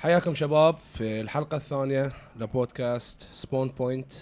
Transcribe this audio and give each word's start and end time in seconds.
حياكم 0.00 0.34
شباب 0.34 0.76
في 0.94 1.20
الحلقة 1.20 1.56
الثانية 1.56 2.12
لبودكاست 2.36 3.28
سبون 3.32 3.68
بوينت 3.68 4.12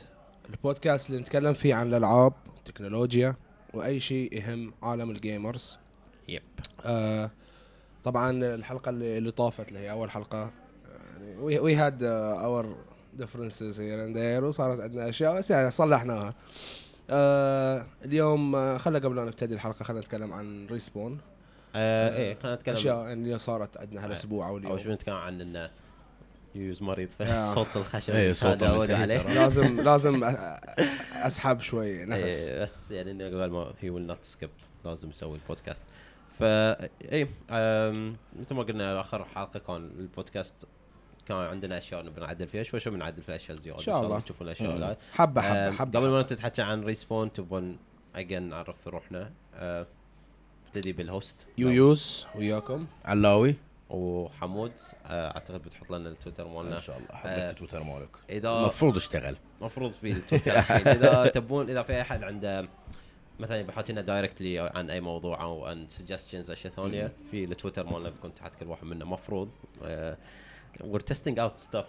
البودكاست 0.50 1.10
اللي 1.10 1.20
نتكلم 1.20 1.52
فيه 1.54 1.74
عن 1.74 1.86
الألعاب 1.86 2.32
التكنولوجيا 2.58 3.36
وأي 3.74 4.00
شيء 4.00 4.34
يهم 4.38 4.72
عالم 4.82 5.10
ال 5.10 5.20
gamers 5.20 5.78
yup 6.28 6.42
آه 6.84 7.30
طبعا 8.04 8.30
الحلقة 8.30 8.88
اللي, 8.90 9.18
اللي 9.18 9.30
طافت 9.30 9.68
اللي 9.68 9.78
هي 9.78 9.90
أول 9.90 10.10
حلقة. 10.10 10.52
يعني 11.18 11.58
we 11.58 11.74
had 11.74 12.02
our 12.02 12.76
differences 13.14 13.80
here 13.80 14.04
and 14.04 14.18
there 14.18 14.44
وصارت 14.44 14.80
عندنا 14.80 15.08
أشياء 15.08 15.38
بس 15.38 15.50
يعني 15.50 15.70
صلحناها. 15.70 16.34
آه 17.10 17.86
اليوم 18.04 18.56
آه، 18.56 18.78
خلينا 18.78 19.06
قبل 19.06 19.16
لا 19.16 19.24
نبتدي 19.24 19.54
الحلقة 19.54 19.82
خلينا 19.82 20.00
نتكلم 20.02 20.32
عن 20.32 20.66
ريسبون 20.66 21.18
آه 21.74 22.16
إيه. 22.16 22.34
خلينا 22.34 22.56
نتكلم. 22.56 22.74
أشياء 22.74 23.12
اللي 23.12 23.38
صارت 23.38 23.76
عندنا 23.76 24.04
هالأسبوع 24.04 24.48
أو 24.48 24.52
اول 24.52 24.64
اليوم 24.64 24.78
شيء 24.78 24.92
نتكلم 24.92 25.14
عن 25.14 25.40
إنه 25.40 25.70
يوز 26.54 26.82
مريض 26.82 27.08
آه. 27.20 27.24
فصوت 27.52 27.76
الخشب 27.76 28.12
إيه، 28.14 28.32
صوته 28.32 28.66
هذا 28.66 28.78
منتهي 28.78 28.96
عليه. 28.96 29.22
لازم 29.22 29.80
لازم 29.90 30.24
أسحب 31.14 31.60
شوي 31.60 32.04
نفس. 32.04 32.48
إيه 32.48 32.62
بس 32.62 32.90
يعني 32.90 33.10
إنه 33.10 33.26
قبل 33.26 33.50
ما 33.50 33.72
هي 33.80 33.90
we'll 33.90 34.06
not 34.06 34.24
skip 34.24 34.50
لازم 34.84 35.08
نسوي 35.08 35.34
البودكاست. 35.34 35.82
فا 36.38 36.82
اي 37.12 37.28
مثل 38.40 38.54
ما 38.54 38.62
قلنا 38.62 39.00
آخر 39.00 39.24
حلقة 39.24 39.58
كان 39.58 39.90
البودكاست 39.98 40.54
كان 41.28 41.36
عندنا 41.36 41.78
أشياء 41.78 42.02
نبي 42.04 42.20
نعدل 42.20 42.46
فيها. 42.46 42.62
شوي 42.62 42.80
شوي 42.80 42.92
بنعدل 42.92 43.22
في 43.22 43.36
أشياء 43.36 43.58
زيادة. 43.58 43.78
إن 43.78 43.84
شاء 43.84 44.02
الله. 44.02 44.20
تشوفون 44.20 44.46
الأشياء. 44.46 44.70
هاي 44.70 44.96
حبة 45.12 45.40
حبة 45.40 45.70
حبة. 45.70 45.98
قبل 45.98 46.08
ما 46.08 46.22
نتحكي 46.22 46.62
عن 46.62 46.84
ريسبون 46.84 47.32
تبون 47.32 47.78
again 48.14 48.42
نعرف 48.42 48.88
روحنا. 48.88 49.32
أه، 49.54 49.86
نبتدي 50.68 50.92
بال 50.92 51.07
host. 51.07 51.46
يويوز 51.58 52.26
وياكم. 52.34 52.86
علاوي. 53.04 53.54
وحمود 53.90 54.72
أه، 55.06 55.30
أعتقد 55.30 55.62
بتحط 55.62 55.92
لنا 55.92 56.08
التويتر 56.08 56.48
مالنا. 56.48 56.76
إن 56.76 56.80
شاء 56.80 56.98
الله 56.98 57.08
آه. 57.10 57.14
حبيت 57.16 57.58
تويتر 57.58 57.82
مالك. 57.82 58.16
إذا 58.30 58.50
المفروض 58.50 58.96
اشتغل. 58.96 59.36
مفروض 59.60 59.92
في 59.92 60.10
التويتر 60.10 60.52
الحين. 60.52 60.88
إذا 60.98 61.26
تبون 61.26 61.70
إذا 61.70 61.82
في 61.82 62.00
أحد 62.00 62.24
عنده 62.24 62.68
مثلا 63.38 63.62
بحط 63.62 63.90
لنا 63.90 64.00
directly 64.00 64.58
عن 64.58 64.90
أي 64.90 65.00
موضوع 65.00 65.42
أو 65.42 65.66
عن 65.66 65.86
suggestions 65.90 66.50
أشياء 66.50 66.72
ثانية 66.72 67.12
في 67.30 67.44
التويتر 67.44 67.86
مالنا 67.86 68.10
بيكون 68.10 68.34
تحت 68.34 68.54
كل 68.54 68.66
واحد 68.66 68.84
منا. 68.84 69.04
مفروض 69.04 69.48
we're 70.80 71.00
testing 71.00 71.38
out 71.38 71.58
stuff 71.58 71.86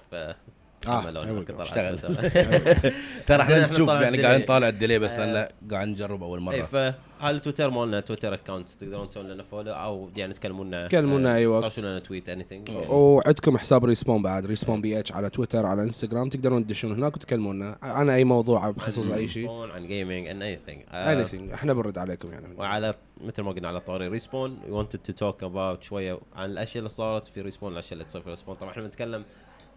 آه، 0.88 1.11
go. 1.45 1.59
اشتغل. 1.59 1.97
ترى 3.27 3.41
إحنا 3.41 3.67
نشوف 3.67 3.89
يعني 3.89 4.08
ال 4.08 4.10
delay. 4.10 4.23
قاعد 4.23 4.41
نطالع 4.41 4.67
ال 4.67 4.73
delay 4.73 5.00
بس 4.99 5.11
آه. 5.11 5.25
لأن 5.33 5.49
قاعد 5.72 5.88
نجرب 5.88 6.23
أول 6.23 6.39
اي 6.39 6.44
مره 6.45 6.66
فهذا 6.66 6.95
التويتر 7.38 7.69
مالنا 7.69 7.99
تويتر 7.99 8.33
account 8.34 8.70
تقدرون 8.69 9.07
تسوون 9.07 9.27
لنا 9.27 9.44
follow 9.44 9.72
أو 9.73 10.09
يعني 10.16 10.33
تكلمونا 10.33 10.88
كلمونا 10.88 11.35
أي 11.35 11.45
وقت. 11.47 11.63
طرشوا 11.63 11.83
لنا 11.83 12.00
tweet 12.00 12.30
anything 12.30 12.70
وعندكم 12.89 13.57
حساب 13.57 13.85
ريسبون 13.85 14.22
بعد 14.22 14.45
ريسبون 14.45 14.81
بي 14.81 15.00
اتش 15.00 15.11
على 15.11 15.30
تويتر 15.30 15.66
على 15.66 15.81
انستغرام 15.81 16.30
تقدرون 16.30 16.67
تدشون 16.67 16.91
هناك 16.91 17.16
وتكلمونا 17.16 17.77
عن 17.83 18.09
أي 18.09 18.23
موضوع 18.23 18.69
بخصوص 18.69 19.09
أي 19.11 19.27
شيء 19.27 19.50
عن 19.50 19.88
gaming 19.88 20.28
and 20.28 20.84
anything 20.84 21.19
anything 21.19 21.53
إحنا 21.53 21.73
بنرد 21.73 21.97
عليكم 21.97 22.31
يعني 22.31 22.45
وعلى 22.57 22.94
مثل 23.25 23.41
ما 23.41 23.52
قلنا 23.52 23.67
على 23.67 23.80
طاري 23.80 24.07
ريسبون 24.07 24.57
وي 24.69 24.83
wanted 24.83 24.97
to 25.03 25.14
talk 25.14 25.44
about 25.44 25.84
شوية 25.83 26.19
عن 26.35 26.52
الأشياء 26.52 26.77
اللي 26.77 26.89
صارت 26.89 27.27
في 27.27 27.41
ريسبون 27.41 27.73
الأشياء 27.73 27.94
اللي 27.94 28.03
تصير 28.03 28.22
في 28.22 28.30
ريسبون 28.30 28.55
طبعا 28.55 28.72
إحنا 28.72 28.83
بنتكلم 28.83 29.23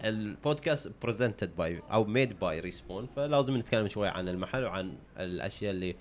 البودكاست 0.04 0.92
بريزنتد 1.02 1.56
باي 1.56 1.82
أو 1.92 2.04
ميد 2.04 2.38
باي 2.40 2.60
ريسبون 2.60 3.08
فلازم 3.16 3.56
نتكلم 3.56 3.88
شوية 3.88 4.10
عن 4.10 4.28
المحل 4.28 4.64
وعن 4.64 4.94
الأشياء 5.18 5.70
اللي 5.70 5.96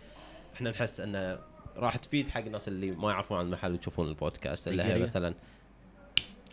إحنا 0.56 0.70
نحس 0.70 1.00
إنه 1.00 1.40
راح 1.78 1.96
تفيد 1.96 2.28
حق 2.28 2.42
الناس 2.46 2.68
اللي 2.68 2.92
ما 2.92 3.12
يعرفون 3.12 3.38
عن 3.38 3.46
المحل 3.46 3.72
ويشوفون 3.72 4.08
البودكاست. 4.08 4.68
اللي 4.68 4.84
هي. 4.84 5.00
مثلا 5.00 5.34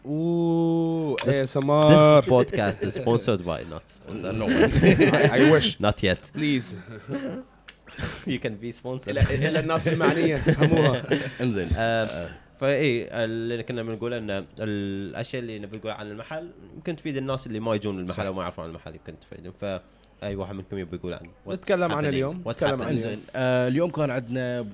أوه 0.07 1.17
اي 1.29 1.43
This 1.47 1.49
سمار 1.51 2.23
podcast 2.23 2.77
is 2.85 2.95
sponsored 2.95 3.41
by 3.41 3.61
not. 3.73 4.13
اي 5.33 5.51
وش 5.53 5.77
not 5.87 6.03
yet. 6.05 6.35
بليز 6.35 6.77
you 8.27 8.39
can 8.45 8.53
be 8.63 8.73
sponsored. 8.83 9.09
إلى 9.31 9.61
الناس 9.61 9.89
المعنية 9.89 10.37
فهموها 10.57 11.03
إنزين. 11.41 11.69
آه، 11.77 12.31
فاي 12.61 13.09
اللي 13.25 13.63
كنا 13.63 13.83
بنقول 13.83 14.15
إن 14.15 14.47
الأشياء 14.59 15.43
اللي 15.43 15.59
نبي 15.59 15.77
نقول 15.77 15.91
عن 15.91 16.11
المحل 16.11 16.51
يمكن 16.77 16.97
تفيد 16.97 17.17
الناس 17.17 17.47
اللي 17.47 17.61
ما 17.61 17.75
يجون 17.75 17.99
المحل 17.99 18.17
صح. 18.17 18.23
أو 18.27 18.33
ما 18.33 18.43
يعرفون 18.43 18.65
عن 18.65 18.71
المحل 18.71 18.95
يمكن 18.95 19.15
تفيدهم 19.19 19.53
فأي 19.61 20.37
واحد 20.37 20.55
منكم 20.55 20.79
يبي 20.79 20.97
يقول 20.97 21.15
عن 21.15 21.21
what's 21.47 21.53
نتكلم 21.53 21.93
عن. 21.93 22.07
اليوم، 22.07 22.43
نتكلم 22.49 22.83
عن. 22.83 22.89
اليوم. 22.89 22.91
انزين 22.91 23.21
آه 23.37 23.69
اليوم 23.69 23.91
كان 23.91 24.11
عندنا 24.11 24.67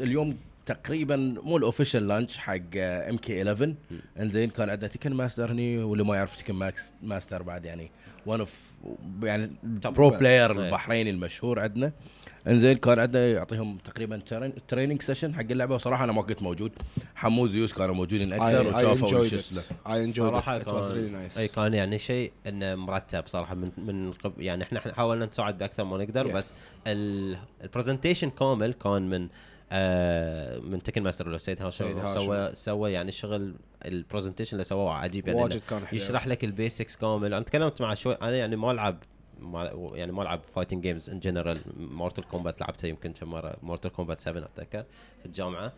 اليوم 0.00 0.36
تقريبا 0.66 1.16
مو 1.16 1.56
ال 1.56 1.62
official 1.62 2.08
launch 2.08 2.38
حق 2.38 2.54
MK 2.76 3.42
11 3.42 3.74
إنزين 4.20 4.50
كان 4.50 4.70
عندنا 4.70 4.88
تيكن 4.88 5.14
ماستر 5.14 5.52
هني 5.52 5.78
واللي 5.78 6.04
ما 6.04 6.16
يعرف 6.16 6.36
تيكن 6.36 6.54
ماكس 6.54 6.92
ماستر 7.02 7.42
بعد 7.42 7.64
يعني 7.64 7.90
one 8.26 8.40
of 8.40 8.54
يعني 9.22 9.50
pro. 9.84 10.10
player. 10.10 10.50
البحريني 10.66 11.10
المشهور 11.10 11.60
عندنا 11.60 11.92
انزين 12.46 12.76
كان 12.76 12.98
عندنا 12.98 13.26
يعطيهم 13.28 13.78
تقريبا 13.84 14.20
تريننج 14.68 15.02
سيشن 15.02 15.34
حق 15.34 15.40
اللعبة. 15.40 15.74
وصراحة 15.74 16.04
أنا 16.04 16.12
ما 16.12 16.22
كنت 16.22 16.42
موجود. 16.42 16.72
حمود 17.14 17.52
ويوس 17.52 17.72
كانوا 17.72 17.94
موجودين 17.94 18.32
أكثر 18.32 18.72
I 18.72 18.74
وشافوا 18.74 19.08
was 19.08 19.32
كان 20.64 21.28
really 21.30 21.38
أي 21.38 21.48
كان 21.48 21.74
يعني 21.74 21.98
شيء 21.98 22.32
إنه 22.46 22.74
مرتب 22.74 23.26
صراحة 23.26 23.54
من 23.54 23.70
من 23.78 24.12
يعني 24.38 24.64
إحنا 24.64 24.80
حاولنا 24.80 25.26
نساعد 25.26 25.58
بأكثر 25.58 25.84
ما 25.84 26.04
نقدر 26.04 26.32
Yeah. 26.32 26.34
بس 26.34 26.54
البرزنتيشن 26.86 28.30
كامل 28.30 28.72
كان 28.72 29.10
من 29.10 29.28
آه 29.72 30.58
من 30.58 30.82
تكن 30.82 31.02
ماستر 31.02 31.28
ولا 31.28 31.38
سيد 31.38 31.62
هاشم. 31.62 32.18
سوى 32.18 32.50
سوى 32.54 32.92
يعني 32.92 33.12
شغل 33.12 33.54
البرزنتيشن 33.84 34.52
اللي 34.52 34.64
سووه 34.64 34.94
عجيب. 34.94 35.28
يعني 35.28 35.40
واجد 35.40 35.60
كان 35.70 35.86
حلو. 35.86 36.00
يشرح 36.00 36.26
لك 36.26 36.44
البيسكس 36.44 36.96
كامل. 36.96 37.34
أنا 37.34 37.44
تكلمت 37.44 37.80
مع 37.80 37.94
شوي 37.94 38.14
أنا 38.14 38.36
يعني 38.36 38.56
ما 38.56 38.70
ألعب 38.70 39.02
يعني 39.94 40.12
ما 40.12 40.22
العب 40.22 40.40
fighting 40.54 40.82
games 40.82 41.10
ان 41.10 41.20
جنرال 41.20 41.58
مورتال 41.76 42.28
كومبات 42.28 42.60
لعبتها 42.60 42.88
يمكن 42.88 43.12
كم 43.12 43.30
مرة. 43.30 43.56
مورتال 43.62 43.92
كومبات 43.92 44.18
7 44.18 44.44
أتذكر 44.44 44.84
في 45.20 45.26
الجامعة. 45.26 45.72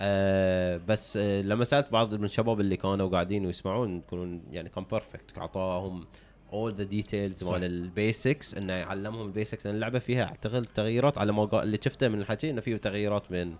آه 0.00 0.76
بس 0.88 1.16
آه 1.16 1.42
لما 1.42 1.64
سألت 1.64 1.92
بعض 1.92 2.14
من 2.14 2.24
الشباب 2.24 2.60
اللي 2.60 2.76
كانوا 2.76 3.08
قاعدين 3.08 3.46
ويسمعون 3.46 3.96
يكونون 3.96 4.42
يعني 4.50 4.68
كان 4.68 4.84
perfect 4.90 5.38
أعطاهم 5.38 6.06
all 6.52 6.74
the 6.74 6.84
details. 6.84 7.44
مال 7.44 7.64
ال 7.64 7.77
basics 7.77 8.54
إنه 8.54 8.72
يعلمهم 8.72 9.26
ال 9.26 9.32
basics 9.32 9.66
لأن 9.66 9.74
اللعبة 9.74 9.98
فيها 9.98 10.24
اعتقد 10.24 10.66
تغييرات 10.74 11.18
على 11.18 11.32
ما 11.32 11.62
اللي 11.62 11.78
شفته 11.84 12.08
من 12.08 12.20
الحكي 12.20 12.50
إنه 12.50 12.60
في 12.60 12.78
تغييرات 12.78 13.32
من 13.32 13.54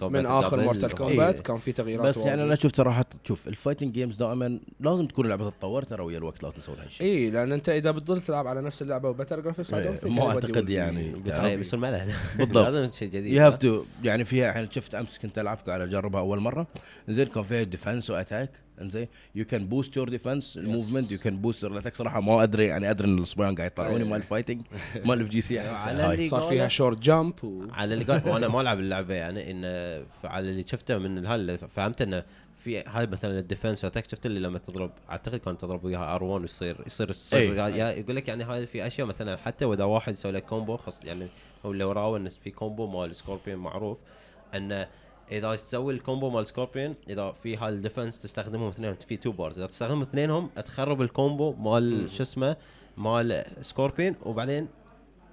من 0.00 0.26
آخر. 0.26 0.60
مورتال 0.60 0.94
كومبات 0.94 1.34
إيه. 1.34 1.42
كان 1.42 1.58
في 1.58 1.72
تغييرات 1.72 2.08
بس 2.08 2.16
يعني. 2.16 2.42
أنا 2.42 2.54
شفت 2.54 2.76
صراحة 2.76 3.04
تشوف 3.24 3.48
ال 3.48 3.53
fighting 3.53 3.92
games 3.94 4.16
دائما 4.16 4.60
لازم 4.80 5.06
تكون 5.06 5.24
اللعبة 5.24 5.50
تتطور 5.50 5.82
ترى 5.82 6.02
ويا 6.02 6.18
الوقت 6.18 6.42
لا 6.42 6.50
تنسون 6.50 6.76
هالشيء 6.82 7.06
اي 7.06 7.30
لأن 7.30 7.52
أنت 7.52 7.68
إذا 7.68 7.90
بتضل 7.90 8.20
تلعب 8.20 8.46
على 8.46 8.62
نفس 8.62 8.82
اللعبة 8.82 9.08
و 9.08 9.13
better 9.13 9.40
graphics 9.40 9.74
إيه، 9.74 10.10
ما 10.10 10.28
أعتقد 10.28 10.68
يعني. 10.68 11.12
بيصير 11.56 11.78
ملل 11.78 12.12
بالضبط. 12.38 12.66
لازم 12.66 12.92
شيء 12.92 13.08
جديد 13.08 13.32
يو 13.32 13.42
هاف 13.42 13.54
تو 13.54 13.84
يعني 14.04 14.24
فيها 14.24 14.50
الحين 14.50 14.70
شفت 14.70 14.94
أمس 14.94 15.18
كنت 15.18 15.38
العب 15.38 15.58
قاعد 15.66 15.80
اجربها 15.80 16.20
أول 16.20 16.40
مرة 16.40 16.66
زين 17.08 17.26
كان 17.26 17.42
فيها 17.42 17.62
defense 17.62 18.10
و 18.10 18.16
attack 18.16 18.50
انزين 18.80 19.08
you 19.34 19.44
can 19.44 19.66
boost 19.66 19.96
your 19.96 20.08
defense 20.08 20.56
ال 20.56 20.62
movement 20.62 21.12
you 21.12 21.18
can 21.18 21.36
boost 21.36 21.62
your 21.62 21.78
attack 21.78 21.96
صراحة 21.96 22.20
ما 22.20 22.42
أدري 22.42 22.66
يعني 22.66 22.90
أدري 22.90 23.08
إن 23.08 23.18
الصبيان 23.18 23.54
قاعد 23.54 23.70
يطلعوني 23.70 24.04
إيه. 24.04 24.10
مال 24.10 24.16
ال 24.16 24.21
fighting 24.21 24.62
مال 25.04 25.20
FGC 25.20 25.58
على 25.58 26.26
صار 26.30 26.42
فيها 26.42 26.68
short 26.68 26.98
jump 26.98 27.44
و... 27.44 27.66
على 27.72 27.94
اللي 27.94 28.04
قال 28.04 28.28
وأنا 28.30 28.48
ما 28.48 28.60
ألعب 28.60 28.78
اللعبة 28.78 29.14
يعني 29.14 29.50
إن 29.50 29.64
على 30.24 30.50
اللي 30.50 30.64
شفته 30.66 30.98
من 30.98 31.18
الهال 31.18 31.58
فهمت 31.58 32.02
إنه 32.02 32.24
في 32.64 32.82
هاي 32.86 33.06
مثلا 33.06 33.38
ال 33.38 33.44
defense 33.44 33.84
attack 33.84 34.10
شفت 34.10 34.26
اللي 34.26 34.40
لما 34.40 34.58
تضرب 34.58 34.90
أعتقد 35.10 35.38
كان 35.38 35.58
تضرب 35.58 35.84
وياها 35.84 36.14
R 36.14 36.24
1 36.24 36.42
ويصير 36.42 36.76
يصير 36.86 37.10
الصر 37.10 37.36
إيه. 37.36 37.98
يقول 37.98 38.16
لك 38.16 38.28
يعني 38.28 38.44
هاي 38.44 38.66
في 38.66 38.86
أشياء 38.86 39.06
مثلا 39.06 39.36
حتى 39.36 39.64
وإذا 39.64 39.84
واحد 39.84 40.12
يسوي 40.12 40.32
لك 40.32 40.44
combo 40.44 40.76
خص 40.76 41.00
يعني 41.04 41.28
هو 41.66 41.72
اللي 41.72 41.84
وراه 41.84 42.16
انه 42.16 42.28
في 42.28 42.50
combo 42.50 42.86
مال 42.86 43.16
سكوربيون 43.16 43.58
معروف 43.58 43.98
إنه 44.54 44.88
إذا 45.32 45.56
تسوي 45.56 45.94
ال 45.94 46.00
combo 46.00 46.30
مال 46.30 46.46
سكوربيون 46.46 46.94
إذا 47.10 47.32
في 47.32 47.56
هاي 47.56 47.68
ال 47.68 47.75
defense 47.75 48.22
تستخدمهم 48.22 48.68
اثنين 48.68 48.94
في 48.94 49.16
two 49.16 49.32
bars 49.32 49.58
إذا 49.58 49.66
تستخدمهم 49.66 50.02
اثنينهم 50.02 50.50
تخرب 50.64 51.02
ال 51.02 51.11
combo 51.11 51.54
مال 51.54 52.10
شو 52.10 52.22
اسمه 52.22 52.56
مال 52.96 53.44
سكوربيون 53.62 54.14
وبعدين 54.22 54.68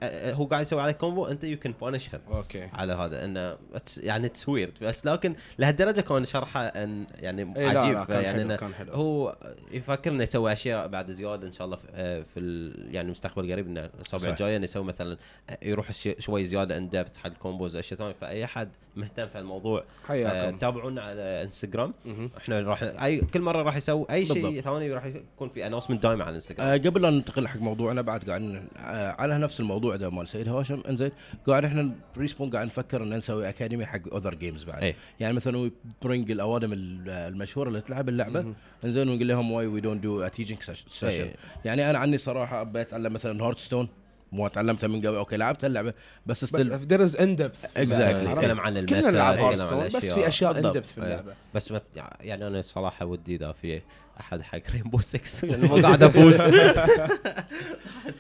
هو 0.04 0.46
قاعد 0.46 0.62
يسوي 0.62 0.82
عليك 0.82 0.98
combo 0.98 1.26
أنت 1.26 1.44
you 1.44 1.58
can 1.60 1.74
punish 1.82 2.10
him 2.16 2.22
okay. 2.32 2.70
على 2.74 2.94
هذا 2.94 3.24
إنه 3.26 3.58
يعني 3.98 4.30
تسوير 4.30 4.74
بس 4.82 5.06
لكن 5.06 5.36
لهالدرجة 5.60 6.02
كان 6.02 6.26
شرحه 6.26 6.62
إن 6.66 7.06
يعني 7.20 7.54
إيه 7.58 7.72
لا 7.74 7.80
عجيب 7.80 7.94
لا 7.94 8.06
كان 8.06 8.24
يعني 8.24 8.44
حلو 8.48 8.58
كان 8.58 8.74
حلو. 8.74 8.94
هو 8.94 9.36
يفكر 9.72 10.12
إنه 10.12 10.24
يسوي 10.24 10.54
أشياء 10.54 10.88
بعد 10.88 11.12
زيادة 11.12 11.48
إن 11.48 11.52
شاء 11.54 11.66
الله 11.66 11.78
في, 11.78 11.84
آه، 11.94 12.26
في 12.34 12.40
ال- 12.40 12.96
يعني 12.96 13.06
المستقبل 13.06 13.46
القريب 13.46 13.68
إنه 13.68 13.90
الاسابيع. 13.96 14.30
الجايه 14.30 14.56
إنه 14.58 14.64
يسوي 14.64 14.84
مثلا 14.84 15.18
آه، 15.50 15.58
يروح 15.64 15.92
شوي 16.20 16.46
زيادة 16.46 16.78
in 16.78 16.90
depth 16.90 17.18
حق 17.18 17.28
ال 17.28 17.34
combos 17.34 17.76
اشياء 17.76 18.00
ثانية. 18.00 18.16
فأي 18.22 18.44
أحد 18.46 18.70
مهتم 18.96 19.28
في 19.28 19.40
الموضوع 19.40 19.80
آه، 19.80 20.08
حياكم 20.08 20.58
تابعونا 20.58 21.02
على 21.02 21.44
انستغرام. 21.44 21.94
إحنا 22.38 22.60
راح 22.62 22.84
اي 22.84 23.22
كل 23.22 23.42
مرة 23.42 23.62
راح 23.62 23.76
يسوي 23.76 24.06
أي 24.12 24.26
شيء. 24.26 24.62
ثاني 24.62 24.94
راح 24.94 25.06
يكون 25.06 25.50
في 25.50 25.68
announcement 25.68 26.04
دائما 26.04 26.24
على 26.24 26.30
الانستغرام 26.30 26.68
آه 26.68 26.78
قبل 26.78 27.02
لا 27.02 27.10
ننتقل 27.10 27.48
حق 27.48 27.60
موضوعنا 27.60 28.02
بعد 28.02 28.30
قاعد 28.30 28.62
آه 28.78 29.12
على 29.12 29.38
نفس 29.38 29.60
الموضوع 29.60 29.87
الموضوع 29.96 30.10
ده 30.10 30.16
مال 30.16 30.28
سيد 30.28 30.50
هاشم 30.50 30.84
إنزين 30.90 31.12
قاعد 31.48 31.66
إحنا 31.66 31.92
بريسبون 32.16 32.50
قاعد 32.50 32.66
نفكر 32.68 33.04
إن 33.04 33.18
نسوي 33.18 33.50
academy 33.50 33.86
حق 33.86 34.00
other 34.12 34.34
games 34.36 34.64
بعد. 34.64 34.84
إيه. 34.84 34.96
يعني 35.20 35.34
مثلا 35.34 35.72
bring 36.02 36.32
الأوادم 36.32 36.74
ال- 36.74 37.10
المشهورة 37.10 37.68
اللي 37.70 37.82
تلعب 37.82 38.10
اللعبة. 38.10 38.54
إنزين 38.86 39.10
ونقول 39.10 39.28
لهم 39.28 39.52
why 39.52 39.68
we 39.68 39.82
don't 39.82 40.04
do 40.04 40.28
teaching 40.28 40.62
session 40.88 41.08
إيه. 41.08 41.36
يعني 41.66 41.90
أنا 41.90 41.98
عني 42.00 42.18
صراحة 42.18 42.62
ابي 42.62 42.82
أتعلم 42.82 43.14
مثلا 43.14 43.44
هارت 43.44 43.60
ستون 43.60 43.88
مو 44.32 44.48
تعلمتها 44.48 44.88
من 44.88 44.98
قبل. 45.00 45.16
okay 45.16 45.38
لعبت 45.38 45.66
اللعبة 45.66 45.94
بس 46.26 46.44
بس 46.46 46.50
still 46.50 46.80
there 46.80 47.10
is 47.10 47.14
in 47.16 47.42
depth 47.42 47.70
Exactly. 47.78 48.30
نتكلم 48.30 48.60
عن 48.60 48.74
كلنا 48.74 48.80
ال 48.80 48.86
meta 48.86 49.12
نلعب 49.12 49.34
عن 49.38 49.44
هارستون 49.44 49.84
بس. 49.86 50.14
في 50.14 50.28
أشياء 50.28 50.54
بالضبط. 50.54 50.78
depth 50.78 50.82
في 50.88 50.98
اللعبة. 50.98 51.34
بس 51.56 51.72
مت... 51.72 51.84
يعني 52.22 52.48
أنا 52.48 52.62
صراحة 52.62 53.06
ودي 53.06 53.36
اذا 53.36 53.52
في 53.52 53.82
أحد 54.20 54.42
حق 54.42 54.60
رينبو 54.74 55.00
6 55.00 55.48
لأنه 55.48 55.76
ما 55.76 55.82
قاعد 55.82 56.04
أفوز. 56.04 56.36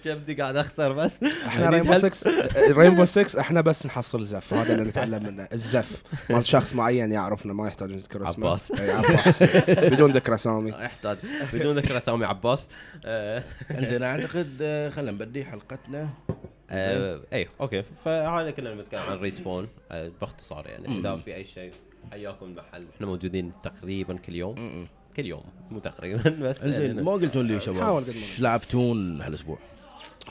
جبدي 0.05 0.33
قاعد 0.33 0.55
أخسر 0.55 0.93
بس. 0.93 1.23
إحنا 1.23 1.69
رينبو 1.69 1.91
هل- 1.93 1.99
6 2.13 2.31
رينبو 2.71 3.05
6 3.05 3.39
إحنا 3.39 3.61
بس 3.61 3.85
نحصل 3.85 4.23
زف 4.25 4.53
هذا 4.53 4.73
اللي 4.73 4.83
نتعلم 4.83 5.23
منه 5.23 5.47
الزف. 5.53 6.03
مال 6.29 6.45
شخص 6.45 6.73
معين 6.75 7.11
يعرفنا 7.11 7.53
ما 7.53 7.67
يحتاج 7.67 7.91
نذكر 7.91 8.29
اسمه. 8.29 8.47
عباس. 8.47 8.71
إي 8.71 8.91
عباس. 8.91 9.43
بدون 9.69 10.11
ذكر 10.11 10.35
أسامي. 10.35 10.69
يحتاج. 10.85 11.17
بدون 11.53 11.77
ذكر 11.77 11.97
أسامي 11.97 12.25
عباس. 12.25 12.67
آه، 13.05 13.43
إنزين 13.71 14.03
أعتقد 14.03 14.57
آه، 14.61 14.89
خلينا 14.89 15.11
نبدي 15.11 15.45
حلقتنا. 15.45 16.09
آه، 16.69 17.19
اي 17.33 17.47
okay. 17.61 17.83
فهذا 18.05 18.51
كنا 18.51 18.75
نتكلم 18.75 19.01
عن 19.09 19.17
ريسبون 19.17 19.67
باختصار 20.21 20.67
يعني 20.67 20.99
إذا 20.99 21.17
في 21.25 21.35
أي 21.35 21.45
شيء 21.45 21.71
حياكم 22.11 22.45
المحل 22.45 22.85
إحنا 22.95 23.07
موجودين 23.07 23.51
تقريبا 23.63 24.17
كل 24.17 24.35
يوم. 24.35 24.87
كل 25.17 25.25
يوم. 25.25 25.43
مو 25.71 25.79
تقريبا 25.79 26.29
بس 26.29 26.63
إنزين 26.63 26.81
يعني 26.81 27.01
ما 27.01 27.11
قلتون 27.11 27.47
لي 27.47 27.53
يا 27.53 27.59
شباب. 27.59 27.83
حاول 27.83 28.01
قد 28.01 28.09
ما 28.09 28.15
إيش 28.15 28.39
لعبتون 28.39 29.21
هالأسبوع؟ 29.21 29.57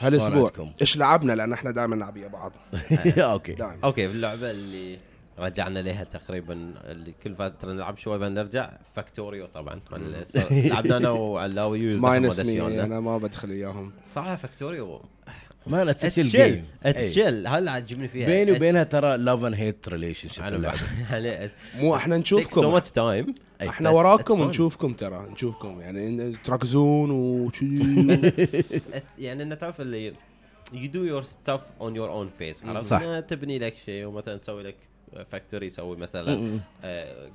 هالاسبوع؟ 0.00 0.50
إيش 0.81 0.97
لعبنا؟ 0.97 1.33
لأن 1.33 1.53
إحنا 1.53 1.71
دائما 1.71 1.97
نلعب 1.97 2.17
ويا 2.17 2.29
بعض. 2.29 2.53
okay. 3.19 3.53
دائما. 3.53 3.79
أوكي 3.85 4.06
اللعبه 4.06 4.50
اللي 4.50 4.99
رجعنا 5.38 5.79
لها 5.79 6.05
تقريبا 6.05 6.75
اللي 6.85 7.15
كل 7.25 7.35
فترة 7.35 7.73
نلعب 7.73 7.99
شوي 7.99 8.19
بنرجع 8.19 8.71
فاكتوريو 8.94 9.47
طبعا 9.47 9.81
لعبنا 10.50 10.97
أنا 10.97 11.11
وعلاوي 11.11 11.81
you 11.81 11.89
guys 11.89 12.00
minus 12.05 12.41
me 12.41 12.82
أنا 12.82 13.00
ما 13.00 13.19
بدخل 13.19 13.50
اياهم 13.50 13.93
صراحة 14.15 14.37
فاكتوريو 14.37 15.00
man 15.67 15.88
it's 15.88 16.03
chill 16.03 16.29
game 16.29 16.64
it's 16.82 17.11
chill 17.11 17.47
هذا 17.47 17.59
اللي 17.59 17.71
عجبني 17.71 18.09
فيها؟ 18.09 18.27
بيني 18.27 18.53
وبينها 18.53 18.85
ترى 18.85 19.17
love 19.17 19.44
and 19.44 19.55
hate 19.55 19.88
relationship 19.88 20.70
مو 21.75 21.97
إحنا 21.97 22.17
سو 22.17 22.21
نشوفكم. 22.21 22.73
much 22.73 22.91
time. 22.91 23.35
إحنا 23.69 23.91
وراكم. 23.91 24.41
ونشوفكم 24.41 24.93
ترى 24.93 25.29
نشوفكم. 25.31 25.81
يعني 25.81 26.37
تركزون 26.45 27.11
وشي 27.11 27.79
يعني 29.19 29.43
إنه 29.43 29.55
تعرف 29.55 29.81
اللي 29.81 30.13
you 30.73 30.89
do 30.89 31.03
your 31.11 31.25
stuff 31.25 31.61
on 31.81 31.93
your 31.95 32.11
own 32.11 32.29
pace 32.43 32.67
عرفت؟ 32.67 33.31
تبني 33.31 33.59
لك 33.59 33.75
شيء 33.87 34.05
ومثلا 34.05 34.37
تسوي 34.37 34.63
لك 34.63 34.77
factory 35.31 35.67
يسوي 35.67 35.97
مثلا. 35.97 36.61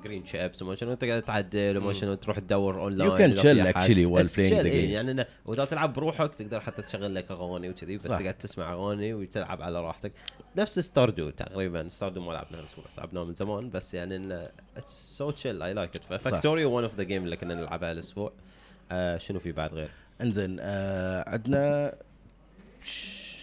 green 0.03 0.25
chips 0.25 0.61
وما 0.61 0.75
شنو 0.75 0.93
تقعد 0.93 1.21
تعدل 1.21 1.77
وما 1.77 1.93
شنو 1.93 2.13
تروح 2.13 2.39
تدور 2.39 2.81
online 2.81 3.11
You 3.11 3.17
can 3.17 3.41
chill 3.41 3.75
actually 3.75 4.05
while 4.05 4.35
playing 4.35 4.63
the 4.63 4.69
game. 4.69 4.91
يعني 4.91 5.25
وإذا 5.45 5.65
تلعب 5.65 5.93
بروحك 5.93 6.35
تقدر 6.35 6.59
حتى 6.59 6.81
تشغل 6.81 7.15
لك 7.15 7.31
أغاني 7.31 7.69
وكذي 7.69 7.97
بس. 7.97 8.03
تقعد 8.03 8.33
تسمع 8.33 8.73
أغاني 8.73 9.13
وتلعب 9.13 9.61
على 9.61 9.81
راحتك 9.81 10.11
نفس 10.57 10.79
ستاردو 10.79 11.29
تقريبا 11.29 11.89
ستاردو 11.89 12.21
ما 12.21 12.31
لعبناها 12.33 12.59
الأسبوع 12.61 12.85
بس 12.85 12.99
لعبناه 12.99 13.23
من 13.23 13.33
زمان 13.33 13.69
بس 13.69 13.93
يعني 13.93 14.15
إنه 14.15 14.43
so 14.85 15.31
chill 15.31 15.61
I 15.63 15.73
like 15.73 15.95
it 15.95 16.03
فاكتوري 16.03 16.65
one 16.65 16.83
of 16.83 16.95
the 16.95 17.03
game 17.03 17.23
اللي 17.23 17.37
كنا 17.37 17.55
نلعبها 17.55 17.91
الأسبوع 17.91 18.31
آه 18.91 19.17
شنو 19.17 19.39
في 19.39 19.51
بعد 19.51 19.73
غير؟ 19.73 19.89
انزين 20.21 20.57
آه 20.59 21.29
عندنا 21.29 21.93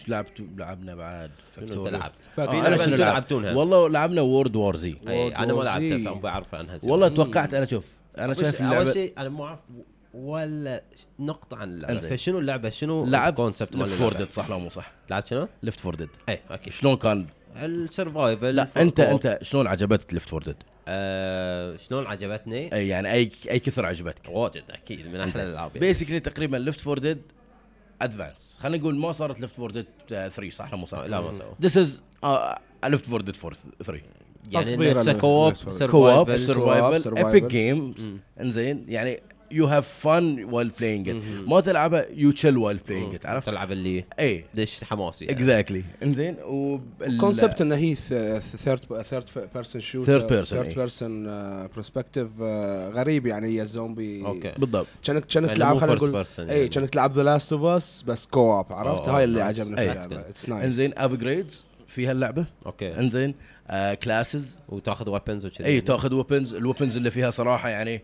لعبت 0.08 0.42
لعبنا 0.56 0.94
بعد 0.94 1.30
شنو 1.56 1.86
أنت. 1.86 1.94
لعبت؟ 1.94 2.12
آه، 2.38 2.42
أنتم 2.42 2.84
لعبت؟ 2.84 3.00
لعبتونها 3.00 3.54
والله 3.54 3.88
لعبنا 3.88 4.20
وورد 4.20 4.56
وور 4.56 4.76
زي 4.76 4.94
أنا 5.06 5.54
ما 5.54 5.62
لعبتها. 5.62 5.98
فما 5.98 6.20
بعرف 6.20 6.54
عنها. 6.54 6.80
والله 6.84 7.08
توقعت 7.08 7.54
أنا 7.54 7.64
شوف 7.64 7.84
أنا 8.18 8.34
شايف 8.34 8.62
اول 8.62 8.72
اللعبة 8.72 8.92
شيء 8.92 9.12
أنا 9.18 9.28
ما 9.28 9.44
أعرف 9.44 9.58
ولا 10.14 10.82
نقطة 11.18 11.56
عن 11.56 11.68
اللعبة. 11.68 11.98
فشنو 11.98 12.38
اللعبة 12.38 12.70
شنو 12.70 13.04
لعبت 13.04 13.40
ال 13.40 13.45
concept 13.45 13.76
مال 13.76 13.88
ليفت 13.88 13.98
فور 13.98 14.08
اللعبة؟ 14.08 14.24
ديد 14.24 14.32
صح 14.32 14.50
لو 14.50 14.58
مو 14.58 14.68
صح 14.68 14.92
لعبت 15.10 15.26
شنو؟ 15.26 15.48
ليفت 15.62 15.80
فور 15.80 15.94
ديد 15.94 16.08
اي 16.28 16.40
أكيد 16.50 16.72
شلون 16.72 16.96
كان 16.96 17.26
ال 17.62 17.73
survival 17.73 18.54
لا 18.54 18.68
أنت 18.76 19.00
أنت 19.00 19.38
شلون 19.42 19.66
عجبتك 19.66 20.14
ليفت 20.14 20.28
فور 20.28 20.42
ديد 20.42 20.56
آه 20.88 21.76
شلون 21.76 22.06
عجبتني؟ 22.06 22.74
أي 22.74 22.88
يعني 22.88 23.12
أي 23.12 23.30
أي 23.50 23.58
كثر 23.58 23.86
عجبتك 23.86 24.28
واجد 24.28 24.62
أكيد 24.70 25.08
من 25.08 25.20
احسن 25.20 25.40
الألعاب 25.40 25.70
يعني. 25.74 25.86
basically 25.86 26.20
تقريبا 26.20 26.56
ليفت 26.56 26.80
فور 26.80 26.98
ديد 26.98 27.22
advance 28.02 28.58
خلينا 28.60 28.82
نقول 28.82 28.96
ما 28.96 29.12
صارت 29.12 29.40
ليفت 29.40 29.54
فور 29.54 29.70
ديد 29.70 29.86
3 30.08 30.50
صح؟ 30.50 30.72
لو 30.72 30.78
مو 30.78 30.86
صح 30.86 30.98
لا 30.98 31.20
ما 31.20 31.32
This 31.66 31.70
is 31.72 31.88
uh, 32.24 32.86
ليفت 32.88 33.06
فور 33.06 33.20
ديد 33.20 33.36
3 33.36 34.00
يعني 34.50 34.64
تصبير 34.64 35.00
إنه 35.02 35.10
ال- 35.10 35.18
co-op 35.20 35.54
Left 35.54 35.66
4 35.66 35.78
Dead. 35.78 35.90
co-op 35.90 36.36
survival 36.36 37.00
survival. 37.00 37.28
ايبك 37.34 37.50
جيمز 37.50 38.10
إنزين 38.40 38.84
يعني 38.88 39.20
you 39.50 39.66
have 39.66 39.88
fun 39.88 40.44
while 40.44 40.70
playing 40.80 41.08
it 41.08 41.16
ما 41.46 41.60
تلعبها 41.60 42.06
you 42.14 42.30
chill 42.30 42.56
while 42.56 42.78
playing 42.88 43.14
it 43.14 43.26
عرفت؟ 43.26 43.46
تلعب 43.46 43.72
اللي 43.72 44.04
اي 44.20 44.44
ليش 44.54 44.84
حماسي 44.84 45.24
يعني. 45.24 45.36
exactly 45.38 45.84
إنزين؟ 46.02 46.36
وبال- 46.44 47.18
concept 47.18 47.60
إنه 47.60 47.74
هي 47.76 47.94
third 47.94 48.80
third 49.02 49.24
person 49.54 49.80
shoot 49.80 50.06
Third 50.06 50.30
person، 50.30 50.48
third. 50.48 50.74
person 50.74 51.24
perspective 51.76 52.40
غريب 52.94 53.26
يعني 53.26 53.46
هي 53.46 53.62
الزومبي 53.62 54.26
okay. 54.26 54.52
بالضبط. 54.58 54.86
كانك 55.04 55.24
كأنك 55.24 55.34
يعني 55.46 55.54
تلعب 55.54 55.76
خلينا 55.78 55.94
نقول 55.94 56.16
اي 56.16 56.44
يعني. 56.56 56.68
كأنك 56.68 56.90
تلعب 56.90 57.12
ذا 57.12 57.22
لاست 57.22 57.52
اوف 57.52 57.64
اس 57.64 58.02
بس 58.02 58.26
co-op 58.26 58.72
عرفت؟ 58.72 59.08
oh، 59.08 59.18
هاي 59.18 59.24
اللي. 59.24 59.42
عجبني 59.42 59.76
في. 59.76 59.82
اللعبه 59.92 60.20
it's 60.20 60.48
nice 60.48 60.64
إنزين 60.64 60.92
upgrades 60.96 61.64
في 61.86 62.06
هاللعبه 62.06 62.44
okay. 62.66 62.98
إنزين 62.98 63.34
classes 64.02 64.60
وتاخذ 64.68 65.08
weapons 65.10 65.46
وكذي 65.46 65.66
اي 65.66 65.80
تاخذ 65.80 66.14
weapons 66.14 66.54
ال 66.54 66.60
weapons 66.60 66.96
اللي 66.96 67.10
فيها 67.10 67.30
صراحة 67.30 67.68
يعني 67.68 68.02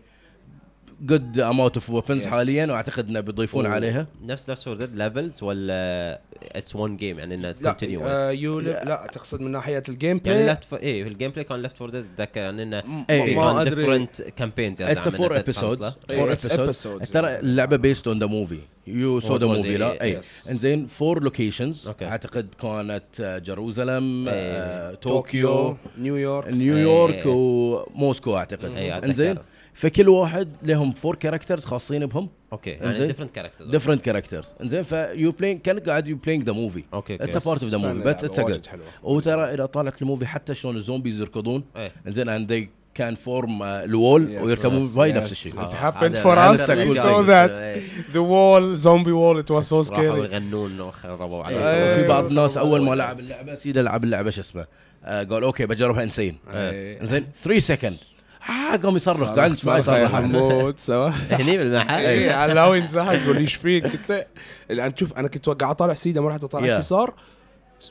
good 1.01 1.39
amount 1.39 1.75
of 1.75 1.89
weapons. 1.89 2.25
حاليا 2.25 2.65
وأعتقد 2.65 3.09
إنه 3.09 3.19
بيضيفون 3.19 3.65
عليها 3.65 4.07
نفس 4.23 4.49
نفس 4.49 4.63
فور 4.63 4.75
ديد 4.75 4.95
levels 4.95 5.43
ولا 5.43 6.21
it's 6.55 6.75
one 6.75 6.97
game 6.97 7.19
يعني 7.19 7.35
إنه 7.35 7.55
لا 7.61 7.71
continuous 7.71 8.03
آه، 8.03 8.31
you 8.31 8.59
لا 8.59 9.07
تقصد 9.13 9.41
من 9.41 9.51
ناحية 9.51 9.83
ال 9.89 9.95
game 9.95 10.21
يعني 10.25 10.39
play 10.39 10.53
لفت 10.53 10.63
ف... 10.63 10.73
إيه 10.73 11.03
ال 11.03 11.31
gameplay 11.31 11.43
كان 11.43 11.61
لفت 11.61 11.77
فور 11.77 11.89
ديد 11.89 12.05
أتذكر 12.13 12.39
يعني 12.39 12.63
إنه 12.63 12.83
إيه. 13.09 13.25
في 13.25 13.35
ما 13.35 13.61
أدري 13.61 13.75
different 13.75 14.21
campaigns 14.21 14.81
it's 14.81 15.09
four 15.09 15.39
episodes 15.39 15.95
إيه، 16.09 16.17
four 16.17 16.31
episodes 16.31 16.87
episodes. 16.87 17.11
ترى 17.11 17.39
اللعبة 17.39 17.77
based 17.77 18.07
on 18.07 18.19
the 18.19 18.25
movie 18.25 18.59
you 18.87 19.19
saw 19.19 19.37
the 19.37 19.45
movie? 19.45 19.77
لا 19.77 20.01
اي. 20.01 20.21
إنزين 20.51 20.87
four 20.87 21.23
locations. 21.23 21.89
أعتقد 22.01 22.47
كانت 22.61 23.41
Jerusalem 23.45 24.29
طوكيو 25.01 25.77
نيويورك 25.97 26.47
نيويورك. 26.47 27.23
وموسكو 27.25 28.37
أعتقد 28.37 28.77
إيه،. 28.77 28.97
إنزين 28.97 29.37
فكل 29.75 30.09
واحد 30.09 30.47
لهم 30.63 30.91
four 30.91 31.15
characters 31.15 31.65
خاصين 31.65 32.05
بهم. 32.05 32.29
okay 32.53 32.69
يعني. 32.69 33.07
different 33.07 33.31
characters 33.35 33.69
different 33.69 34.01
characters 34.01 34.55
إنزين 34.61 34.83
ف 34.83 35.31
you're 35.31 35.45
playing 35.45 35.61
كأنك 35.61 35.89
قاعد 35.89 36.07
you're 36.07 36.15
playing 36.15 36.43
the 36.43 36.51
movie 36.51 36.83
okay 36.93 37.15
it's 37.15 37.47
part 37.47 37.63
of 37.63 37.71
the 37.71 37.77
movie 37.77 37.99
بس 37.99 38.23
it's 38.23 38.39
good 38.39 38.65
حلوة. 38.65 38.85
وترى 39.03 39.53
إذا 39.53 39.65
طالعت 39.65 40.01
ال 40.01 40.05
movie 40.05 40.25
حتى 40.25 40.55
شلون 40.55 40.75
ال 40.75 40.81
zombies 40.81 41.21
يركضون. 41.21 41.63
إيه. 41.77 41.91
إنزين 42.07 42.29
and 42.29 42.51
they 42.51 42.69
can 42.93 43.15
form 43.15 43.63
ال 43.63 43.75
wall. 43.75 44.37
ويركبون 44.41 44.87
Yes. 44.93 44.97
نفس 45.15 45.31
الشيء. 45.31 45.51
It 45.51 45.55
happened 45.55 46.15
هذا- 46.17 46.23
for 46.23 46.27
هذا 46.27 46.65
us. 46.65 46.69
الأشياء 46.69 46.93
We 46.93 46.97
saw 46.97 47.19
اللي- 47.19 47.47
that. 47.47 47.59
إيه. 47.59 47.81
the 48.13 48.25
wall 48.29 48.81
zombie 48.83 49.11
wall 49.13 49.45
it 49.47 49.55
was 49.55 49.67
so 49.69 49.73
راحوا 49.73 49.83
scary. 49.83 50.31
يغنون 50.31 50.81
وخربوا 50.81 51.47
إيه، 51.49 51.57
على 51.57 51.91
وفي 51.93 52.07
بعض 52.07 52.25
الناس 52.25 52.55
خربوا 52.55 52.69
أول 52.69 52.81
ما 52.81 52.95
لعب 52.95 53.19
اللعبة 53.19 53.55
سيدة 53.55 53.81
لعب 53.81 54.03
اللعبة 54.03 54.29
شو 54.29 54.41
اسمه؟ 54.41 54.65
آه، 55.03 55.23
قال 55.23 55.43
أوكي 55.43 55.65
بجربها 55.65 56.03
انسين 56.03 56.37
إيه. 56.53 57.01
إنزين 57.01 57.25
3 57.43 57.59
سكند 57.59 57.97
ها 58.45 58.75
قام 58.75 58.95
يصرخ 58.95 59.17
صرخ- 59.17 59.29
قاعد 59.35 59.57
ما 59.65 59.77
يصرخ. 59.77 60.11
حمود 60.11 60.79
سوا 60.89 61.09
هني 61.31 61.57
بالمحل. 61.57 62.05
اي 62.05 62.29
على 62.29 62.51
الهوا 62.51 62.75
ينزحق 62.75 63.13
يقول 63.13 63.37
إيش 63.37 63.55
فيك؟ 63.55 63.83
قلت 63.83 64.09
له 64.09 64.25
الآن 64.71 64.93
شوف 64.97 65.13
أنا 65.13 65.27
كنت 65.27 65.49
قاعد 65.49 65.71
أطالع 65.75 65.93
سيدة 65.93 66.21
ما 66.21 66.29
رحت 66.29 66.43
أطالع. 66.43 66.77
يسار 66.79 67.13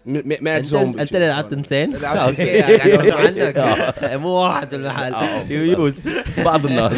100 0.06 0.56
انت 0.56 0.66
زومبي. 0.66 1.02
أنت 1.02 1.14
اللي 1.14 1.28
لعبت 1.28 1.52
انسين 1.52 1.96
لعبت. 2.02 2.38
يعني 2.38 3.12
عنك. 3.12 3.80
مو 4.22 4.28
واحد 4.28 4.70
بالمحل 4.70 5.14
آه. 5.14 5.44
يوز 5.52 5.94
بعض 6.44 6.66
الناس. 6.66 6.92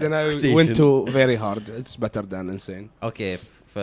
Then 0.00 0.12
I 0.12 0.56
went 0.56 0.76
to 0.76 1.10
very 1.12 1.36
hard. 1.42 1.62
It's 1.80 1.96
better 2.04 2.22
than 2.22 2.58
insane. 2.58 2.88
okay 3.02 3.36
ف 3.74 3.78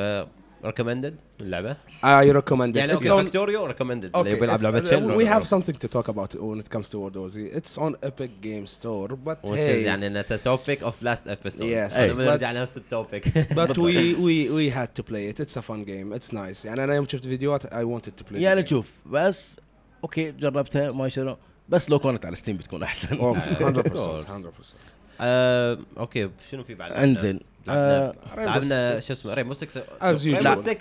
recommended 0.66 1.16
اللعبة 1.42 1.74
I 2.04 2.26
recommend 2.34 2.74
it 2.74 2.78
يعني 2.78 2.88
it's 2.88 2.94
okay 2.94 3.10
on 3.10 3.12
Factorio 3.24 3.66
recommended 3.66 4.18
اللي 4.18 4.40
بيلعب 4.40 4.62
لعبة 4.62 4.84
شل 4.84 5.18
we 5.20 5.30
have 5.30 5.48
something 5.48 5.74
to 5.74 5.88
talk 5.98 6.08
about 6.08 6.36
when 6.36 6.60
it 6.62 6.78
comes 6.78 6.90
to 6.90 6.98
World 7.00 7.16
War 7.16 7.30
Z. 7.30 7.38
It's 7.58 7.78
on 7.78 7.94
Epic 8.10 8.32
Game 8.42 8.66
Store, 8.68 9.10
but 9.28 9.50
which 9.50 9.54
is 9.54 9.86
يعني 9.86 10.08
انه 10.08 10.22
topic 10.22 10.84
of 10.84 10.94
last 11.02 11.28
episode 11.28 11.62
Yes, 11.62 11.98
نرجع 12.00 12.52
but- 12.52 12.56
لنفس 12.56 12.78
ال 12.78 12.86
topic 12.86 13.28
but 13.60 13.70
we 13.78 14.16
we 14.26 14.50
we 14.58 14.76
had 14.78 14.90
to 15.00 15.04
play 15.04 15.32
it. 15.34 15.40
It's 15.40 15.58
a 15.58 15.62
fun 15.62 15.84
game. 15.86 16.18
It's 16.20 16.32
nice. 16.34 16.66
يعني 16.66 16.84
أنا 16.84 16.96
يوم 16.96 17.08
شفت 17.08 17.24
فيديوهات 17.24 17.66
I 17.68 17.86
wanted 17.86 18.12
to 18.22 18.32
play. 18.32 18.36
يعني. 18.36 18.68
شوف 18.68 18.92
بس 19.06 19.56
okay 20.04 20.32
جربتها 20.32 20.92
ما 20.92 21.10
شنو 21.10 21.38
بس 21.70 21.90
لو 21.90 22.00
كانت 22.00 22.26
على 22.26 22.36
Steam 22.36 22.58
بتكون 22.58 22.84
أحسن 22.84 23.08
Oh, 23.18 23.36
100% 23.38 23.90
course. 23.90 24.26
100%. 24.26 24.76
آه، 25.22 25.80
okay 25.98 26.30
شنو 26.52 26.64
في 26.64 26.74
بعد 26.76 26.92
انزين 26.92 27.40
لعبنا 27.68 28.14
آه، 28.38 28.46
لعبنا 28.46 29.00
شو 29.00 29.14
اسمه 29.14 29.34
Rainbow 29.34 29.54
6 29.54 29.82
As 29.82 30.20
usual. 30.20 30.46
Rainbow 30.46 30.62
6 30.62 30.78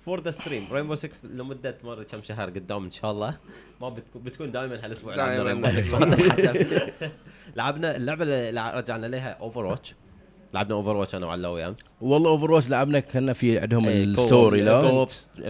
for 0.00 0.20
the 0.22 0.30
stream 0.30 0.68
Rainbow 0.72 0.94
6 0.94 1.28
لمدة 1.28 1.78
ما 1.84 1.92
ادري 1.92 2.04
كم 2.04 2.22
شهر 2.22 2.50
قدام 2.50 2.84
إن 2.84 2.90
شاء 2.90 3.10
الله. 3.10 3.36
ما 3.80 3.88
بتكون 3.88 4.22
بتكون 4.22 4.52
دائما 4.52 4.84
هالأسبوع 4.84 5.14
لعبنا 5.14 5.34
دايماً. 5.44 5.68
Rainbow 5.68 5.82
6 5.82 5.98
ما 5.98 6.14
تنحسب 6.16 6.66
لعبنا 7.56 7.96
اللعبة 7.96 8.24
اللي 8.24 8.72
رجعنا 8.74 9.06
لها 9.06 9.28
Overwatch 9.40 9.94
لعبنا 10.54 10.74
Overwatch 10.74 11.14
أنا 11.14 11.26
وعلاوي 11.26 11.66
أمس. 11.68 11.94
والله 12.00 12.30
Overwatch 12.30 12.68
لعبنا 12.68 13.00
كنا 13.00 13.32
في 13.32 13.58
عندهم 13.58 13.88
إيه، 13.88 14.04
ال 14.04 14.13
story 14.13 14.60
لا؟ 14.62 15.06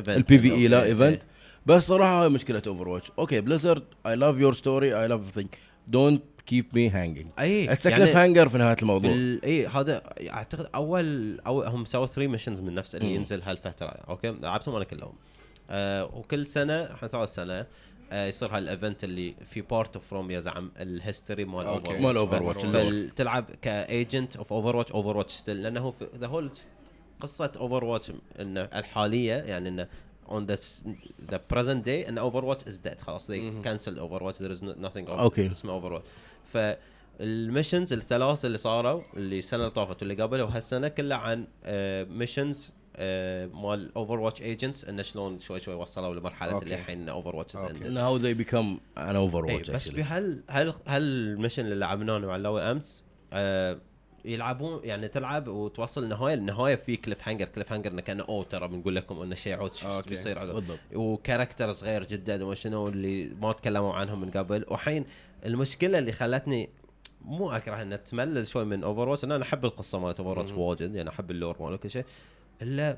ال 0.09 0.39
PvE 0.39 0.69
لا 0.69 0.85
event 0.85 1.23
بس 1.67 1.87
صراحة 1.87 2.23
هاي 2.23 2.29
مشكلة 2.29 2.63
Overwatch 2.67 3.13
okay 3.19 3.41
Blizzard 3.41 3.83
I 4.07 4.17
love 4.17 4.37
your 4.37 4.53
story 4.55 5.01
I 5.01 5.09
love 5.09 5.21
everything 5.21 5.47
دونت 5.89 6.23
كيب 6.49 6.67
مي 6.75 6.89
هانجينج 6.91 7.27
اي 7.39 7.73
اتس 7.73 7.89
كليف 7.89 8.17
هانجر 8.17 8.49
في 8.49 8.59
نهاية 8.59 8.77
الموضوع. 8.83 9.11
اي 9.45 9.67
هذا 9.67 10.03
أعتقد 10.31 10.69
اول 10.75 11.41
أو 11.47 11.63
هم 11.63 11.85
سووا 11.85 12.07
3 12.07 12.27
ميشنز 12.31 12.61
من 12.61 12.75
نفس 12.75 12.95
اللي 12.95 13.09
مم. 13.09 13.15
ينزل 13.15 13.43
هالفترة. 13.43 13.87
أوكي؟ 13.89 14.31
لعبتهم 14.43 14.75
أنا 14.75 14.85
كلهم. 14.85 15.13
آه 15.71 16.05
وكل 16.05 16.47
سنة 16.47 16.85
إحنا 16.95 17.09
ثالث 17.09 17.35
سنه 17.35 17.67
آه 18.13 18.27
يصير 18.27 18.57
هالايفنت 18.57 19.05
اللي 19.05 19.35
في 19.51 19.61
بارت 19.61 19.97
اوف 19.97 20.13
روم 20.13 20.31
يزعم 20.31 20.71
الهيستوري 20.81 21.45
مال. 21.45 21.67
اوفر 21.67 21.99
مال 21.99 22.17
اوفر 22.17 22.43
واتش. 22.43 22.63
تلعب 23.17 23.45
كايجنت 23.63 24.37
اوف 24.37 24.53
اوفر 24.53 24.77
واتش 24.77 24.93
اوفر 24.93 25.17
واتش 25.17 25.33
ستيل 25.33 25.63
لأنه 25.63 25.95
ذا 26.19 26.27
هول 26.27 26.51
قصة 27.21 27.53
اوفر 27.57 27.85
واتش 27.85 28.13
انه 28.41 28.61
الحالية 28.61 29.35
يعني 29.35 29.69
انه 29.69 29.89
on 30.29 30.43
the 30.51 30.57
s- 30.57 30.85
the 31.33 31.39
present 31.55 31.85
day 31.87 32.09
إن 32.09 32.31
Overwatch 32.31 32.69
is 32.71 32.79
dead. 32.89 33.01
خلاص 33.01 33.31
they 33.31 33.35
cancelled 33.65 33.99
Overwatch. 33.99 34.39
There 34.39 34.53
is 34.57 34.61
no- 34.63 34.87
nothing 34.89 35.07
over- 35.09 35.11
okay. 35.21 35.51
اسمه 35.51 35.81
Overwatch. 35.81 36.03
فال 36.53 36.81
missions 36.81 37.93
الثلاث 37.93 38.45
اللي 38.45 38.59
صاروا 38.59 39.03
اللي 39.17 39.39
السنة 39.39 39.61
اللي 39.61 39.71
طافت 39.71 40.03
واللي 40.03 40.23
قبل 40.23 40.41
وهالسنة 40.41 40.89
كلها 40.89 41.19
عن 41.19 41.47
missions 42.19 42.71
مال 43.55 43.91
Overwatch 43.97 44.43
agents 44.43 44.85
انه 44.85 45.03
شلون 45.03 45.39
شوي 45.39 45.61
شوي 45.61 45.75
وصلوا 45.75 46.15
لمرحلة. 46.15 46.63
اللي 46.63 46.75
الحين 46.75 47.09
Overwatch 47.09 47.57
okay. 47.57 47.89
how 47.89 48.17
they 48.17 48.35
become 48.35 48.81
an 48.99 49.17
Overwatch 49.17 49.71
بس 49.71 49.89
في 49.89 50.03
هال 50.03 50.43
هال 50.51 50.75
هال 50.87 51.04
mission 51.04 51.65
اللي 51.65 51.75
لعبناه 51.75 52.19
مع 52.19 52.37
اللوي 52.37 52.63
أمس 52.63 53.05
آه 53.33 53.79
يلعبون 54.25 54.81
يعني 54.85 55.09
تلعب 55.09 55.49
وتوصل 55.49 56.03
النهايه 56.05 56.35
النهاية 56.35 56.77
في 56.77 56.97
cliffhanger 56.97 57.45
cliffhanger 57.45 57.91
إنه 57.91 58.01
كأنه 58.01 58.25
اوه 58.29 58.45
ترى 58.45 58.69
بنقول 58.69 58.97
لكم 58.97 59.21
إنه 59.23 59.35
شيء 59.35 59.55
عود. 59.55 59.71
بيصير 60.09 60.39
عقب 60.39 60.79
و 60.95 61.03
character 61.03 61.73
صغير 61.73 62.05
جدا 62.05 62.45
وشنو 62.45 62.89
اللي 62.89 63.25
ما 63.25 63.53
تكلموا 63.53 63.95
عنهم 63.95 64.21
من 64.21 64.31
قبل. 64.31 64.65
وحين 64.69 65.05
المشكلة 65.47 65.99
اللي 65.99 66.13
خلتني 66.13 66.69
مو 67.25 67.51
أكره 67.51 67.83
ان 67.83 68.05
تملل 68.05 68.47
شوي 68.47 68.65
من 68.65 68.85
Overwatch 68.85 69.25
أنا 69.25 69.43
أحب 69.43 69.65
القصة 69.65 69.99
مالت 69.99 70.21
Overwatch 70.21 70.53
واجد 70.53 70.95
يعني 70.95 71.11
أحب 71.11 71.31
ال 71.31 71.36
lore 71.36 71.57
ماله 71.63 71.77
كل 71.77 71.91
شيء. 71.91 72.05
إلا 72.63 72.97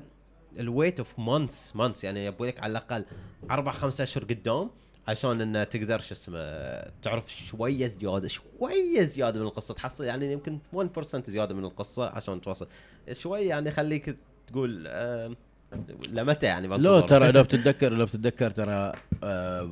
ال 0.59 0.67
wait 0.67 0.99
of 0.99 1.19
months 1.19 1.75
months 1.75 2.03
يعني 2.03 2.25
يبوا 2.25 2.45
لك 2.45 2.59
على 2.59 2.71
الأقل 2.71 3.05
أربع 3.51 3.71
خمس 3.71 4.01
أشهر 4.01 4.23
قدام 4.23 4.69
عشان 5.07 5.41
انه 5.41 5.63
تقدر 5.63 5.99
شو 5.99 6.13
اسمه 6.13 6.39
تعرف 7.01 7.31
شوية 7.31 7.87
زيادة 7.87 8.27
شوية 8.27 9.01
زيادة 9.01 9.39
من 9.39 9.45
القصة. 9.45 9.73
تحصل 9.73 10.03
يعني 10.03 10.31
يمكن 10.31 10.59
1% 10.75 10.79
زيادة 11.25 11.55
من 11.55 11.65
القصة 11.65 12.09
عشان 12.09 12.41
توصل 12.41 12.67
شوي 13.11 13.41
يعني 13.41 13.71
خليك 13.71 14.15
تقول 14.47 14.87
آه 14.87 15.35
لمتى 16.09 16.45
يعني 16.45 16.67
بنتظر؟ 16.67 17.01
ترى 17.01 17.31
لو 17.31 17.43
بتتذكر 17.43 17.93
لو 17.93 18.05
بتتذكر 18.05 18.51
ترى 18.51 18.91
آه، 19.23 19.69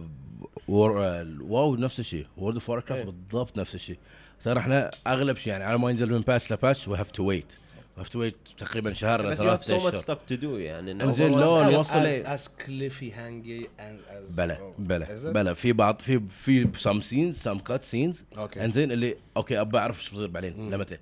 War 0.67 1.05
آه، 1.05 1.37
WoW 1.41 1.75
نفس 1.75 1.99
الشيء. 1.99 2.25
World 2.37 2.55
of 2.55 2.71
Warcraft 2.71 2.91
إيه. 2.91 3.03
بالضبط 3.03 3.59
نفس 3.59 3.75
الشيء. 3.75 3.97
ترى 4.43 4.59
إحنا 4.59 4.89
أغلب 5.07 5.37
شيء 5.37 5.53
يعني 5.53 5.63
على 5.63 5.77
ما 5.79 5.89
ينزل 5.89 6.11
من 6.13 6.19
patch 6.19 6.53
ل 6.53 6.59
patch 6.59 6.87
we 6.87 6.97
have 6.97 7.11
to 7.11 7.23
wait 7.23 7.53
have 7.99 8.09
to 8.09 8.19
wait 8.19 8.35
تقريبا 8.57 8.93
شهر 8.93 9.25
بس 9.27 9.37
ثلاث 9.37 9.71
so 9.71 9.71
much 9.71 9.73
اشهر 9.73 9.97
stuff 9.97 10.19
to 10.31 10.41
do 10.41 10.43
يعني 10.43 10.93
لا، 10.93 11.05
خلاص 11.13 11.19
نوصل- 11.19 12.23
as 12.37 12.49
cliffy 12.63 13.11
hangy 13.13 13.67
and 13.79 14.11
as 14.11 14.37
بلا 14.37 14.73
بلا? 14.79 15.31
بلا 15.31 15.53
في 15.53 15.73
بعض 15.73 16.01
في 16.01 16.19
في 16.27 16.67
some 16.77 16.99
scenes 17.01 17.37
some 17.37 17.57
cutscenes 17.59 18.25
okay 18.37 18.65
انزين 18.65 18.91
اللي 18.91 19.15
okay 19.37 19.61
أبى 19.61 19.77
أعرف 19.77 19.99
إيش 19.99 20.09
بصير 20.11 20.27
بعدين 20.27 20.73
لمتى. 20.73 20.97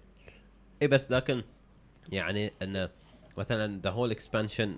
اي 0.82 0.88
بس 0.88 1.12
لكن 1.12 1.42
يعني 2.12 2.52
انه 2.62 2.90
مثلا 3.38 3.82
the 3.82 3.90
whole 3.90 4.12
expansion 4.12 4.78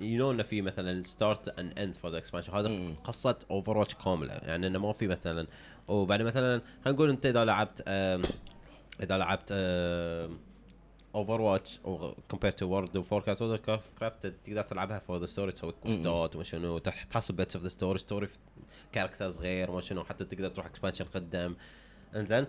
you 0.00 0.18
know 0.18 0.30
إنه 0.30 0.42
في 0.42 0.62
مثلا 0.62 1.04
start 1.04 1.58
and 1.58 1.78
end 1.78 1.94
for 1.94 2.10
the 2.10 2.18
expansion 2.18 2.52
هذا. 2.52 2.94
قصة 3.04 3.38
Overwatch 3.50 3.94
كاملة. 3.94 4.32
يعني 4.32 4.66
إنه 4.66 4.78
ما 4.78 4.92
في 4.92 5.06
مثلا 5.06 5.46
وبعدين 5.88 6.26
مثلا 6.26 6.62
خلينا 6.84 6.96
نقول 6.96 7.10
أنت 7.10 7.26
إذا 7.26 7.44
لعبت 7.44 7.82
إذا 9.02 9.16
لعبت 9.18 9.52
Overwatch 11.14 11.80
compare 12.30 12.52
to 12.52 12.66
World 12.66 12.96
of 12.96 13.14
Warcraft 13.14 13.42
Warcraft 13.42 14.26
تقدر 14.26 14.62
تلعبها 14.62 14.98
for 14.98 15.18
the 15.20 15.26
story 15.26 15.52
تسوي 15.52 15.72
quest 15.82 16.25
ات 16.25 16.34
وما 16.34 16.44
شنو 16.44 16.78
تح- 16.78 17.04
تحصل 17.04 17.34
bits 17.34 17.56
of 17.56 17.64
the 17.64 17.68
story 17.68 17.98
story 17.98 18.28
characters 18.92 19.38
غير 19.38 19.70
وما 19.70 19.80
شنو 19.80 20.04
حتى 20.04 20.24
تقدر 20.24 20.48
تروح 20.48 20.66
expansion 20.66 21.04
قدام. 21.04 21.56
إنزين. 22.16 22.46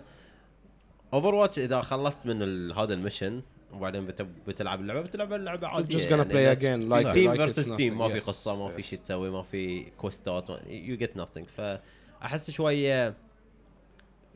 Overwatch 1.14 1.60
إذا 1.60 1.82
خلصت 1.82 2.26
من 2.26 2.72
هذا 2.72 2.94
ال 2.94 3.00
mission 3.00 3.42
وبعدين 3.74 4.06
بت- 4.06 4.22
بتلعب 4.22 4.82
اللعبة 4.82 5.02
بتلعب 5.02 5.34
اللعبة 5.34 5.68
عادية 5.68 5.98
just 5.98 6.02
gonna 6.10 6.28
play 6.28 6.60
again 6.60 6.92
like 7.08 7.14
team 7.14 7.32
like 7.34 7.38
versus 7.38 7.76
team 7.76 7.98
ما 7.98 8.08
في 8.10 8.20
قصة 8.20 8.56
ما 8.56 8.70
في. 8.76 8.82
شيء 8.82 9.00
تسوي 9.00 9.30
ما 9.30 9.44
في 9.44 9.84
quest 9.98 10.41
ات 10.41 10.50
you 10.68 10.98
get 10.98 11.18
nothing. 11.22 11.44
فاحس 11.58 12.52
شوية 12.52 13.16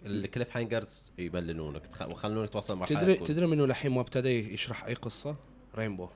ال 0.07 0.57
cliffhangers 0.57 1.03
يبللونك 1.17 1.87
تخ- 1.87 2.07
ويخلونك 2.07 2.49
توصل 2.49 2.77
مرحله 2.77 2.99
تدري 2.99 3.13
تقول- 3.15 3.27
تدري 3.27 3.45
منو 3.47 3.65
للحين 3.65 3.91
ما 3.91 4.01
ابتدى 4.01 4.53
يشرح 4.53 4.85
أي 4.85 4.93
قصة؟ 4.93 5.35
Rainbow 5.77 6.09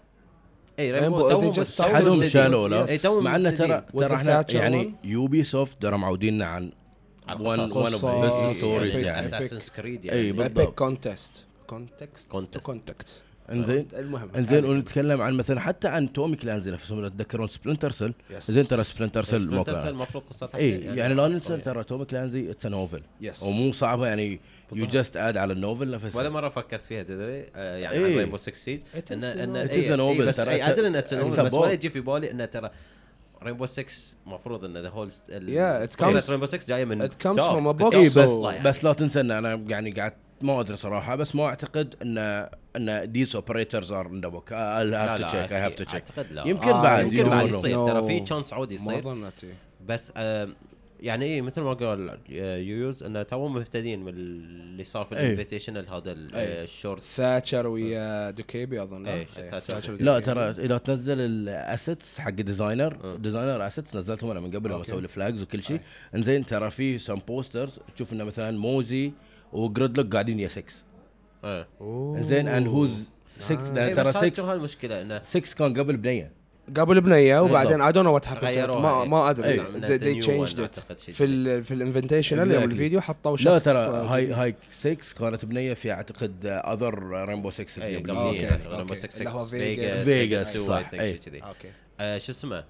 اي 0.79 0.91
Rainbow 0.91 1.29
شالوا 2.29 2.67
yes. 2.67 2.71
لا 2.71 2.89
إيه، 2.89 3.19
مع 3.21 3.35
إنه 3.35 3.49
ترى 3.55 3.85
ترى 3.93 4.07
the 4.09 4.11
إحنا 4.11 4.43
يعني. 4.53 4.93
Ubisoft 5.03 5.81
ترى 5.81 5.97
معوديننا 5.97 6.45
عن 6.45 6.71
best 7.29 8.57
stories 8.61 8.93
epic. 8.93 8.95
يعني 8.95 9.19
Assassin's 9.19 9.59
Creed 9.75 10.05
يعني 10.05 10.31
بالضبط. 10.31 10.59
epic 10.59 10.73
context 10.75 11.45
context. 11.67 12.27
context 12.63 13.23
انزين 13.51 13.87
المهم 13.93 14.29
انزين. 14.35 14.65
ونتكلم 14.65 15.21
عن 15.21 15.33
مثلا 15.33 15.59
حتى 15.59 15.87
عن 15.87 16.13
Tom 16.13 16.35
Clancy 16.35 16.71
نفسهم 16.71 17.01
لو 17.01 17.07
تتذكرون 17.07 17.47
Splinter 17.47 17.91
Cell 17.91 18.13
Yes. 18.31 18.51
زين 18.51 18.67
ترى 18.67 18.83
Splinter 18.83 19.23
Cell 19.23 19.41
المفروض 19.41 20.23
قصتها 20.29 20.57
اي 20.57 20.69
يعني 20.81 21.13
لا 21.13 21.27
ننسى. 21.27 21.57
ترى 21.57 21.83
Tom 21.83 22.05
Clancy 22.05 22.51
it's 22.51 22.65
novel 22.65 23.01
yes 23.21 23.43
ومو 23.43 23.71
صعبة 23.71 24.07
يعني 24.07 24.39
you. 24.73 24.85
just 24.85 25.17
add 25.17 25.37
على 25.37 25.53
ال 25.53 25.59
novel 25.59 25.87
ولا 25.87 25.97
نفسها 25.97 26.29
مرة 26.29 26.49
فكرت 26.49 26.81
فيها 26.81 27.03
تدري 27.03 27.45
آه، 27.55 27.77
يعني 27.77 27.97
إيه. 27.97 28.05
عن 28.13 28.17
Rainbow 28.19 28.37
6 28.37 28.53
Siege 28.55 28.79
It 28.81 29.09
is 29.09 29.11
ان 29.11 29.23
إن 29.23 29.67
novel. 29.67 29.71
إيه، 29.71 30.11
إيه، 30.11 30.25
بس 30.27 30.37
ترى. 30.37 30.51
إيه، 30.51 30.69
أدري 30.69 30.87
إن 30.87 30.95
it's 30.95 31.13
novel 31.13 31.43
بس. 31.43 31.53
ولا 31.53 31.71
يجي 31.71 31.89
في 31.89 31.99
بالي 32.01 32.31
انه 32.31 32.45
ترى 32.45 32.71
Rainbow 33.43 33.65
6 33.65 33.85
المفروض 34.27 34.65
إن 34.65 34.77
the 34.77 34.89
whole 34.89 35.11
Yeah, 35.11 35.89
it 35.89 35.95
comes- 36.03 36.29
Rainbow 36.29 36.45
6 36.45 36.67
جاية 36.67 36.85
من 36.85 37.01
it 37.01 37.05
comes 37.05 37.37
dark. 37.37 37.55
from 37.55 37.65
a 37.67 37.73
It 37.73 37.81
book. 37.81 37.93
comes 37.93 37.95
اي 37.95 38.09
so- 38.09 38.17
بس 38.17 38.29
يعني. 38.53 38.63
بس 38.63 38.83
لا 38.83 38.93
تنسى 38.93 39.19
إن 39.19 39.31
أنا 39.31 39.53
يعني 39.67 39.91
قاعد 39.91 40.13
ما 40.41 40.59
أدري 40.59 40.77
صراحة 40.77 41.15
بس 41.15 41.35
ما 41.35 41.45
أعتقد 41.45 41.95
ان 42.01 42.17
إن 42.75 43.13
these 43.13 43.29
operators 43.29 43.87
are 43.91 44.07
in 44.07 44.21
the 44.25 44.31
book 44.31 44.49
I'll 44.49 44.53
لا 44.53 45.15
have 45.15 45.19
to 45.19 45.21
لا، 45.21 45.29
check 45.29 45.49
I 45.49 45.73
have 45.73 45.77
to 45.77 45.81
أكيد. 45.81 45.89
check 45.89 45.93
أعتقد 45.93 46.31
لا 46.31 46.47
يمكن 46.47 46.69
آه، 46.69 46.83
بعد 46.83 47.13
يمكن 47.13 47.29
بعد. 47.29 47.47
يصير. 47.49 47.85
ترى 47.87 48.07
في 48.07 48.19
chance 48.19 48.53
عود 48.53 48.73
ما 48.73 48.75
يصير 48.93 49.03
ظنيت 49.03 49.43
إيه. 49.43 49.53
بس 49.87 50.11
يعني 51.01 51.25
إيه 51.25 51.41
مثل 51.41 51.61
ما 51.61 51.73
قال 51.73 52.09
آه، 52.31 52.57
يويوز 52.57 53.03
انه 53.03 53.23
توهم 53.23 53.53
مبتدئين 53.53 53.99
من 54.03 54.09
اللي 54.13 54.83
صار 54.83 55.05
في 55.05 55.17
إيه. 55.17 55.25
ال 55.25 55.30
invitational 55.30 55.89
هذا 55.89 56.11
ال- 56.11 56.35
إيه. 56.35 56.61
آه، 56.61 56.63
ال 56.63 56.70
short 56.70 57.01
Thatcher 57.03 57.67
ويا 57.67 58.31
Dokkaebi 58.31 58.83
أظن 58.83 59.03
لا؟ 59.03 59.13
إيه، 59.13 59.27
إيه، 59.37 59.59
Thatcher 59.59 59.91
لا 59.93 60.15
ودوكيبي. 60.15 60.21
ترى 60.25 60.65
إذا 60.65 60.77
تنزل 60.77 61.19
ال 61.19 61.34
assets 61.34 62.19
حق 62.19 62.27
ال 62.27 62.35
designer 62.35 62.97
أه. 63.03 63.15
designer 63.15 63.67
assets 63.67 63.95
نزلتهم 63.95 64.31
أنا 64.31 64.39
من 64.39 64.51
قبل 64.55 64.69
لما. 64.69 64.81
أسوي 64.81 64.99
ال 64.99 65.06
flags 65.06 65.41
وكل 65.41 65.63
شيء 65.63 65.79
إنزين 66.15 66.45
ترى 66.45 66.69
في 66.69 66.97
some 66.97 67.15
posters 67.27 67.79
تشوف 67.95 68.13
إنه 68.13 68.23
مثلا 68.23 68.57
Mozzie 68.59 69.11
و 69.53 69.97
Gridlock 69.97 70.13
قاعدين 70.13 70.39
يا 70.39 70.47
6 70.47 70.63
إيه 71.45 71.67
أوه. 71.81 72.17
إنزين 72.17 72.47
and 72.47 72.67
who's 72.67 72.91
6 73.37 73.53
آه. 73.69 73.73
لأن 73.73 73.77
إيه، 73.77 73.93
ترى 73.93 74.03
بس 74.05 74.17
هاي 74.17 74.29
شو 74.29 74.35
6 74.35 74.53
هالمشكله 74.53 75.01
إنه 75.01 75.21
6 75.23 75.55
كان 75.57 75.73
قبل 75.79 75.97
بنية 75.97 76.31
قبل 76.77 77.01
بنيه 77.01 77.39
وبعدين 77.39 77.81
I 77.81 77.91
don't 77.91 78.05
know 78.05 78.13
what 78.13 78.27
غيروها، 78.43 78.79
ما 78.81 79.01
إيه. 79.03 79.07
ما 79.09 79.29
أدري 79.29 79.47
إيه. 79.49 79.61
أعتقد 79.61 80.99
شيء 80.99 81.13
في 81.13 81.23
ال 81.23 81.63
في 81.63 81.73
ال 81.73 81.79
invitational 81.79 82.51
يوم 82.51 82.61
Exactly. 82.63 82.65
الفيديو 82.65 83.01
حطوا 83.01 83.37
شخص 83.37 83.67
لا 83.67 83.73
ترى 83.85 84.07
هاي. 84.07 84.33
هاي 84.33 84.55
6 84.71 84.97
كانت 85.19 85.45
بنيه 85.45 85.73
في 85.73 85.91
أعتقد 85.91 86.45
other 86.45 87.25
Rainbow 87.29 87.49
6 87.49 87.83
اي 87.83 87.97
اللي 87.97 88.11
قبل 88.11 88.19
قبليه. 88.19 88.41
يعني. 88.41 88.63
Rainbow 88.63 88.79
okay. 88.79 88.95
6 88.95 89.19
اللي 89.19 89.29
هو 89.29 89.45
Vegas 89.45 90.05
Vegas. 90.05 90.07
Vegas، 90.07 90.53
Vegas 90.55 90.57
صح، 90.67 90.89
إيه. 90.93 91.19
okay 91.43 91.71
آه، 91.99 92.17
شو 92.17 92.31
اسمه 92.31 92.63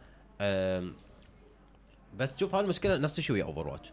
بس 2.17 2.33
شوف 2.39 2.55
هالمشكله 2.55 2.97
نفس 2.97 3.19
الشيء 3.19 3.35
ويا 3.35 3.43
Overwatch 3.43 3.91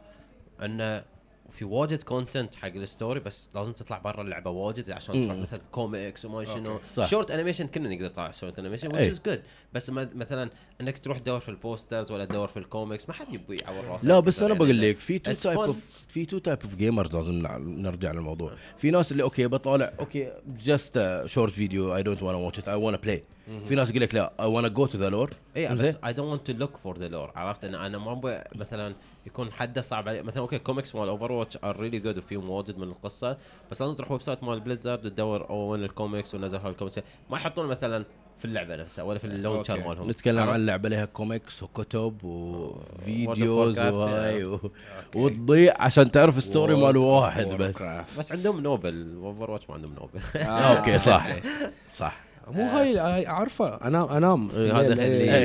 إنه 0.64 1.04
في 1.52 1.64
واجد 1.64 2.02
content 2.02 2.54
حق 2.54 2.68
ال 2.68 2.77
story 2.77 3.20
بس 3.20 3.50
لازم 3.54 3.72
تطلع 3.72 3.98
برا 3.98 4.22
اللعبة 4.22 4.50
واجد 4.50 4.90
عشان. 4.90 5.26
تروح 5.26 5.38
مثلا 5.38 5.60
كوميكس 5.72 6.24
وما 6.24 6.44
شنو. 6.44 6.78
short 7.06 7.30
animation 7.30 7.66
كلنا 7.66 7.88
نقدر 7.88 8.04
نطلع 8.04 8.32
short 8.32 8.58
animation 8.58 8.88
which 8.92 9.14
is 9.14 9.18
good. 9.30 9.38
بس 9.74 9.90
ما- 9.90 10.10
مثلا 10.14 10.50
إنك 10.80 10.98
تروح 10.98 11.18
تدور 11.18 11.40
في 11.40 11.48
ال 11.48 11.56
posters 11.56 12.12
ولا 12.12 12.24
تدور 12.24 12.48
في 12.48 12.56
الكوميكس 12.58 13.08
ما 13.08 13.14
حد 13.14 13.32
يبي 13.34 13.56
يعور 13.56 13.84
راسه. 13.84 14.08
لا 14.08 14.20
بس 14.20 14.38
أنا 14.42 14.48
يعني. 14.48 14.58
بقول 14.64 14.80
لك 14.80 14.96
في 14.98 15.18
two 15.18 15.32
type. 15.32 15.58
of 15.58 16.04
في 16.08 16.24
two 16.26 16.38
type 16.38 16.58
of 16.64 16.74
gamers 16.76 17.16
لازم 17.16 17.32
نع- 17.32 17.56
نرجع 17.58 18.12
للموضوع. 18.12 18.52
في 18.78 18.90
ناس 18.90 19.12
اللي 19.12 19.22
okay 19.22 19.46
بطالع 19.46 19.92
okay 20.00 20.32
just 20.64 21.22
short 21.26 21.52
video 21.52 21.96
I 21.96 22.02
don't 22.02 22.22
wanna 22.22 22.38
watch 22.38 22.58
it 22.58 22.68
I 22.68 22.74
wanna 22.74 22.96
play 22.96 23.24
في 23.68 23.74
ناس 23.74 23.90
يقول 23.90 24.02
لك 24.02 24.14
لا 24.14 24.32
I 24.40 24.46
wanna 24.46 24.68
go 24.68 24.86
to 24.86 24.98
the 24.98 25.08
lore 25.08 25.30
اي 25.56 25.68
بس 25.74 25.96
I 26.04 26.12
don't 26.12 26.32
want 26.32 26.46
to 26.46 26.52
look 26.52 26.76
for 26.76 26.98
the 26.98 27.08
lore 27.08 27.30
عرفت؟ 27.36 27.64
ان 27.64 27.74
أنا 27.74 27.98
ما 27.98 28.12
أبغى 28.12 28.44
مثلا 28.54 28.94
يكون 29.26 29.52
حده 29.52 29.82
صعب 29.82 30.08
علي. 30.08 30.22
مثلا 30.22 30.42
okay 30.42 30.58
comics 30.58 30.94
مال 30.94 31.08
Overwatch 31.08 31.58
are 31.64 31.80
really 31.80 31.98
good 31.98 32.18
وفيهم 32.18 32.50
واجد 32.50 32.78
من 32.78 32.88
القصة. 32.88 33.36
بس 33.70 33.82
لازم 33.82 33.94
تروح 33.94 34.10
website 34.10 34.42
مال 34.44 34.60
Blizzard 34.60 35.06
وتدور 35.06 35.50
أو 35.50 35.56
وين 35.56 35.84
الكوميكس 35.84 36.34
ونزل 36.34 36.58
هالكوميكس 36.58 36.98
ما 37.30 37.36
يحطون 37.36 37.66
مثلا 37.66 38.04
في 38.38 38.44
اللعبة 38.44 38.76
نفسها 38.76 39.04
ولا 39.04 39.18
في 39.18 39.24
ال 39.26 39.31
launcher. 39.31 39.76
مالهم. 39.88 40.10
نتكلم؟ 40.10 40.50
عن 40.50 40.66
لعبة 40.66 40.88
لها 40.88 41.04
كوميكس 41.04 41.62
وكتب 41.62 42.24
وفيديوز 42.24 43.78
وهاي. 43.78 44.44
و- 44.44 44.70
وتضيع 45.14 45.74
عشان 45.82 46.10
تعرف 46.10 46.42
story 46.42 46.74
مال 46.74 46.96
واحد 46.96 47.46
بس. 47.46 47.82
بس 48.18 48.32
عندهم 48.32 48.60
novel 48.60 49.18
Overwatch 49.22 49.68
ما 49.70 49.74
عندهم 49.74 49.94
novel 49.94 50.20
آه، 50.36 50.48
okay 50.78 50.98
صح. 50.98 51.26
صح. 51.92 52.27
مو 52.52 52.62
هاي 52.64 52.98
هاي 52.98 53.26
اعرفه 53.26 53.74
انام 53.88 54.08
أنام. 54.08 54.48
في 54.48 54.70
هذا 54.72 54.92
اللي 54.92 55.02
إيه، 55.04 55.44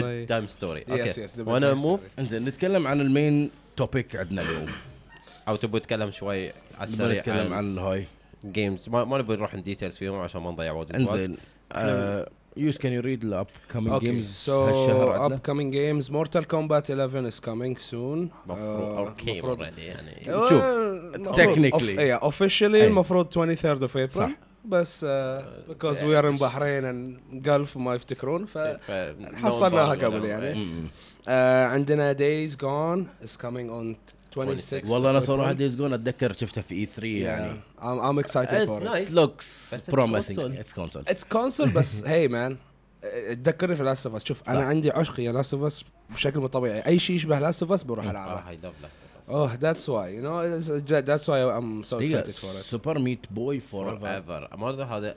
إيه. 0.00 0.26
time 0.26 0.46
story 0.46 0.84
okay. 0.90 1.26
wanna 1.38 1.74
move. 1.74 2.00
إنزين 2.18 2.44
نتكلم 2.44 2.86
عن 2.86 3.00
ال 3.00 3.10
main 3.10 3.50
topic 3.76 4.16
عندنا 4.16 4.42
اليوم. 4.42 4.66
أو 5.48 5.56
تبغى 5.56 5.80
تتكلم 5.80 6.10
شوي 6.10 6.44
على 6.46 6.52
نبغى 6.80 6.84
السريع 6.84 7.18
نتكلم 7.20 7.52
عن 7.52 7.78
هاي. 7.78 8.06
games 8.44 8.88
ما, 8.88 9.04
ما 9.04 9.18
نبي 9.18 9.36
نروح 9.36 9.56
details 9.56 9.96
فيهم 9.96 10.20
عشان 10.20 10.40
ما 10.40 10.50
نضيع 10.50 10.72
وقت. 10.72 10.90
إنزين. 10.90 11.36
يوز 12.56 12.76
can 12.76 12.92
you 12.92 13.00
read 13.00 13.24
ال 13.24 13.46
upcoming 13.72 14.00
games 14.00 14.30
so 14.34 14.64
هالشهر 14.64 15.08
عندنا؟ 15.10 15.38
upcoming 15.38 15.74
games. 15.74 16.08
Mortal 16.10 16.44
Kombat 16.44 16.90
11 16.90 17.30
is 17.30 17.40
coming 17.40 17.90
soon. 17.90 18.28
مفروض 18.46 18.50
آه، 18.50 19.08
okay 19.08 19.30
يعني. 19.78 20.32
آه، 20.34 20.48
شوف، 20.48 20.62
المفروض- 20.64 21.98
إيه 21.98 22.14
officially. 22.14 22.86
المفروض 22.86 23.26
23 23.32 23.82
of 23.82 23.96
April 23.96 24.10
صح. 24.10 24.30
بس 24.64 25.04
because 25.68 26.02
we 26.02 26.18
are 26.18 26.28
in 26.28 26.36
بحرين 26.36 26.84
and 26.84 27.18
Gulf 27.46 27.76
ما 27.76 27.94
يفتكرون 27.94 28.46
ف 28.46 28.58
ف- 28.58 29.14
حصلناها 29.34 29.96
no 29.96 30.04
قبل. 30.04 30.24
يعني. 30.24 30.54
م-م. 30.54 30.88
آه، 31.28 31.66
عندنا 31.66 32.14
Days 32.14 32.50
Gone 32.52 33.26
is 33.26 33.30
coming 33.30 33.70
on 33.70 33.96
26 34.34 34.90
والله 34.90 35.10
أنا 35.10 35.20
صراحة. 35.20 35.52
Days 35.52 35.76
Gone 35.76 35.92
أتذكر 35.92 36.32
شفته 36.32 36.60
في 36.62 36.74
E3 36.74 37.06
يعني 37.06 37.52
Yeah, 37.52 37.82
I'm, 37.82 37.84
I'm 37.84 38.24
excited 38.26 38.48
It's 38.68 38.70
for 38.70 38.82
it. 38.82 38.88
nice. 39.08 39.12
looks 39.14 39.74
promising 39.90 40.38
console. 40.56 40.58
it's 40.58 40.72
console 40.74 41.04
It's 41.08 41.34
console 41.36 41.74
بس 41.74 42.04
هي 42.04 42.28
man 42.28 42.56
تذكرني 43.44 43.76
في 43.76 43.82
Last 43.82 44.06
of 44.06 44.14
Us 44.16 44.24
شوف 44.24 44.42
أنا. 44.48 44.62
عندي 44.62 44.90
عشق 44.90 45.20
يا 45.20 45.32
Last 45.32 45.54
of 45.54 45.62
Us 45.62 45.84
بشكل 46.10 46.40
مو 46.40 46.46
طبيعي 46.46 46.86
أي 46.86 46.98
شيء 46.98 47.16
يشبه 47.16 47.38
Last 47.38 47.62
of 47.62 47.72
Us 47.72 47.82
بروح 47.84 48.06
آه 48.06 48.10
ألعبه 48.10 48.42
oh 49.28 49.54
that's 49.54 49.88
why 49.88 50.14
you 50.14 50.22
know 50.22 50.42
that's 50.42 51.30
why 51.30 51.42
I'm 51.42 51.82
so 51.82 52.00
excited 52.00 52.30
for 52.30 52.50
it 52.50 52.64
Super 52.64 52.98
Meat 52.98 53.26
Boy 53.30 53.60
Forever 53.60 54.00
Forever. 54.00 54.56
ما 54.56 54.70
ادري 54.70 54.84
هذا 54.84 55.16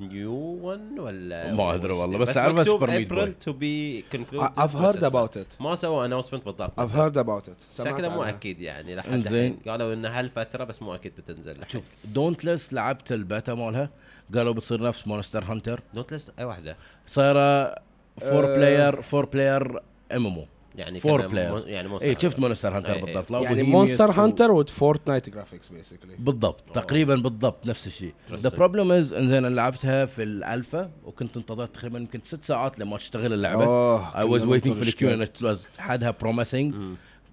new 0.00 0.58
one 0.62 0.98
ولا 1.00 1.52
ما 1.52 1.74
أدري 1.74 1.92
والله، 1.92 2.18
بس 2.18 2.38
Super 2.38 2.86
Meat 2.86 3.08
Boy. 3.08 3.10
April 3.10 3.28
to 3.46 3.52
be 3.52 4.04
concluded 4.16 4.50
I've 4.56 4.74
heard 4.74 5.02
about 5.02 5.36
it. 5.36 5.60
ما 5.60 5.74
سووا 5.74 6.04
announcement 6.04 6.44
بالضبط. 6.44 6.80
I've 6.80 6.94
heard 6.94 7.16
about 7.24 7.48
it. 7.48 7.56
سمعت 7.70 7.94
شكله 7.94 8.08
مو. 8.08 8.22
أكيد 8.22 8.60
يعني 8.60 8.96
لحد. 8.96 9.12
الحين. 9.12 9.58
قالوا 9.68 9.94
انها 9.94 10.18
هالفترة 10.18 10.64
بس 10.64 10.82
مو 10.82 10.94
أكيد 10.94 11.12
بتنزل 11.18 11.56
شوف 11.68 11.84
Dauntless 12.04 12.72
لعبت 12.72 13.12
البيتا 13.12 13.54
مالها. 13.54 13.90
قالوا 14.34 14.52
بتصير 14.52 14.82
نفس 14.82 15.08
Monster 15.08 15.44
Hunter 15.44 15.80
not 15.94 16.12
least 16.12 16.32
أي 16.38 16.44
واحدة؟ 16.44 16.76
صايرة 17.06 17.74
four. 18.20 18.44
player 18.44 19.02
four 19.02 19.26
player 19.26 19.82
MMO 20.12 20.46
يعني 20.76 21.00
player. 21.00 21.06
مو- 21.06 21.58
يعني 21.58 21.88
مو 21.88 21.98
اي. 21.98 22.16
شفت 22.22 22.40
Monster 22.40 22.76
Hunter 22.76 22.92
إيه، 22.94 23.06
إيه. 23.06 23.14
بالضبط 23.14 23.42
يعني 23.42 23.62
Monster 23.62 24.08
و- 24.08 24.12
Hunter 24.12 24.50
with 24.50 24.66
Fortnite 24.68 25.30
graphics 25.30 25.68
basically 25.68 26.14
بالضبط 26.18 26.60
تقريبا 26.74 27.14
بالضبط 27.14 27.66
نفس 27.68 27.86
الشيء 27.86 28.12
the. 28.32 28.48
problem 28.48 28.92
is 28.92 29.12
إنزين 29.14 29.44
أنا 29.44 29.54
لعبتها 29.54 30.04
في 30.06 30.22
الألفا 30.22 30.90
وكنت 31.04 31.36
انتظرت 31.36 31.74
تقريبا 31.74 31.98
يمكن 31.98 32.20
ست 32.24 32.44
ساعات 32.44 32.78
لما 32.78 32.96
تشتغل 32.96 33.32
اللعبة 33.32 33.64
I 34.18 34.24
was 34.24 34.44
waiting 34.44 34.72
في 34.74 34.78
ال 34.82 34.86
queue 34.86 35.08
مشكلة. 35.08 35.14
ان 35.14 35.22
it 35.22 35.42
was 35.42 35.66
حدها 35.78 36.10
promising. 36.20 36.74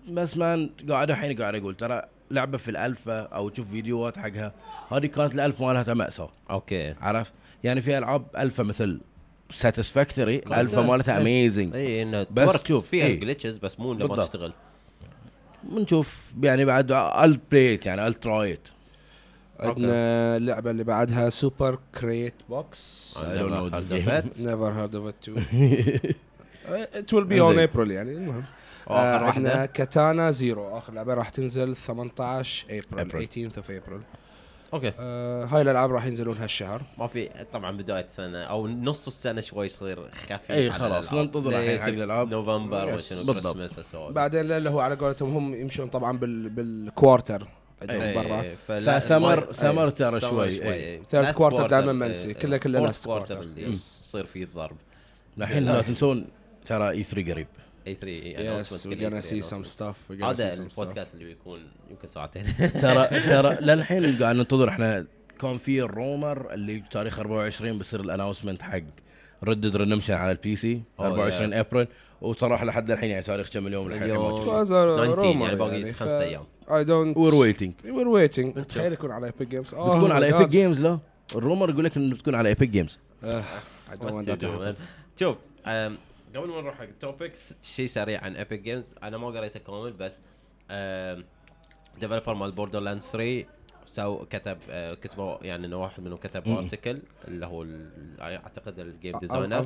بس 0.09 0.37
man 0.37 0.69
قاعد 0.89 1.09
الحين 1.11 1.41
قاعد 1.41 1.55
أقول 1.55 1.75
ترى 1.75 2.01
لعبة 2.31 2.57
في 2.57 2.71
الألفا 2.71 3.21
أو 3.21 3.49
تشوف 3.49 3.69
فيديوهات 3.69 4.17
حقها 4.19 4.53
هذه 4.91 5.05
كانت 5.05 5.35
الالفا 5.35 5.65
مالها 5.65 5.93
مأساة 5.93 6.29
okay 6.49 6.93
عرفت 7.01 7.33
يعني 7.63 7.81
في 7.81 7.97
ألعاب 7.97 8.25
ألفا 8.37 8.63
مثل 8.63 8.99
Satisfactory 9.53 10.35
alpha 10.37 10.81
مالتها 10.81 11.15
إيه. 11.15 11.21
amazing 11.21 11.75
اي 11.75 12.01
انه 12.01 12.27
بس 12.31 12.49
شوف، 12.67 12.87
فيها 12.89 13.05
إيه. 13.05 13.19
glitches 13.19 13.57
بس 13.57 13.79
مو 13.79 13.93
لما 13.93 14.05
بالضبط. 14.07 14.19
تشتغل. 14.27 14.53
بنشوف 15.63 16.31
يعني 16.43 16.65
بعد 16.65 16.91
ال 16.91 17.39
بلايت 17.51 17.85
يعني 17.85 18.07
ال 18.07 18.13
ترايت 18.13 18.67
عندنا 19.59 20.37
اللعبة 20.37 20.71
اللي 20.71 20.83
بعدها 20.83 21.29
Super 21.29 21.79
Crate 22.01 22.33
Box 22.49 23.17
of 23.17 25.05
it. 25.09 25.25
Too. 25.25 25.35
It 27.01 27.11
will 27.13 27.25
be 27.25 27.39
on 27.39 27.41
إنزين. 27.41 27.67
April 27.67 27.89
يعني 27.91 28.11
المهم. 28.11 28.43
آه، 28.89 29.15
آخر 29.17 29.25
عندنا 29.25 29.49
واحدة. 29.53 29.65
Katana 29.65 30.31
Zero 30.31 30.77
آخر 30.77 30.93
لعبة 30.93 31.13
راح 31.13 31.29
تنزل 31.29 31.75
18 31.75 32.65
ابريل 32.93 33.27
April. 33.27 33.31
18th 33.31 33.55
of 33.57 33.65
April. 33.65 34.01
okay 34.73 34.93
آه 34.99 35.45
هاي 35.45 35.61
الألعاب 35.61 35.91
راح 35.91 36.05
ينزلون 36.05 36.37
هالشهر 36.37 36.81
ما 36.97 37.07
في 37.07 37.29
طبعا 37.53 37.77
بداية 37.77 38.07
سنة 38.09 38.37
أو 38.43 38.67
نص 38.67 39.07
السنة 39.07 39.41
شوي 39.41 39.65
يصير 39.65 40.11
خفيف 40.11 40.51
على 40.51 40.71
خلاص،. 40.71 41.13
ننتظر 41.13 41.49
الحين 41.49 41.65
حق 41.65 41.71
ليصير 41.71 41.93
الألعاب. 41.93 42.29
نوفمبر. 42.29 42.93
وشنو. 42.95 43.33
كريسماس. 43.33 43.95
بعدين 43.95 44.51
اللي 44.51 44.69
هو 44.69 44.79
على 44.79 44.95
قولتهم 44.95 45.35
هم 45.35 45.55
يمشون 45.55 45.87
طبعا 45.87 46.17
بال 46.17 46.49
بال 46.49 46.71
quarter 46.71 47.47
عندهم 47.81 48.13
برا 48.23 48.55
ف 48.67 48.79
summer 48.79 49.53
summer 49.53 49.89
ترى 49.89 50.19
شوي 50.19 50.61
quarter، 51.33 51.61
دايماً 51.67 51.91
إي، 51.91 51.97
منسي،. 51.97 52.33
كله- 52.33 52.57
كله. 52.57 52.93
اللي 53.31 53.65
مم. 53.65 53.71
يصير 53.71 54.25
فيه 54.25 54.43
الضرب 54.43 54.75
الحين 55.37 55.65
لا 55.65 55.81
تنسون 55.81 56.25
ترى 56.65 56.89
E3 56.89 57.31
قريب 57.33 57.47
E3 57.87 58.63
yes 58.63 58.65
we're 58.85 59.01
gonna 59.01 59.25
see 59.25 59.49
some 59.51 59.65
stuff 59.77 59.95
we're 60.11 60.19
gonna 60.21 60.37
see 60.37 60.41
هذا 60.41 60.53
البودكاست 60.53 61.13
اللي 61.13 61.25
بيكون 61.25 61.59
يمكن 61.89 62.07
ساعتين. 62.07 62.43
ترى 62.81 63.07
ترى 63.31 63.57
للحين 63.61 64.17
قاعد 64.23 64.35
ننتظر 64.35 64.69
إحنا 64.69 65.05
كان 65.39 65.57
في 65.57 65.81
ال 65.81 65.93
rumor 65.93 66.53
اللي 66.53 66.83
تاريخ 66.91 67.19
24 67.19 67.77
بيصير 67.77 67.99
ال 68.01 68.06
announcement 68.06 68.61
حق 68.61 68.81
Red 69.43 69.57
Dead 69.57 69.75
Redemption 69.75 70.13
على 70.13 70.31
ال 70.31 70.55
PC 70.55 70.81
Oh, 70.99 71.01
24 71.01 71.53
ابريل 71.53 71.87
وصراحة 72.21 72.65
لحد 72.65 72.91
الحين 72.91 73.09
يعني 73.09 73.23
تاريخ 73.23 73.49
كم 73.49 73.67
اليوم 73.67 73.87
الحين 73.87 74.03
اليوم. 74.03 74.31
ما 74.31 74.35
It 74.35 74.39
شفنا. 74.39 74.63
was 74.63 74.67
a 74.67 74.69
19 74.69 75.19
rumor 75.19 75.41
يعني 75.43 75.55
باقي 75.55 75.93
خمس 75.93 76.09
أيام. 76.09 76.43
I 76.67 76.83
don't 76.85 77.17
we're 77.17 77.35
waiting 77.35 77.73
we're 77.85 78.29
waiting. 78.29 78.61
تخيل 78.61 78.93
يكون 78.93 79.11
على 79.11 79.29
epic 79.31 79.45
games. 79.53 79.67
Oh 79.71 79.75
بتكون 79.75 80.11
على. 80.11 80.25
Epic 80.25 80.47
Games 80.49 80.81
لا. 80.81 80.99
ال 81.35 81.41
rumor 81.41 81.69
يقول 81.69 81.85
لك 81.85 81.97
إنه 81.97 82.15
بتكون 82.15 82.35
على 82.35 82.49
Epic 82.49 82.67
Games 82.67 82.99
آه، 83.23 83.43
happen. 83.89 84.73
شوف 85.19 85.37
قبل 86.35 86.47
ما 86.49 86.61
نروح 86.61 86.75
حق 86.77 86.83
ال 86.83 86.93
topics 86.93 87.53
شيء 87.61 87.85
سريع 87.85 88.23
عن 88.23 88.35
Epic 88.35 88.59
Games 88.59 88.95
أنا 89.03 89.17
ما 89.17 89.27
قريته 89.27 89.59
كامل 89.59 89.93
بس 89.93 90.21
developer 91.99 92.33
مال 92.33 92.51
Borderland 92.51 93.01
3 93.01 93.45
so 93.85 94.25
كتب 94.25 94.57
آه، 94.69 94.87
كتبوا 94.87 95.37
يعني 95.41 95.67
إنه 95.67 95.81
واحد 95.81 96.03
منهم 96.03 96.17
كتب. 96.17 96.47
article 96.57 97.01
اللي 97.27 97.45
هو 97.45 97.65
أعتقد 98.19 98.79
ال 98.79 98.87
game 98.87 99.19
designer. 99.19 99.59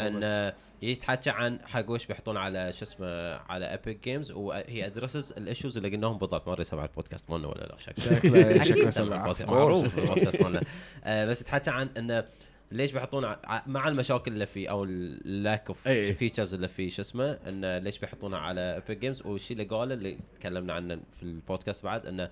إن 0.00 0.52
يتحكى 0.82 1.30
عن 1.30 1.58
حق 1.66 1.90
وش 1.90 2.06
بيحطون 2.06 2.36
على 2.36 2.72
شو 2.72 2.84
اسمه 2.84 3.34
على 3.34 3.70
Epic 3.70 4.04
Games 4.04 4.30
وهي 4.30 4.86
addresses 4.86 5.32
ال 5.32 5.38
issues 5.38 5.76
اللي 5.76 5.88
قلناهم 5.88 6.18
بالضبط. 6.18 6.46
ما 6.46 6.52
أدري 6.52 6.64
سمع 6.64 6.84
البودكاست 6.84 7.30
مالنا 7.30 7.48
ولا 7.48 7.64
لا 7.64 7.76
شكله 7.78 8.64
شكله 8.64 8.90
سمع 8.90 9.16
البودكاست، 9.22 9.50
معروف. 9.50 9.98
البودكاست 9.98 10.42
مالنا. 10.42 10.62
آه، 11.04 11.24
بس 11.24 11.42
تحكى 11.42 11.70
عن 11.70 11.88
انه 11.96 12.24
ليش 12.72 12.92
بيحطون 12.92 13.24
ع- 13.24 13.62
مع 13.66 13.88
المشاكل 13.88 14.32
اللي 14.32 14.46
فيه 14.46 14.70
أو 14.70 14.84
ال 14.84 15.01
lack 15.01 15.68
of. 15.68 15.88
features 15.88 16.54
اللي 16.54 16.68
فيه 16.68 16.90
شو 16.90 17.02
اسمه 17.02 17.30
إنه 17.32 17.78
ليش 17.78 17.98
بيحطونها 17.98 18.38
على 18.38 18.74
Epic 18.74 18.96
Games 18.98 19.22
والشيء 19.26 19.56
اللي 19.56 19.68
قاله 19.68 19.94
اللي 19.94 20.18
تكلمنا 20.34 20.72
عنه 20.72 21.00
في 21.12 21.22
البودكاست 21.22 21.84
بعد 21.84 22.06
إنه 22.06 22.30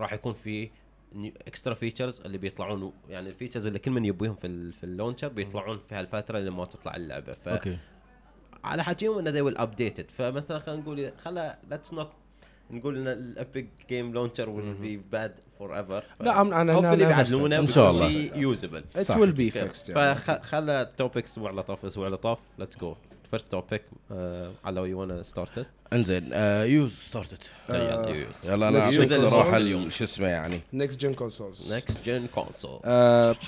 راح 0.00 0.12
يكون 0.12 0.34
في 0.34 0.70
extra 1.46 1.74
features 1.74 2.20
اللي 2.20 2.38
بيطلعون 2.38 2.92
يعني 3.08 3.28
ال 3.28 3.32
features 3.32 3.66
اللي 3.66 3.78
كل 3.78 3.90
من 3.90 4.04
يبيهم 4.04 4.34
في 4.34 4.72
في 4.72 4.84
ال 4.84 4.89
launcher 4.89 5.28
بيطلعون 5.28 5.80
في 5.88 5.94
هالفترة 5.94 6.38
لما 6.38 6.64
تطلع 6.64 6.96
اللعبة. 6.96 7.32
ف 7.32 7.48
okay. 7.48 7.78
على 8.64 8.84
حكيهم 8.84 9.18
إنه 9.18 9.30
they 9.32 9.52
will 9.52 9.58
update 9.58 9.98
it. 10.02 10.10
فمثلا 10.10 10.58
خلينا 10.58 10.82
نقول 10.82 11.12
خلا 11.18 11.58
let's 11.70 11.94
not 11.94 12.06
نقول 12.70 12.96
إن 12.96 13.08
ال 13.08 13.20
Epic 13.20 13.68
Game 13.88 14.12
launcher 14.12 14.46
will 14.46 14.84
be 14.84 15.14
bad 15.16 15.30
forever. 15.60 16.02
لا، 16.20 16.32
أنا- 16.34 16.36
أنا- 16.36 16.76
hopefully 16.76 16.84
أنا 16.84 16.94
بيعدلونه 16.94 17.58
إن 17.58 17.66
شاء 17.66 17.90
الله. 17.90 18.08
شيء 18.08 18.36
usable 18.36 18.84
will 18.96 19.36
be 19.38 19.54
fixed 19.54 19.88
يعني. 19.88 20.14
فخلى 20.14 20.82
ال 20.82 20.89
topics 20.89 21.30
أسبوع 21.32 21.50
لطاف 21.50 21.84
أسبوع 21.84 22.08
لطاف 22.08 22.38
let's 22.58 22.76
go 22.76 22.94
first 23.30 23.52
topic 23.52 23.82
على 24.64 24.80
يو 24.80 25.00
وأنا 25.00 25.22
start 25.22 25.70
انزين 25.92 26.30
آه 26.32 26.64
you 26.64 26.88
started 26.88 27.36
it 27.36 27.50
آه، 27.70 28.24
يلا 28.44 28.68
أنا 28.68 28.78
أعطيك 28.84 29.14
صراحة. 29.14 29.56
اليوم 29.56 29.90
شو 29.90 30.04
اسمه 30.04 30.26
يعني؟ 30.26 30.60
next 30.72 31.00
gen 31.00 31.14
consoles 31.14 31.72
next 31.72 31.98
gen 32.06 32.26
console 32.34 32.80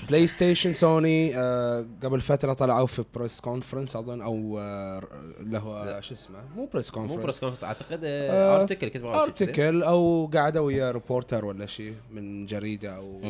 بلاي 0.09 0.27
ستيشن 0.27 0.73
سوني 0.73 1.37
آه، 1.37 1.87
قبل 2.03 2.21
فترة 2.21 2.53
طلعوا 2.53 2.87
في 2.87 3.05
press 3.15 3.41
conference 3.41 3.97
أظن 3.97 4.23
أو 4.23 4.59
آه، 4.59 5.03
اللي 5.41 5.59
هو 5.59 6.01
شو 6.01 6.15
اسمه؟ 6.15 6.39
مو 6.57 6.67
press 6.73 6.91
مو 6.91 6.95
conference 6.95 7.23
press 7.25 7.41
conference 7.41 7.65
أعتقد 7.65 8.01
آه، 8.05 8.61
article 8.61 8.89
كتبوا 8.89 9.11
عنه 9.11 9.25
شيء 9.25 9.33
كذي. 9.33 9.45
article 9.49 9.83
أو 9.83 10.31
قعدوا 10.35 10.67
ويا 10.67 10.91
reporter 10.91 11.45
ولا 11.45 11.67
شيء 11.67 11.95
من 12.11 12.47
جريدة 12.47 12.97
أو. 12.97 13.21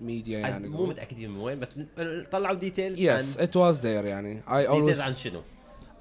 ميديا 0.00 0.38
يعني 0.38 0.68
مو 0.68 0.86
متاكدين 0.86 1.30
من 1.30 1.40
وين 1.40 1.60
بس 1.60 1.78
طلعوا 2.32 2.54
ديتيلز 2.56 3.00
يس 3.00 3.38
ات 3.38 3.56
واز 3.56 3.80
ذير 3.86 4.04
يعني. 4.04 4.28
اي 4.28 4.56
ديتيلز 4.60 4.66
اولويز 4.66 5.00
عن 5.00 5.14
شنو؟ 5.14 5.42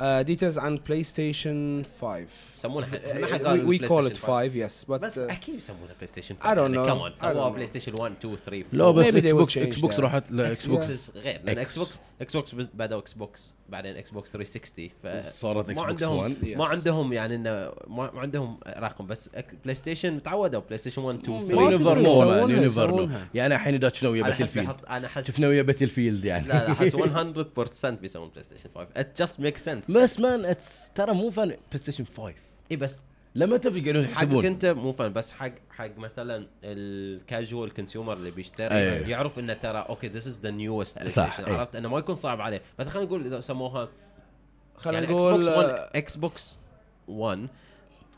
ديتيلز 0.01 0.57
عن 0.59 0.79
بلاي 0.87 1.03
ستيشن 1.03 1.83
5 2.01 2.25
يسمونها 2.57 2.89
ما 3.19 3.27
حد 3.33 3.41
قال 3.45 3.65
وي 3.67 3.77
PlayStation 3.79 3.85
كول 3.87 4.05
ات 4.05 4.17
5. 4.17 4.27
5 4.27 4.43
يس 4.43 4.85
بس 4.85 4.99
بس 4.99 5.17
أكيد 5.17 5.55
يسمونها 5.55 5.93
بلاي 5.95 6.07
ستيشن 6.07 6.35
I 6.35 6.45
don't 6.45 6.75
know. 6.75 6.91
كمان 6.91 7.11
I 7.11 7.21
don't 7.21 7.21
سووها. 7.21 7.49
بلاي 7.49 7.67
ستيشن 7.67 7.93
1 7.93 8.13
2 8.19 8.35
3 8.37 8.63
لا 8.73 8.91
بس 8.91 9.05
إكس 9.05 9.31
بوكس 9.31 9.57
إكس 9.57 9.79
بوكس. 9.79 9.99
راحت 9.99 10.23
إكس 10.31 10.39
إكس 10.41 10.65
بوكس 10.65 10.85
بوكس 10.87 11.11
غير 11.17 11.41
لأن. 11.43 11.59
إكس 11.59 11.77
بوكس 11.79 11.99
إكس 12.21 12.33
بوكس 12.35 12.53
بدأوا 12.73 13.01
إكس 13.01 13.13
بوكس 13.13 13.55
بعدين 13.69 13.95
إكس 13.97 14.09
بوكس 14.09 14.31
360 14.31 14.89
ف 15.03 15.07
صارت 15.39 15.79
عندهم 15.79 16.29
One. 16.33 16.35
Yes. 16.43 16.57
ما 16.57 16.65
عندهم 16.65 17.13
يعني 17.13 17.35
انه 17.35 17.71
ما 17.87 18.11
عندهم 18.15 18.59
رقم 18.67 19.07
بس 19.07 19.29
بلاي 19.63 19.75
ستيشن 19.75 20.23
تعودوا 20.23 20.61
بلاي 20.61 20.77
ستيشن 20.77 21.01
1 21.01 21.19
2 21.19 21.39
ما 21.39 21.45
3 21.47 21.61
يونيفر 21.61 21.99
نو 21.99 22.19
مان 22.21 22.49
يونيفر 22.49 22.91
نو. 22.95 23.09
يعني 23.33 23.55
الحين 23.55 23.75
اذا 23.75 23.89
شفنا 23.89 24.09
ويا 24.09 24.23
باتل 24.23 24.47
فيلد 24.47 24.75
أنا 24.89 25.07
احس 25.07 25.27
شفنا 25.27 25.47
ويا 25.47 25.61
باتل 25.61 25.89
فيلد 25.89 26.25
يعني 26.25 26.47
لا 26.47 26.53
لا 26.53 26.71
أحس 26.71 26.95
100% 26.95 27.85
بيسوون 27.87 28.29
بلاي 28.29 28.43
ستيشن 28.43 28.69
5 28.75 28.87
ات 28.97 29.17
جاست 29.19 29.39
ميك 29.39 29.57
سنس 29.57 29.82
بس 29.89 30.19
مان 30.19 30.45
اتس 30.45 30.91
ترى 30.95 31.13
مو 31.13 31.29
فان 31.31 31.47
بلاي 31.47 31.59
ستيشن 31.75 32.05
5 32.17 32.33
اي 32.71 32.75
بس 32.75 33.01
لما 33.35 33.57
تبي 33.57 33.79
يقعدون 33.81 34.05
حقك 34.05 34.13
يحسبون 34.15 34.45
أنت 34.45 34.65
مو 34.65 34.91
فان 34.91 35.13
بس 35.13 35.31
حق 35.31 35.51
حق 35.69 35.97
مثلا 35.97 36.47
الكاجوال 36.63 37.73
كونسيومر 37.73 38.13
اللي 38.13 38.31
بيشتري 38.31 38.67
أيوه. 38.75 39.07
يعرف 39.09 39.39
إنه 39.39 39.53
ترى 39.53 39.85
أوكي 39.89 40.07
ذيس 40.07 40.27
از 40.27 40.39
ذا 40.41 40.49
نيوست 40.51 40.99
بلاي 40.99 41.09
ستيشن. 41.09 41.43
عرفت 41.45 41.75
إنه 41.75 41.89
ما 41.89 41.97
يكون 41.99 42.15
صعب 42.15 42.41
عليه 42.41 42.61
مثلا 42.79 42.91
خلينا 42.91 43.07
نقول 43.07 43.25
إذا 43.25 43.39
سموها 43.39 43.89
خلينا 44.75 44.99
يعني 45.01 45.13
نقول 45.13 45.33
إكس 45.35 45.47
بوكس 45.47 45.57
1 45.57 45.69
آه، 45.69 45.89
إكس 45.97 46.15
بوكس 46.15 46.57
1 47.07 47.47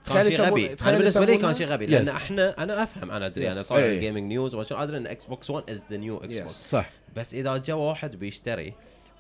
تخيل 0.06 0.22
كان 0.24 0.32
شيء 0.32 0.42
غبي 0.46 0.76
أنا 0.82 0.98
بالنسبة 0.98 1.26
لي؟ 1.26 1.38
كان 1.38 1.54
شيء 1.54 1.68
غبي 1.68 1.86
لأن 1.86 2.06
Yes. 2.06 2.10
إحنا 2.10 2.64
أنا 2.64 2.84
أفهم 2.84 3.12
أنا 3.12 3.26
أدري 3.26 3.52
أنا. 3.52 3.62
طالع. 3.62 3.94
gaming 4.00 4.24
news 4.24 4.56
وعشان 4.56 4.78
أدري 4.78 4.98
إن 4.98 5.08
إكس 5.08 5.26
بوكس 5.26 5.50
1 5.50 5.70
is 5.70 5.84
the 5.90 5.98
new 5.98 6.18
إكس. 6.18 6.40
بوكس 6.40 6.70
صح 6.70 6.90
بس 7.16 7.34
إذا 7.34 7.58
جاء 7.58 7.76
واحد 7.78 8.16
بيشتري 8.16 8.74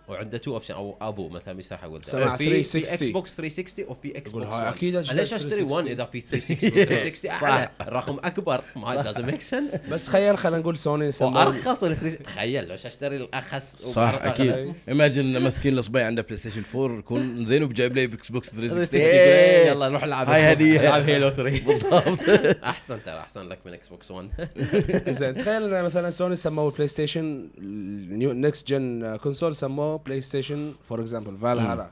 وعنده 0.07 0.37
two 0.37 0.53
option 0.53 0.73
أو 0.73 0.97
أبو 1.01 1.29
مثلا 1.29 1.61
حق 1.77 1.87
ولده 1.89 2.03
سمع 2.05 2.35
في 2.37 2.63
في 2.63 2.63
360. 2.63 2.93
إكس 2.93 3.07
بوكس 3.13 3.35
360 3.35 3.85
وفي 3.87 4.17
إكس 4.17 4.31
بوكس 4.31 4.45
هاي 4.47 4.61
1 4.65 4.73
أكيد 4.75 4.95
أشتري 4.95 5.13
أنا 5.13 5.21
ليش 5.21 5.33
أشتري 5.33 5.61
1 5.63 5.87
360 5.87 5.87
إذا 5.87 6.05
في 6.05 6.21
360 6.21 6.85
360 6.85 7.31
أعلى. 7.49 7.69
الرقم 7.81 8.17
أكبر. 8.23 8.61
ما 8.75 9.03
doesn't 9.03 9.17
make 9.31 9.43
sense. 9.55 9.89
بس 9.89 10.05
تخيل 10.05 10.37
خلينا 10.37 10.57
نقول 10.59 10.77
سوني 10.77 11.11
وأرخص 11.21 11.83
ال 11.83 11.95
360 11.95 12.23
تخيل 12.23 12.67
ليش 12.67 12.85
أشتري 12.85 13.15
الاخس 13.17 13.75
صح 13.75 14.19
أكيد. 14.21 14.73
imagine 14.89 15.37
ماسكين 15.37 15.77
الصبي 15.77 16.01
عنده 16.01 16.21
بلاي 16.21 16.37
ستيشن 16.37 16.63
4 16.75 16.99
يكون 16.99 17.45
زين 17.45 17.63
وبجايب 17.63 17.95
لي 17.95 18.03
إكس 18.03 18.31
بوكس 18.31 18.49
360 18.49 18.85
360 19.03 19.67
يلا 19.67 19.89
نروح 19.89 20.03
نلعب 20.03 20.29
هاي 20.29 20.51
هدية. 20.51 20.79
نلعب 20.81 21.01
هيلو 21.01 21.29
3 21.29 21.65
بالضبط. 21.67 22.19
أحسن 22.63 23.03
ترى 23.03 23.19
أحسن 23.19 23.41
لك 23.49 23.59
من 23.65 23.73
إكس 23.73 23.87
بوكس 23.87 24.11
1 24.11 24.29
زين 25.09 25.35
تخيل 25.35 25.83
مثلا 25.83 26.11
سوني 26.11 26.35
سموه 26.35 26.71
بلاي 26.71 26.87
ستيشن 26.87 27.49
new 28.09 28.31
next 28.33 28.67
gen 28.67 29.15
console 29.15 29.55
سموه 29.55 29.94
بلاي 29.97 30.21
ستيشن 30.21 30.73
for 30.89 31.01
example 31.01 31.37
فالهالا 31.37 31.89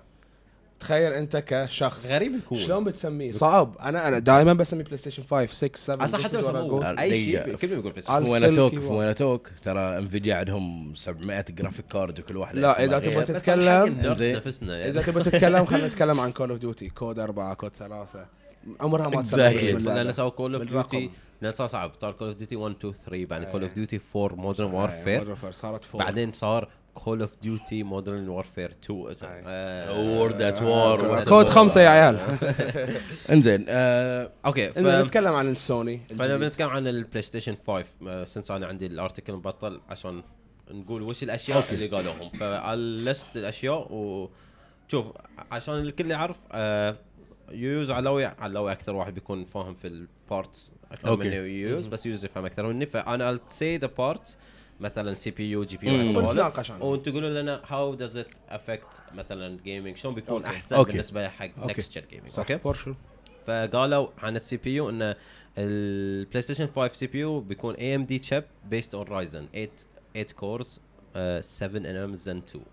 تخيل 0.80 1.14
أنت 1.14 1.38
كشخص 1.38 2.06
غريب 2.08 2.36
يكون. 2.36 2.58
شلون 2.58 2.84
بتسميه؟ 2.84 3.32
صعب. 3.32 3.78
أنا 3.78 4.08
أنا 4.08 4.20
دائما 4.20 4.54
بسمي 4.54 4.84
بلاي 4.84 4.98
ستيشن 4.98 5.24
5 5.24 5.54
6 5.54 5.78
7 5.78 6.06
أصلا 6.06 6.24
حتى 6.24 6.42
لو. 6.42 6.82
أي 6.84 7.12
شيء 7.26 7.40
دقيقة. 7.40 7.58
كل 7.58 7.72
يقول 7.72 7.94
على 8.08 8.26
في 8.26 8.32
وين 8.32 8.56
توك 8.56 8.74
وين 8.92 9.16
توك 9.16 9.50
ترى 9.64 9.98
انفيديا 9.98 10.36
عندهم 10.36 10.96
700 10.96 11.46
graphic 11.50 11.86
card 11.88 12.20
وكل 12.20 12.38
واحد 12.38 12.56
لا، 12.56 12.84
إذا 12.84 13.00
تبغى 13.00 13.24
تتكلم- 13.24 14.00
نفسنا 14.02 14.76
إذا 14.86 15.00
يعني. 15.00 15.04
تبغى 15.12 15.24
تتكلم 15.24 15.66
خلينا 15.66 15.88
نتكلم 15.88 16.20
عن 16.20 16.32
كول 16.32 16.50
اوف 16.50 16.60
ديوتي 16.60 16.90
كود 16.90 17.20
4 17.20 17.54
كود 17.54 17.72
3 17.76 18.26
عمرها 18.82 19.10
ما. 19.10 19.16
باسم 19.16 19.78
لأن 19.78 20.12
سووا 20.12 20.30
كول 20.30 20.56
اوف. 20.56 20.64
ديوتي 20.64 21.10
لأن 21.42 21.52
صار 21.52 21.68
صعب. 21.68 21.92
صار 22.02 22.12
كول 22.12 22.28
اوف 22.28 22.38
ديوتي 22.38 22.56
1 22.56 22.76
2 22.76 22.94
3 23.06 23.26
بعدين 23.26 23.50
كول 23.52 23.64
اوف. 23.64 23.74
ديوتي 23.74 24.00
4 24.16 24.36
مودرن 24.36 24.72
وارفير 24.74 25.36
Modern 25.36 25.40
Warfare. 25.40 25.52
صارت 25.52 25.84
four 25.84 26.02
بعدين 26.04 26.32
صار 26.32 26.68
كول 26.94 27.22
اوف 27.22 27.36
ديوتي 27.42 27.84
مودرن 27.84 28.30
وارفير 28.30 28.72
2 28.84 29.08
أي. 29.08 29.16
آه، 29.24 30.00
World 30.00 30.42
at 30.42 30.62
War 30.62 31.24
كود 31.24 31.50
خمسة 31.50 31.82
يا 31.82 31.90
عيال. 31.90 32.20
انزين 33.32 33.66
آه، 33.70 34.32
okay 34.46 34.70
إذا 34.70 35.02
نتكلم 35.04 35.34
عن 35.34 35.50
السوني. 35.52 36.02
فانا. 36.20 36.38
بنتكلم 36.38 36.70
عن 36.70 36.88
البلاي 36.88 37.22
ستيشن 37.22 37.56
5 37.68 38.24
since 38.26 38.52
أنا 38.52 38.68
عندي 38.68 38.86
ال 38.86 38.92
article 38.92 39.34
مبطل 39.34 39.82
عشان 39.90 40.24
نقول 40.72 41.02
وش 41.02 41.24
الأشياء 41.24 41.58
okay. 41.58 41.76
اللي 41.76 41.88
قالوهم. 41.88 42.30
فالست 42.30 43.38
الأشياء 43.38 43.88
وشوف 43.92 45.06
عشان 45.52 45.74
الكل 45.74 46.12
يعرف 46.12 46.38
آه 46.52 46.96
use 47.52 47.92
علوي 47.92 48.26
علوي 48.26 48.72
أكثر 48.72 48.96
واحد 48.96 49.14
بيكون 49.14 49.46
فاهم 49.46 49.74
في 49.76 49.88
ال 49.88 50.02
parts 50.02 50.72
أكثر 50.92 51.10
okay. 51.10 51.24
مني 51.24 51.62
use 51.62 51.88
بس 51.88 52.06
use 52.06 52.26
يفهم 52.26 52.46
أكثر 52.46 52.68
مني. 52.68 52.86
فأنا 52.86 53.38
I'll 53.38 53.54
say 53.54 53.84
the 53.86 53.90
parts 53.90 54.32
مثلا 54.80 55.14
CPU 55.14 55.52
GP. 55.52 55.88
U. 55.92 56.20
وأنتم 56.82 57.12
تقولوا 57.12 57.42
لنا 57.42 57.62
how 57.68 57.96
does 57.96 58.18
it 58.18 58.28
affect 58.50 59.04
مثلا 59.14 59.58
gaming 59.64 59.98
شلون 59.98 60.16
بيكون 60.16 60.36
okay. 60.36 60.48
أحسن 60.48 60.76
أوكي. 60.76 60.92
بالنسبة 60.92 61.30
حق. 61.30 61.50
next 61.58 61.98
gen 61.98 62.04
gaming 62.12 62.32
okay 62.38 62.58
for 62.58 62.74
sure 62.74 62.94
فقالوا 63.48 64.08
عن 64.18 64.36
ال 64.36 64.58
CPU 64.58 64.90
إن 64.90 65.16
البلاي 65.58 66.42
ستيشن 66.42 66.68
5 66.76 66.94
CPU 66.94 67.40
بيكون 67.40 67.76
AMD 67.76 68.20
chip 68.20 68.44
based 68.70 68.96
on 68.96 69.08
Ryzen 69.08 69.48
8 69.54 69.70
8 70.14 70.28
cores 70.36 70.82
7 71.42 71.78
nm 71.78 72.16
Zen 72.16 72.38
2 72.38 72.66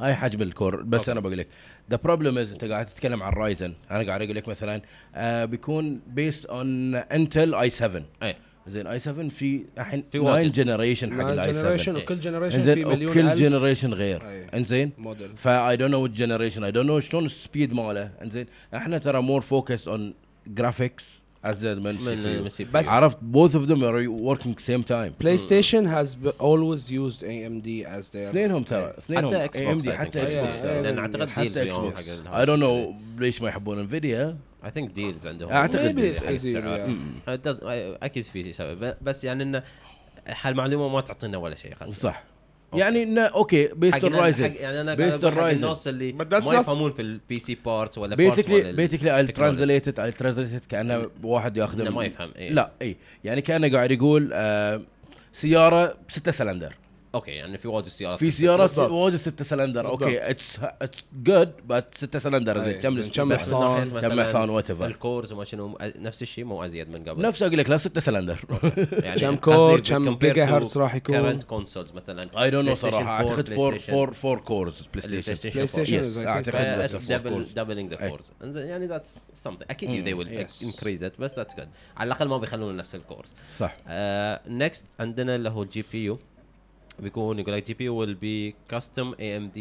هاي 0.00 0.14
حجم 0.14 0.42
ال 0.42 0.50
core 0.50 0.82
بس 0.82 1.00
okay. 1.00 1.12
أنا 1.12 1.20
بقول 1.20 1.38
لك 1.38 1.48
the 1.90 1.96
problem 1.96 2.38
is 2.38 2.52
أنت 2.52 2.64
قاعد 2.64 2.86
تتكلم 2.86 3.22
عن 3.22 3.32
Ryzen 3.32 3.74
أنا 3.90 4.06
قاعد 4.06 4.22
أقول 4.22 4.36
لك 4.36 4.48
مثلا 4.48 4.82
آه 5.14 5.44
بيكون 5.44 6.00
based 6.06 6.46
on 6.46 6.94
Intel 6.94 7.54
i7 7.54 8.02
اي 8.22 8.36
زين 8.68 8.86
i7 8.86 9.28
في 9.28 9.64
الحين 9.78 10.02
في. 10.12 10.18
9 10.18 10.42
generation 10.42 11.20
حق 11.22 11.26
ال 11.28 11.52
i7 11.52 11.62
generation 11.62 11.96
وكل 11.96 12.20
generation 12.20 12.62
في 12.74 12.84
مليون 12.84 13.10
وكل 13.10 13.34
generation 13.34 13.94
غير. 13.94 14.22
إنزين 14.54 14.92
موديل. 14.98 15.30
ف 15.36 15.76
I 15.76 15.79
don't 15.79 15.92
know 15.92 16.06
generation 16.06 16.64
I 16.64 16.70
don't 16.70 16.86
know 16.88 17.00
شلون 17.00 17.24
ال 17.24 17.32
speed 17.32 17.74
ماله. 17.74 18.10
إنزين 18.22 18.46
إحنا 18.74 18.98
ترى 18.98 19.22
more 19.22 19.40
focus 19.40 19.88
on 19.88 20.14
graphics 20.46 21.04
ازيد 21.44 21.78
من. 21.78 21.96
بس- 22.72 22.88
عرفت 22.88 23.18
both 23.18 23.50
of 23.52 23.66
them 23.68 23.78
are 23.82 24.08
working 24.34 24.54
same 24.70 24.82
time. 24.88 25.12
بلاي 25.20 25.38
ستيشن 25.38 25.88
has 26.04 26.08
be- 26.08 26.28
always 26.40 26.90
used 26.90 27.20
AMD 27.22 27.86
as 27.86 28.08
their 28.10 28.16
اثنينهم 28.16 28.62
ترى 28.62 28.94
اثنينهم 28.98 29.26
حتى 29.34 29.44
إكس 29.44 29.60
بوكس 29.60 29.84
AMD 29.84 29.88
حتى 29.90 30.22
إكس 30.22 30.34
بوكس. 30.34 30.64
لأن 30.64 30.98
أعتقد 30.98 31.30
حتى. 31.30 31.62
اليوم 31.62 31.92
حق 31.92 32.44
I 32.44 32.46
don't 32.46 32.60
know 32.62 32.94
ليش 33.20 33.42
ما 33.42 33.48
يحبون 33.48 33.78
انفيديا 33.78 34.36
I 34.64 34.70
think 34.70 34.90
deals 34.90 35.26
عندهم 35.26 35.48
yeah. 35.50 35.68
It 37.28 37.40
does- 37.48 37.60
أكيد 38.02 38.24
في 38.24 38.52
سبب. 38.52 38.94
بس 39.02 39.24
يعني 39.24 39.42
إنه 39.42 39.62
هالمعلومة 40.42 40.88
ما 40.88 41.00
تعطينا 41.00 41.38
ولا 41.38 41.54
شيء 41.54 41.74
خاص 41.74 41.90
صح 41.90 42.24
يعني 42.74 43.02
إنه 43.02 43.20
okay 43.20 43.66
based 43.74 44.04
on 44.04 44.14
Ryzen 44.14 44.52
يعني 44.54 44.80
أنا 44.80 44.96
on 44.96 45.24
حق 45.24 45.34
Ryzen. 45.34 45.54
الناس 45.54 45.88
اللي 45.88 46.12
But 46.12 46.26
that's 46.34 46.46
ما 46.46 46.54
يفهمون 46.54 46.92
في 46.92 47.02
ال 47.02 47.38
PC 47.38 47.58
parts 47.64 47.98
ولا 47.98 48.14
parts 48.14 48.18
basically 48.18 48.72
basically 48.72 49.16
I. 49.18 49.26
translated 49.26 50.00
I 50.00 50.12
translated 50.12 50.64
كأنه 50.64 51.10
واحد 51.22 51.56
يأخذ 51.56 51.80
إنه 51.80 51.90
ما 51.90 52.04
يفهم، 52.04 52.30
إيه. 52.36 52.50
لا 52.50 52.70
اي 52.82 52.96
يعني 53.24 53.40
كأنه 53.40 53.72
قاعد 53.72 53.90
يقول 53.90 54.30
آه 54.32 54.82
سيارة 55.32 55.96
ستة 56.08 56.32
سلندر 56.32 56.74
okay 57.14 57.30
يعني 57.30 57.58
في 57.58 57.68
واجد 57.68 57.88
سيارات 57.88 58.18
في 58.18 58.30
سيارات. 58.30 58.78
واجد 58.78 59.16
ستة 59.16 59.44
سلندر. 59.44 59.86
okay. 59.86 60.30
it's 60.30 60.58
it's 60.62 61.04
good 61.22 61.52
بس 61.66 61.84
ستة 61.94 62.18
سلندر 62.18 62.58
زين. 62.58 62.74
أي، 62.74 62.80
كم 62.80 63.02
كم 63.02 63.34
حصان، 63.34 63.98
كم 63.98 64.22
حصان 64.22 64.50
whatever 64.50 64.86
ال 64.86 64.94
cores 64.94 65.32
وما 65.32 65.44
شنو 65.44 65.78
نفس 65.82 66.22
الشيء 66.22 66.44
مو 66.44 66.64
أزيد 66.64 66.88
من 66.88 67.08
قبل. 67.08 67.22
نفس 67.22 67.42
أقول 67.42 67.58
لك 67.58 67.70
لا 67.70 67.76
ستة 67.76 68.00
سلندر. 68.00 68.44
يعني 68.92 69.20
كم 69.20 69.36
core، 69.36 69.80
كم 69.80 70.14
جيجا 70.18 70.44
هرتز 70.44 70.78
راح 70.78 70.94
يكون؟ 70.94 71.40
current 71.40 71.44
consoles 71.44 71.94
مثلا. 71.94 72.42
I 72.42 72.50
don't 72.50 72.68
know 72.68 72.74
صراحة. 72.74 72.98
4, 72.98 73.16
اعتقد 73.16 73.48
four 73.48 73.78
PlayStation. 73.78 73.82
four 73.90 74.12
four 74.12 74.38
cores 74.38 74.86
بلاي 74.94 75.22
ستيشن 75.22 75.50
بلاي 75.50 75.66
ستيشن 75.66 76.02
four 76.02 77.08
double 77.08 77.44
cores. 77.44 77.54
doubling 77.54 77.94
the. 77.94 78.08
cores 78.08 78.32
يعني 78.56 78.86
that's 78.86 79.14
something. 79.44 79.66
أكيد 79.70 80.04
they 80.04 80.18
will 80.18 80.28
yes. 80.28 80.64
increase 80.64 81.02
it 81.02 81.20
بس 81.20 81.36
that's 81.36 81.54
good. 81.54 81.66
على 81.96 82.06
الأقل 82.06 82.28
ما 82.28 82.38
بيخلون 82.38 82.76
نفس 82.76 82.94
ال 82.94 83.01
cores 83.01 83.34
صح. 83.58 83.76
next 84.48 84.86
عندنا 85.00 85.36
اللي 85.36 85.50
هو 85.50 85.62
ال 85.62 85.84
GPU 85.92 86.18
بيكون 86.98 87.38
يقول 87.38 87.54
لك 87.54 87.66
GPU 87.66 88.06
will 88.06 88.16
be 88.16 88.54
custom 88.74 89.14
AMD 89.14 89.58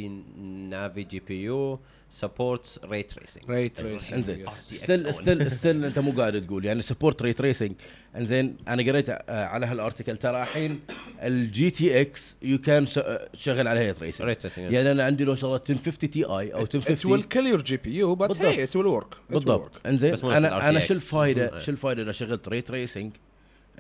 Navi 0.72 1.06
GPU 1.14 1.78
supports 2.22 2.78
ray 2.92 3.04
tracing. 3.14 3.50
ray 3.50 3.82
tracing 3.82 4.14
انزين 4.14 4.48
RTX 4.48 4.52
still 4.54 5.08
on. 5.08 5.10
still 5.12 5.52
still 5.52 5.86
أنت 5.86 6.00
مو 6.00 6.12
قاعد 6.12 6.46
تقول 6.48 6.66
يعني 6.66 6.82
support 6.82 7.22
ray 7.22 7.34
tracing 7.34 7.72
إنزين 8.16 8.58
أنا 8.68 8.84
قريت 8.92 9.10
آه، 9.10 9.22
على 9.46 9.66
هال 9.66 9.77
article 9.77 10.18
ترى 10.18 10.42
الحين 10.42 10.80
ال 11.22 11.70
GTX 11.70 12.36
you 12.42 12.58
can 12.58 12.86
شغل 13.34 13.68
عليها 13.68 13.92
tracing 13.94 14.32
ray 14.34 14.38
tracing 14.42 14.58
يعني 14.58 14.92
أنا 14.92 15.04
عندي 15.04 15.24
لو 15.24 15.36
شغلت 15.36 15.70
1050 15.72 16.10
Ti 16.10 16.54
أو 16.54 16.66
It 16.66 16.70
will 16.70 16.76
1050 16.76 17.22
kill 17.24 17.54
your 17.58 17.64
GPU 17.64 18.18
but 18.20 18.28
بالضبط. 18.28 18.54
hey 18.54 18.68
it 18.68 18.76
will 18.76 19.02
work. 19.02 19.14
It 19.14 19.32
will 19.32 19.34
بالضبط. 19.34 19.76
work. 19.78 19.80
إنزين 19.88 20.12
بس 20.12 20.24
أنا 20.24 20.70
أنا. 20.70 20.80
شو 20.80 20.94
الفائده. 20.94 21.60
شو 21.60 21.72
الفائده 21.72 22.02
اذا 22.04 22.12
شغلت 22.12 22.48
ray 22.50 22.62
tracing 22.62 23.12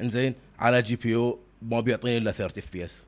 إنزين 0.02 0.34
على 0.60 0.82
GPU 0.82 1.40
ما 1.62 1.80
بيعطيني 1.80 2.18
إلا 2.18 2.32
30 2.32 2.64
FPS 2.64 3.02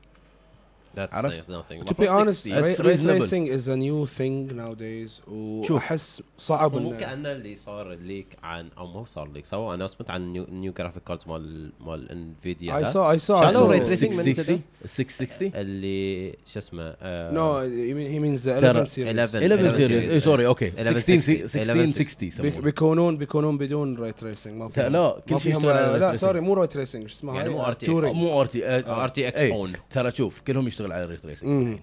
that's 0.96 1.14
عرفت؟ 1.14 1.40
nothing 1.50 1.84
To 1.84 1.94
be 1.94 2.08
honest 2.08 2.46
ray, 2.46 2.74
ray 2.88 2.96
tracing 2.96 3.46
is 3.56 3.68
a 3.68 3.76
new 3.76 4.06
thing 4.18 4.56
nowadays. 4.56 5.28
وأحس 5.70 6.22
صعب 6.38 6.76
مو 6.76 6.90
إن- 6.92 7.00
كأنه 7.00 7.32
اللي 7.32 7.56
صار 7.56 7.92
leak 7.94 8.26
عن 8.42 8.68
أو 8.78 8.86
مو 8.86 9.04
صار 9.04 9.28
leak 9.32 9.46
سووا 9.46 9.74
announcement 9.74 10.10
عن 10.10 10.32
new 10.32 10.46
new 10.52 10.72
graphic 10.72 11.02
cards 11.02 11.22
مال 11.28 11.72
مال 11.80 12.10
Nvidia 12.10 12.82
I 12.82 12.86
saw 12.86 13.18
I 13.18 13.20
saw 13.20 13.48
I 13.48 13.52
شالوا 13.52 13.76
saw 13.76 13.80
ray 13.80 13.86
tracing 13.86 14.16
من 14.16 14.24
660 14.24 14.34
كذا؟ 14.34 14.58
660 14.86 15.52
اللي 15.54 16.30
شو 16.52 16.58
اسمه 16.58 16.94
آه، 17.02 17.30
no 17.32 17.66
he 17.66 17.94
mean- 17.94 18.14
he 18.14 18.20
means 18.26 18.42
the 18.44 18.60
ترى 18.60 18.70
11 18.70 18.86
series 18.86 18.98
11 19.08 19.42
11 19.42 19.72
series. 19.72 19.76
series 19.76 20.12
اي 20.12 20.20
sorry 20.20 20.46
okay 20.46 20.68
1160. 20.68 21.20
16 21.20 21.60
1660 21.72 22.28
بيك- 22.28 22.32
يسمونه 22.52 22.60
بيكونون 22.64 23.16
بيكونون 23.16 23.58
بدون 23.58 23.96
ray 23.96 24.12
tracing 24.12 24.54
ما 24.60 24.68
فيهم 24.68 24.92
لا، 24.92 25.20
كل 25.28 25.40
شيء 25.40 25.58
لا 25.60 26.12
ray 26.12 26.16
سوري 26.16 26.40
tracing. 26.40 26.42
مو 26.42 26.54
ray 26.54 26.66
tracing 26.66 27.08
شو 27.08 27.14
اسمها 27.16 27.36
يعني؟ 27.36 27.48
مو 27.48 27.60
آه، 27.62 27.72
RTX. 27.72 27.86
Turing. 27.86 28.14
مو 28.14 28.40
RT 28.40 28.68
RTX 28.68 29.40
on 29.40 29.72
ترى 29.90 30.10
شوف 30.10 30.40
كلهم 30.40 30.66
يشتغل 30.84 30.92
على 30.92 31.04
ال 31.04 31.07
ray 31.07 31.16
tracing. 31.16 31.78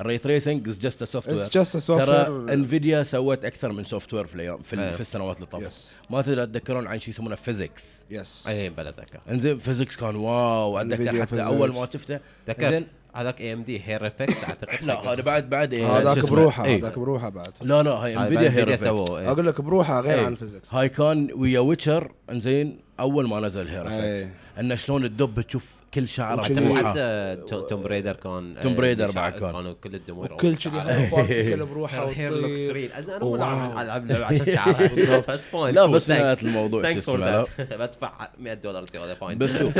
ال 0.00 0.05
ray 0.05 0.18
tracing 0.18 0.68
is 0.68 0.78
just 0.78 1.04
software 1.04 1.28
It's 1.30 1.64
just 1.64 1.68
a 1.68 1.86
ترى 1.86 2.24
software. 2.24 2.50
Nvidia 2.52 3.02
سوت 3.02 3.44
أكثر 3.44 3.72
من 3.72 3.84
software 3.84 4.26
في 4.26 4.34
الأيام 4.34 4.58
في. 4.62 4.72
ال- 4.72 4.94
في 4.94 5.00
السنوات 5.00 5.36
اللي 5.36 5.46
طافت. 5.46 5.66
Yes. 5.66 6.10
ما 6.12 6.22
تدري 6.22 6.46
تتذكرون 6.46 6.86
عن 6.86 6.98
شيء 6.98 7.08
يسمونه 7.14 7.34
physics 7.34 8.00
yes. 8.12 8.48
أي 8.48 8.70
بلى 8.70 8.88
اتذكر 8.88 9.20
إنزين 9.30 9.58
physics 9.58 9.96
كان 9.96 10.16
wow 10.16 10.78
أتذكر 10.78 11.12
Nvidia 11.12 11.20
حتى 11.20 11.36
physics. 11.36 11.38
أول 11.46 11.72
ما 11.72 11.88
شفته. 11.94 12.20
تذكر 12.46 12.84
هذاك 13.14 13.40
AMD 13.40 13.80
hair 13.84 14.06
effects 14.06 14.44
أعتقد 14.44 14.84
لا 14.86 15.12
هذا 15.12 15.22
بعد 15.22 15.50
بعد 15.50 15.72
إيه، 15.74 15.96
هذاك؟ 15.98 16.30
بروحه 16.30 16.64
إيه. 16.64 16.78
هذاك 16.80 16.98
بروحه 16.98 17.28
بعد. 17.28 17.52
لا 17.62 17.82
لا 17.82 17.90
هاي 17.90 18.16
Nvidia 18.16 18.50
hair 18.50 18.68
إيه. 18.70 19.30
أقول 19.30 19.46
لك 19.46 19.60
بروحه 19.60 20.00
غير 20.00 20.18
إيه. 20.18 20.26
عن 20.26 20.34
physics 20.34 20.74
هاي 20.74 20.88
كان 20.88 21.28
ويا 21.34 21.60
Witcher 21.60 22.12
إنزين 22.30 22.78
أول 23.00 23.28
ما 23.28 23.40
نزل 23.40 23.68
hair. 23.68 23.86
effect 23.86 24.28
انه 24.60 24.74
شلون 24.74 25.04
الدب 25.04 25.40
تشوف 25.40 25.74
كل 25.94 26.08
شعره 26.08 26.42
حتى 26.42 27.36
توم 27.48 27.82
بريدر 27.82 28.12
كان 28.14 28.54
توم 28.62 28.72
آه، 28.72 28.76
بريدر 28.76 29.06
شع- 29.06 29.12
بعد 29.14 29.32
كان. 29.32 29.52
كانوا 29.52 29.72
كل 29.72 29.94
الدموع 29.94 30.32
وكل 30.32 30.58
شيء 30.60 30.72
بارتيكل 30.72 31.66
بروحه 31.74 32.08
هير 32.10 32.30
لوكس 32.30 32.44
وتطير. 32.60 32.72
ريل 32.72 32.92
أنا 32.92 33.18
مو 33.18 33.26
واو. 33.26 33.80
العب 33.80 34.12
عشان 34.12 34.46
شعرها. 34.54 35.18
بس 35.28 35.44
فاين 35.44 35.74
لا 35.74 35.86
بس 35.86 36.08
نهاية 36.10 36.36
الموضوع 36.42 36.82
ثانكس 36.82 37.04
فور 37.04 37.18
بدفع 37.80 38.28
100 38.38 38.54
دولار 38.54 38.86
زيادة 38.86 39.14
فاين 39.14 39.38
بس 39.38 39.50
شوف. 39.56 39.78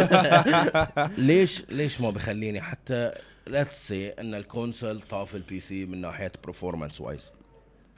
ليش 1.19 1.65
ليش 1.71 2.01
ما 2.01 2.11
بخليني 2.11 2.61
حتى 2.61 3.11
ليتس 3.47 3.89
سي 3.89 4.09
إن 4.09 4.35
الكونسول 4.35 5.01
طاف 5.01 5.35
البي 5.35 5.61
سي 5.61 5.85
من 5.87 6.01
ناحية 6.01 6.33
برفورمانس 6.45 7.01
وايز 7.01 7.21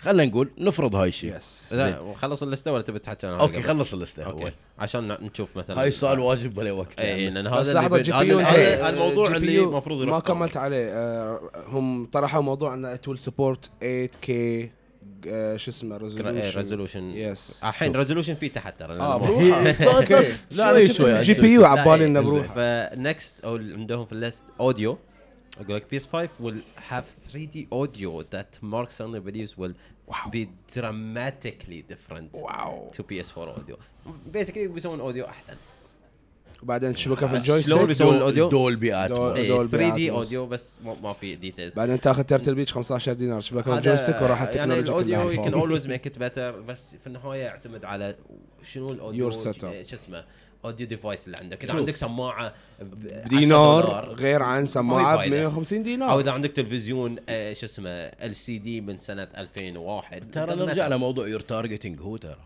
خلينا 0.06 0.24
نقول 0.30 0.48
نفرض 0.58 0.94
هاي 0.94 1.08
الشيء 1.08 1.36
يس 1.36 1.72
لا 1.72 2.14
خلص 2.14 2.42
ال 2.42 2.47
list 2.47 2.67
ه 2.67 2.72
ولا 2.72 2.82
تبي 2.82 2.98
تحكي 2.98 3.26
عنها 3.26 3.40
okay؟ 3.40 3.62
خلص 3.62 3.92
ال 3.94 4.00
list 4.00 4.22
ه 4.24 4.27
okay. 4.27 4.42
أول. 4.42 4.52
عشان 4.78 5.08
ن- 5.12 5.18
نشوف 5.32 5.56
مثلا 5.56 5.80
هاي 5.80 5.88
السؤال 5.88 6.18
واجب 6.18 6.58
ولا 6.58 6.72
وقت 6.72 7.00
اي 7.00 7.08
يعني. 7.08 7.30
لأن 7.30 7.44
بس 7.44 7.68
هذا 7.68 7.74
لحظة 7.80 7.96
اللي 7.96 8.02
GPU 8.02 8.40
الموضوع 8.88 9.26
اللي 9.36 9.58
المفروض 9.60 10.02
ما 10.02 10.18
كملت 10.18 10.56
عليه. 10.56 10.88
آه، 10.92 11.40
هم 11.68 12.06
طرحوا 12.06 12.42
موضوع 12.42 12.74
انه 12.74 12.94
it 12.94 13.08
will 13.08 13.18
support 13.18 13.70
8K 13.80 14.70
شو 15.56 15.70
اسمه 15.70 15.96
resolution 15.96 16.58
resolution 16.58 17.10
yes 17.10 17.60
الحين 17.64 17.96
resolution 17.96 18.34
فيه 18.34 18.52
تحت 18.52 18.78
ترى 18.78 19.00
آه 19.00 19.16
بروحه. 19.16 19.62
لا 20.56 20.70
أنا 20.70 20.92
شوي 20.92 21.20
GPU 21.22 21.60
لا، 21.62 21.68
على 21.68 21.84
بالي 21.84 21.94
إيه، 22.04 22.04
انه 22.10 22.20
إنزين. 22.20 22.32
بروحه 22.34 22.54
ف 22.54 22.70
next 22.70 23.34
أو 23.44 23.56
عندهم 23.56 24.06
في 24.06 24.12
ال 24.12 24.19
list 24.19 24.44
audio 24.60 24.98
يقول 25.60 25.76
لك 25.76 25.86
PS 25.94 26.06
5 26.06 26.28
will 26.42 26.62
have 26.90 27.04
3D 27.32 27.56
audio 27.72 28.22
that 28.34 28.62
Mark 28.62 28.90
Cerny 28.90 29.20
believes 29.20 29.56
will 29.58 29.74
be 30.30 30.46
dramatically 30.74 31.82
different 31.92 32.34
wow 32.34 32.90
to 32.96 33.02
PS4 33.02 33.38
audio. 33.38 33.76
Basically 34.34 34.58
بيسوون 34.58 35.00
audio 35.00 35.24
احسن. 35.24 35.54
وبعدين 36.62 36.94
تشبكها 36.94 37.28
في 37.28 37.46
شلون 37.46 37.58
ال 37.58 37.61
joystick 37.61 37.86
بيسوون 37.88 38.16
ال 38.16 38.21
audio؟ 38.21 38.48
Dolby 38.48 38.88
Dol- 38.90 38.96
Atmos 38.96 39.38
Dol 39.46 39.68
3D 39.70 40.08
Atmos. 40.08 40.10
audio 40.10 40.46
بس 40.46 40.78
ما 41.02 41.12
في 41.12 41.34
details. 41.36 41.74
بعدين 41.74 42.00
تاخذ 42.00 42.22
Turtle 42.22 42.54
Beach 42.54 42.72
15 42.72 43.12
دينار 43.12 43.40
تشبكها 43.40 43.72
في 43.72 43.78
ال 43.78 43.83
joystick 43.83 44.22
وراح 44.22 44.42
يعني 44.42 44.74
التكنولوجيا 44.74 44.82
ال 44.90 44.95
audio 44.95 45.18
كلها 45.22 45.32
you 45.32 45.44
can. 45.44 45.54
always 45.54 45.86
make 45.86 46.06
it 46.06 46.18
better 46.18 46.60
بس 46.60 46.96
في 46.96 47.06
النهاية 47.06 47.42
يعتمد 47.42 47.84
على 47.84 48.16
شنو 48.62 48.90
ال 48.92 48.99
audio 48.99 49.30
Your 49.30 49.34
setup. 49.34 49.60
شو 49.64 49.96
اسمه 49.96 50.24
audio 50.64 50.86
device 50.86 51.26
اللي 51.26 51.36
عندك. 51.36 51.64
إذا. 51.64 51.74
عندك 51.74 51.94
سماعة 51.94 52.54
ب 52.80 53.06
10 53.06 53.28
دينار 53.28 54.14
غير 54.14 54.42
عن 54.42 54.60
ما 54.60 54.66
سماعة 54.66 55.16
ب 55.16 55.18
فايدة. 55.18 55.36
150 55.36 55.78
أو 55.78 55.84
دينار 55.84 56.20
إذا 56.20 56.30
عندك 56.30 56.50
تلفزيون 56.52 57.16
آه، 57.28 57.52
شو 57.52 57.66
اسمه 57.66 57.90
LCD 57.90 58.80
من 58.80 59.00
سنة 59.00 59.28
2001 59.38 60.30
ترى 60.30 60.56
نرجع. 60.56 60.88
لموضوع 60.88 61.28
you're 61.28 61.40
targeting 61.40 62.00
هو 62.00 62.16
ترى. 62.16 62.36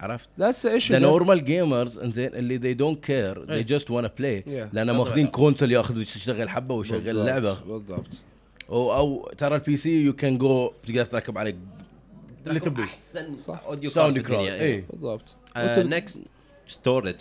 عرفت؟ 0.00 0.28
ذاتس 0.38 0.66
ايشو 0.66 0.94
ذا 0.94 0.98
نورمال 1.00 1.44
جيمرز 1.44 1.98
إنزين 1.98 2.34
اللي 2.34 2.58
they 2.58 2.76
don't 2.78 2.98
care 2.98 3.46
they 3.48 3.50
إيه. 3.50 3.78
just 3.78 3.82
wanna 3.84 4.08
play. 4.08 4.48
Yeah. 4.48 4.74
لأن 4.74 4.90
ماخذين 4.90 5.26
كونسول 5.26 5.72
ياخذ 5.72 6.00
يشتغل 6.00 6.48
حبة 6.48 6.74
ويشغل 6.74 7.26
لعبة. 7.26 7.54
بالضبط. 7.54 8.06
أو 8.70 8.94
أو 8.94 9.30
ترى 9.38 9.54
البي 9.54 9.76
سي 9.76 9.90
يو 10.02 10.12
كان 10.12 10.38
جو 10.38 10.72
تقدر 10.86 11.04
تركب 11.04 11.38
عليه. 11.38 11.56
اللي 12.46 12.60
تبي 12.60 12.82
أحسن 12.82 13.36
صح. 13.36 13.62
اوديو 13.66 13.90
ساوند 13.90 14.18
كراود 14.18 14.48
اي 14.48 14.80
بالضبط. 14.80 15.36
نكست 15.56 16.22
ستورج 16.70 17.14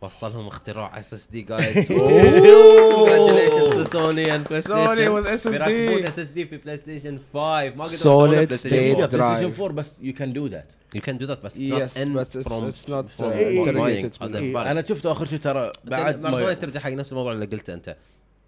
وصلهم 0.00 0.46
اختراع 0.46 0.98
اس 0.98 1.14
اس 1.14 1.26
دي 1.26 1.42
جايز 1.42 1.86
سوني 3.92 4.34
اند 4.34 4.48
بلاي 4.48 4.60
ستيشن 4.60 4.86
Sony 4.86 5.08
with 5.08 5.26
SSD. 5.40 5.48
بيركبون 5.48 6.06
اس 6.06 6.18
اس 6.18 6.28
دي 6.28 6.46
في 6.46 6.56
بلاي 6.56 6.76
ستيشن 6.76 7.18
5 7.34 7.40
ما 7.40 7.70
بلاي 7.70 8.46
ستيشن 8.56 8.70
state 8.70 9.00
4. 9.00 9.06
بلاي 9.06 9.36
ستيشن 9.36 9.54
drive. 9.56 9.60
4 9.60 9.68
بس 9.72 9.86
you 10.00 10.12
can 10.12 10.32
do 10.32 10.46
that 10.46 10.72
You 10.96 11.00
can 11.00 11.12
do 11.22 11.26
that 11.26 11.44
بس 11.44 11.56
هذا 14.22 14.40
منه. 14.40 14.48
الفرق. 14.48 14.66
أنا 14.66 14.86
شفته 14.86 15.12
آخر 15.12 15.24
شيء 15.24 15.38
ترى 15.38 15.72
بعد 15.84 16.20
بعد 16.22 16.58
ترجع 16.58 16.80
حق 16.80 16.90
نفس 16.90 17.12
الموضوع 17.12 17.32
اللي 17.32 17.46
قلته 17.46 17.74
أنت 17.74 17.96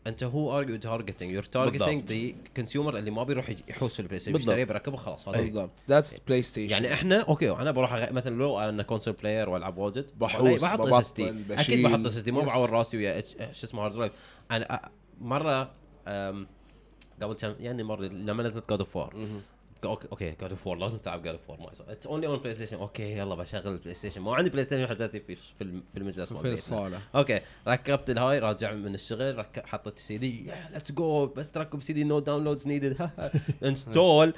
انت 0.07 0.23
هو 0.23 0.59
are 0.59 0.71
you 0.71 0.77
targeting 0.77 1.31
you're 1.31 1.43
targeting 1.43 2.13
the 2.13 2.33
consumer 2.57 2.97
اللي 2.99 3.11
ما 3.11 3.25
بيروح 3.25 3.51
يحوس 3.69 3.95
في 3.95 4.01
ال 4.01 4.04
Play 4.04 4.19
Station 4.21 4.33
بالضبط. 4.33 4.49
يشتريه 4.49 4.65
بيركبه 4.65 4.97
خلاص 4.97 5.29
هذا 5.29 5.41
بالضبط. 5.41 5.71
that's 5.89 6.19
PlayStation 6.27 6.73
يعني 6.73 6.93
إحنا 6.93 7.21
okay 7.21 7.51
أنا 7.51 7.71
بروح 7.71 7.93
أغ... 7.93 8.13
مثلا 8.13 8.37
لو 8.37 8.59
أنا 8.61 8.83
console 8.83 9.15
player 9.15 9.49
وألعب 9.49 9.79
واجد 9.79 10.07
بحوس، 10.21 10.63
بحط 10.65 10.81
SSD 10.87 11.31
بشيل. 11.31 11.59
أكيد 11.59 11.83
بحط 11.87 12.07
SSD 12.07 12.33
ما. 12.33 12.41
بعور 12.45 12.71
راسي 12.71 12.97
ويا 12.97 13.21
شو 13.53 13.67
اسمه 13.67 13.83
hard 13.85 13.95
drive 13.95 14.13
أنا 14.51 14.77
أ- 14.87 14.89
مرة 15.21 15.71
أم، 16.09 16.47
قبل 17.23 17.35
كم 17.35 17.55
يعني 17.61 17.83
مرة 17.83 18.07
لما 18.07 18.43
نزلت 18.43 18.69
God 18.71 18.79
of 18.81 18.97
War 18.97 19.15
okay 19.85 20.09
okay 20.13 20.35
God 20.41 20.51
of 20.51 20.67
War 20.67 20.77
لازم 20.77 20.99
تلعب 20.99 21.23
God 21.23 21.33
of 21.33 21.51
War 21.51 21.61
ما 21.61 21.69
يصير 21.73 21.93
it's 21.93 22.07
only 22.07 22.27
on 22.27 22.39
PlayStation 22.39 22.77
okay 22.77 23.17
يلا 23.19 23.35
بشغل 23.35 23.73
ال 23.73 23.95
PlayStation 23.95 24.21
ما 24.21 24.35
عندي 24.35 24.51
PlayStation 24.51 24.87
حداتي 24.89 25.21
في 25.21 25.35
في 25.35 25.61
الم- 25.65 25.83
في 25.93 25.99
المجلس 25.99 26.33
في. 26.33 26.53
الصالة. 26.53 27.01
okay 27.15 27.41
ركبت 27.69 28.11
الهاي 28.11 28.39
راجع 28.39 28.73
من 28.73 28.95
الشغل 28.95 29.39
رك... 29.39 29.63
حطيت 29.67 29.97
ال 29.97 30.19
CD 30.19 30.51
let's 30.73 30.93
go 30.93 31.27
بس 31.27 31.53
تركب 31.53 31.83
CD 31.83 32.05
no 32.05 32.19
downloads 32.19 32.67
needed 32.67 33.11
install 33.65 34.35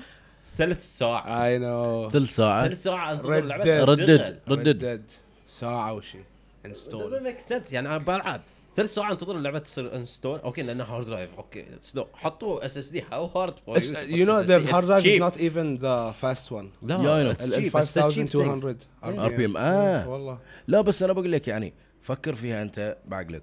ثلث 0.56 0.98
ساعة. 0.98 1.44
I 1.44 1.58
know 1.58 2.10
ثلث 2.10 2.36
ساعة. 2.36 2.68
ثلث 2.68 2.82
ساعة. 2.82 3.12
انتظر 3.12 3.44
ردد. 3.88 3.90
ردد 3.90 4.38
ردد. 4.48 5.04
ساعة 5.46 5.94
وشي 5.94 6.18
install 6.66 7.10
doesn't 7.12 7.22
make 7.26 7.52
sense. 7.52 7.72
يعني 7.72 7.88
أنا 7.88 7.98
بلعب. 7.98 8.40
ثلث 8.76 8.94
ساعه 8.94 9.12
انتظر 9.12 9.36
اللعبة 9.36 9.58
تصير 9.58 9.96
install 9.96 10.38
okay 10.38 10.62
لأنها 10.62 10.86
hard 10.86 11.06
drive 11.06 11.30
okay 11.38 11.64
slow 11.80 12.06
حطوا 12.14 12.66
SSD 12.66 13.04
how 13.12 13.26
hard 13.26 13.54
for 13.66 13.78
you 13.78 14.26
know 14.26 14.42
the 14.42 14.72
hard 14.72 14.84
drive 14.84 15.04
is 15.04 15.20
not 15.20 15.36
even 15.36 15.78
the 15.82 16.12
fast 16.22 16.50
one. 16.50 16.66
لا 16.82 17.20
ال 17.20 17.36
cheap, 17.36 17.40
it's 17.40 17.92
the 17.92 18.10
cheap 18.10 18.32
5200 18.32 18.72
things. 18.72 18.86
RPM. 19.04 19.56
آه. 19.56 20.08
والله 20.08 20.38
لا 20.68 20.80
بس 20.80 21.02
أنا 21.02 21.12
بقول 21.12 21.32
لك 21.32 21.48
يعني 21.48 21.72
فكر 22.02 22.34
فيها 22.34 22.62
أنت 22.62 22.96
بعقلك. 23.06 23.42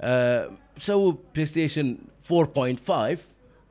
آه 0.00 0.50
سووا 0.76 1.12
PlayStation 1.34 1.98
4.5 2.32 3.18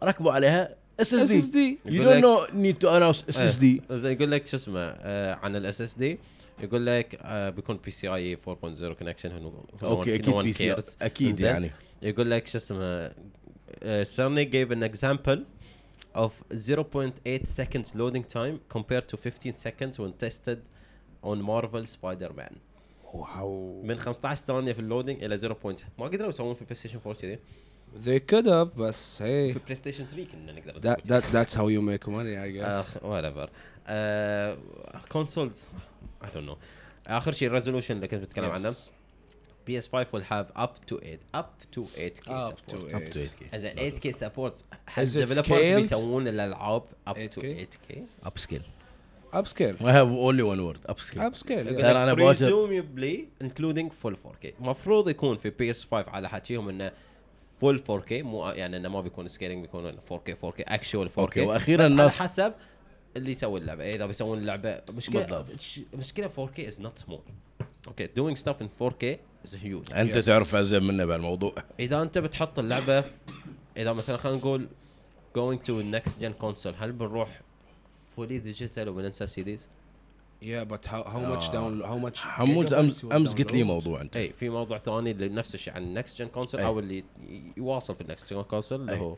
ركبوا 0.04 0.32
عليها 0.32 0.76
SSD 1.00 1.78
SSD. 1.78 1.82
you 1.86 2.04
don't 2.04 2.24
no 2.24 2.48
need 2.54 2.78
to 2.78 2.98
announce 2.98 3.26
SSD. 3.30 3.82
زين 3.92 4.12
يقول 4.12 4.32
لك 4.32 4.48
شو 4.48 4.58
اسمه 4.58 4.80
آه 4.80 5.36
عن 5.36 5.56
ال 5.56 5.82
SSD 5.82 6.20
يقول 6.60 6.86
لك 6.86 7.20
آه 7.22 7.50
بيكون 7.50 7.78
PCIe 7.78 8.38
4.0 8.38 8.48
connection 8.48 9.52
okay 9.84 10.16
أكيد 10.16 10.36
PC 10.36 10.76
أكيد. 11.02 11.40
يعني. 11.40 11.72
يقول 12.02 12.32
لك 12.32 12.48
شو 12.48 12.58
اسمه 12.58 13.12
Cerny 14.04 14.52
gave 14.52 14.70
an 14.72 14.84
example 14.92 15.40
of 16.16 16.32
0.8 16.54 17.46
seconds 17.46 17.94
loading 17.96 18.24
time 18.24 18.60
compared 18.70 19.08
to 19.10 19.18
15 19.18 19.54
seconds 19.54 20.00
when 20.00 20.14
tested 20.14 20.60
on 21.24 21.42
Marvel 21.42 21.86
Spider-Man. 21.86 22.56
wow. 23.14 23.82
من 23.84 24.00
15 24.00 24.46
ثانية 24.46 24.74
في 24.74 24.80
ال 24.80 24.85
loading 24.85 25.24
إلى 25.24 25.38
0. 25.38 25.76
ما 26.00 26.06
قدروا 26.06 26.30
يسوون 26.30 26.56
في 26.56 26.64
PlayStation 26.64 27.00
4 27.06 27.14
كذي. 27.14 27.40
They 28.06 28.20
could 28.20 28.46
have 28.46 28.78
بس 28.80 29.20
hey. 29.20 29.22
في 29.24 29.60
PlayStation 29.64 30.06
3 30.06 30.26
كنا 30.32 30.52
نقدر 30.52 30.74
that, 30.82 30.98
that 31.02 31.24
that's 31.34 31.54
how 31.56 31.68
you 31.68 31.82
make 31.82 32.08
money 32.08 32.36
I 32.36 32.50
guess. 32.58 33.04
whatever 33.04 33.50
consoles 35.12 35.68
I 36.26 36.32
don't 36.34 36.48
know 36.48 36.58
آخر 37.08 37.32
شيء 37.32 37.48
ال 37.48 37.52
resolution 37.52 37.96
اللي 37.96 38.08
كنت 38.08 38.22
بتكلم 38.22 38.52
عنه 38.52 38.72
Yes. 38.72 38.76
PS 39.68 39.88
5 39.88 40.08
will 40.14 40.24
have 40.24 40.62
up 40.62 40.70
to 40.92 40.98
8 40.98 41.20
up 41.38 41.46
to 41.78 41.82
8k 41.82 42.28
Up 42.28 42.54
support. 42.54 42.72
to 42.72 42.76
Up 42.96 43.14
to 43.14 43.18
8. 43.18 43.28
8K. 43.28 43.56
as 43.56 43.64
a 43.64 43.80
8k 43.80 44.18
supports 44.18 44.64
ال 44.98 45.02
developers 45.02 45.40
scaled? 45.40 45.52
بيسوون 45.76 46.28
الالعاب 46.28 46.84
up 47.10 47.14
to 47.14 47.40
8K? 47.40 47.44
8k 47.44 47.96
upscale 48.28 48.62
upscale 49.34 49.76
I 49.82 49.92
have 50.00 50.12
only 50.28 50.44
one 50.54 50.62
word 50.68 50.92
upscale 50.92 51.20
upscale 51.30 51.48
ترى 51.48 51.80
yes. 51.82 51.84
أنا 51.86 52.14
باكر- 52.14 52.36
presumably 52.36 53.44
including 53.46 53.90
full 54.04 54.16
4k 54.16 54.54
المفروض 54.60 55.10
يكون 55.10 55.38
في 55.38 55.50
PS 55.50 55.84
5 55.92 56.10
على 56.10 56.30
حكيهم 56.30 56.70
إنه 56.70 56.92
full 57.62 57.80
4K 57.80 58.12
مو 58.12 58.50
يعني 58.50 58.78
إنه 58.78 58.90
ما 58.90 59.02
بيكون 59.02 59.28
scaling 59.28 59.62
بيكون 59.62 59.92
4K 59.92 60.32
4K 60.32 60.54
actual 60.60 61.10
4K 61.10 61.20
okay، 61.20 61.42
وأخيراً 61.42 61.78
بس 61.84 61.92
على 61.92 61.92
الناس- 62.02 62.20
حسب 62.20 62.54
اللي 63.18 63.32
يسوي 63.32 63.60
اللعبة 63.60 63.84
إذا 63.90 64.06
بيسوون 64.06 64.38
اللعبه 64.38 64.82
مشكله 64.90 65.22
بالضبط. 65.22 65.52
مشكلة 65.94 66.30
4K 66.38 66.60
is 66.72 66.80
not 66.82 67.04
small 67.10 67.20
okay 67.88 68.08
doing 68.20 68.38
stuff 68.40 68.56
in 68.62 68.68
4K 68.84 69.06
is 69.48 69.52
huge 69.56 69.94
أنت 69.96 70.18
Yes. 70.18 70.26
تعرف 70.26 70.56
أزين 70.56 70.84
منا 70.84 71.06
بهالموضوع 71.06 71.54
إذا 71.80 72.02
أنت 72.02 72.18
بتحط 72.18 72.60
اللعبة 72.60 73.04
إذا 73.78 73.94
مثلا 73.94 74.18
خلينا 74.18 74.38
نقول 74.38 74.68
going 75.38 75.58
to 75.68 76.00
next 76.00 76.12
gen 76.22 76.44
console 76.46 76.74
هل 76.80 76.92
بنروح 76.92 77.42
fully 78.16 78.38
digital 78.40 78.90
وبننسى 78.90 79.28
CDs؟ 79.28 79.68
Yeah 80.46 80.64
but 80.74 80.86
how 80.92 81.04
how 81.14 81.24
much 81.34 81.50
آه. 81.50 81.52
down 81.52 81.84
how 81.86 82.06
much 82.12 82.18
حمود 82.20 82.74
امس 82.74 83.06
امس 83.06 83.34
قلت 83.34 83.52
لي? 83.54 83.64
موضوع 83.64 84.02
أنت 84.02 84.16
اي 84.16 84.34
في 84.40 84.50
موضوع 84.50 84.78
ثاني 84.78 85.12
اللي 85.12 85.30
نفس 85.30 85.56
الشيء 85.56 85.74
عن 85.74 85.84
ال 85.84 85.91
next 85.91 86.20
gen 86.22 86.28
console 86.28 86.60
أي. 86.60 86.66
أو 86.66 86.80
اللي 86.80 87.04
يواصل 87.58 87.96
في 87.96 88.02
ال 88.02 88.08
next 88.08 88.34
gen 88.34 88.42
console 88.42 88.82
اللي 88.82 88.92
أي. 88.92 89.00
هو 89.00 89.16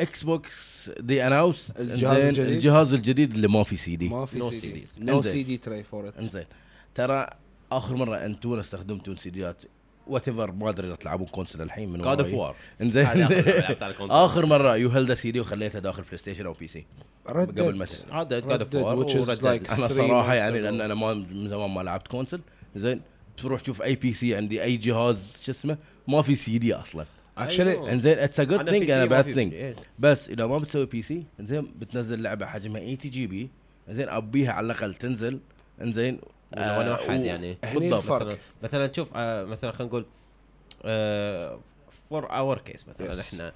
Xbox 0.00 0.90
they 1.00 1.26
announced 1.26 1.70
الجهاز 1.70 2.24
الجديد؟ 2.24 2.48
الجهاز 2.54 2.94
الجديد 2.94 3.34
اللي 3.34 3.48
ما 3.48 3.62
في 3.62 3.76
سي 3.76 3.96
دي 3.96 4.08
ما 4.08 4.26
في 4.26 4.40
No 4.40 4.50
CD 4.50 4.84
إنزين. 5.12 5.22
CD 5.22 5.56
tray 5.56 5.82
for 5.82 6.08
it 6.08 6.16
إنزين 6.16 6.44
ترى 6.94 7.26
آخر 7.72 7.96
مرة 7.96 8.16
أنتم 8.16 8.52
استخدمتون 8.58 9.16
سيديات 9.16 9.62
whatever 10.06 10.52
ما 10.52 10.68
أدري 10.68 10.86
إذا 10.86 10.96
تلعبون 10.96 11.26
console 11.26 11.62
الحين 11.62 11.88
من 11.88 12.02
God 12.02 12.20
of. 12.20 12.34
War 12.34 12.56
إنزين. 12.82 13.06
آخر 14.00 14.46
مرة 14.46 14.76
you 14.76 14.88
held 14.88 15.14
CD 15.14 15.40
وخليتها 15.40 15.78
داخل 15.78 16.02
PlayStation 16.02 16.46
أو 16.46 16.52
PC 16.52 16.86
قبل 17.26 17.76
ما 17.76 17.86
هذا 18.12 18.40
God 18.40 18.76
of 18.76 18.84
War 18.84 19.24
أنا 19.78 19.88
صراحة 19.88 20.34
يعني. 20.34 20.60
لأن 20.60 20.80
أنا 20.80 20.94
ما 20.94 21.14
من 21.14 21.48
زمان 21.48 21.70
ما 21.70 21.80
لعبت 21.80 22.08
كونسول 22.08 22.40
زين 22.76 23.00
تروح 23.36 23.60
تشوف 23.60 23.82
أي 23.82 23.94
PC 23.94 24.34
عندي 24.34 24.62
أي 24.62 24.76
جهاز 24.76 25.40
شو 25.44 25.52
اسمه 25.52 25.78
ما 26.08 26.22
في 26.22 26.34
سي 26.34 26.58
دي 26.58 26.74
أصلا 26.74 27.06
actually 27.38 27.70
أيوه. 27.70 27.92
إنزين 27.92 28.18
it's 28.18 28.40
a 28.40 28.44
good 28.44 28.70
thing 28.70 28.90
and 28.90 29.04
a 29.04 29.09
bad 29.09 29.24
thing 29.32 29.54
إيه. 29.54 29.76
بس 29.98 30.30
إذا 30.30 30.46
ما 30.46 30.58
بتسوي 30.58 30.86
PC 30.86 31.24
إنزين 31.40 31.72
بتنزل 31.78 32.22
لعبة 32.22 32.46
حجمها 32.46 32.80
80 32.80 32.96
GB 32.96 33.50
إنزين 33.88 34.08
أبيها 34.08 34.52
على 34.52 34.66
الأقل 34.66 34.94
تنزل 34.94 35.40
إنزين 35.82 36.20
ولو 36.56 36.62
أنا 36.62 36.90
آه، 36.90 36.94
احد 36.94 37.20
و- 37.20 37.24
يعني 37.24 37.56
بالضبط. 37.74 38.04
مثلا 38.12 38.36
مثلا 38.62 38.92
شوف 38.92 39.10
آه 39.16 39.44
مثلا 39.44 39.72
خلينا 39.72 39.88
نقول 39.88 40.06
for 42.08 42.30
our 42.30 42.58
case 42.58 42.88
مثلا 42.88 43.14
Yes. 43.14 43.18
إحنا 43.20 43.52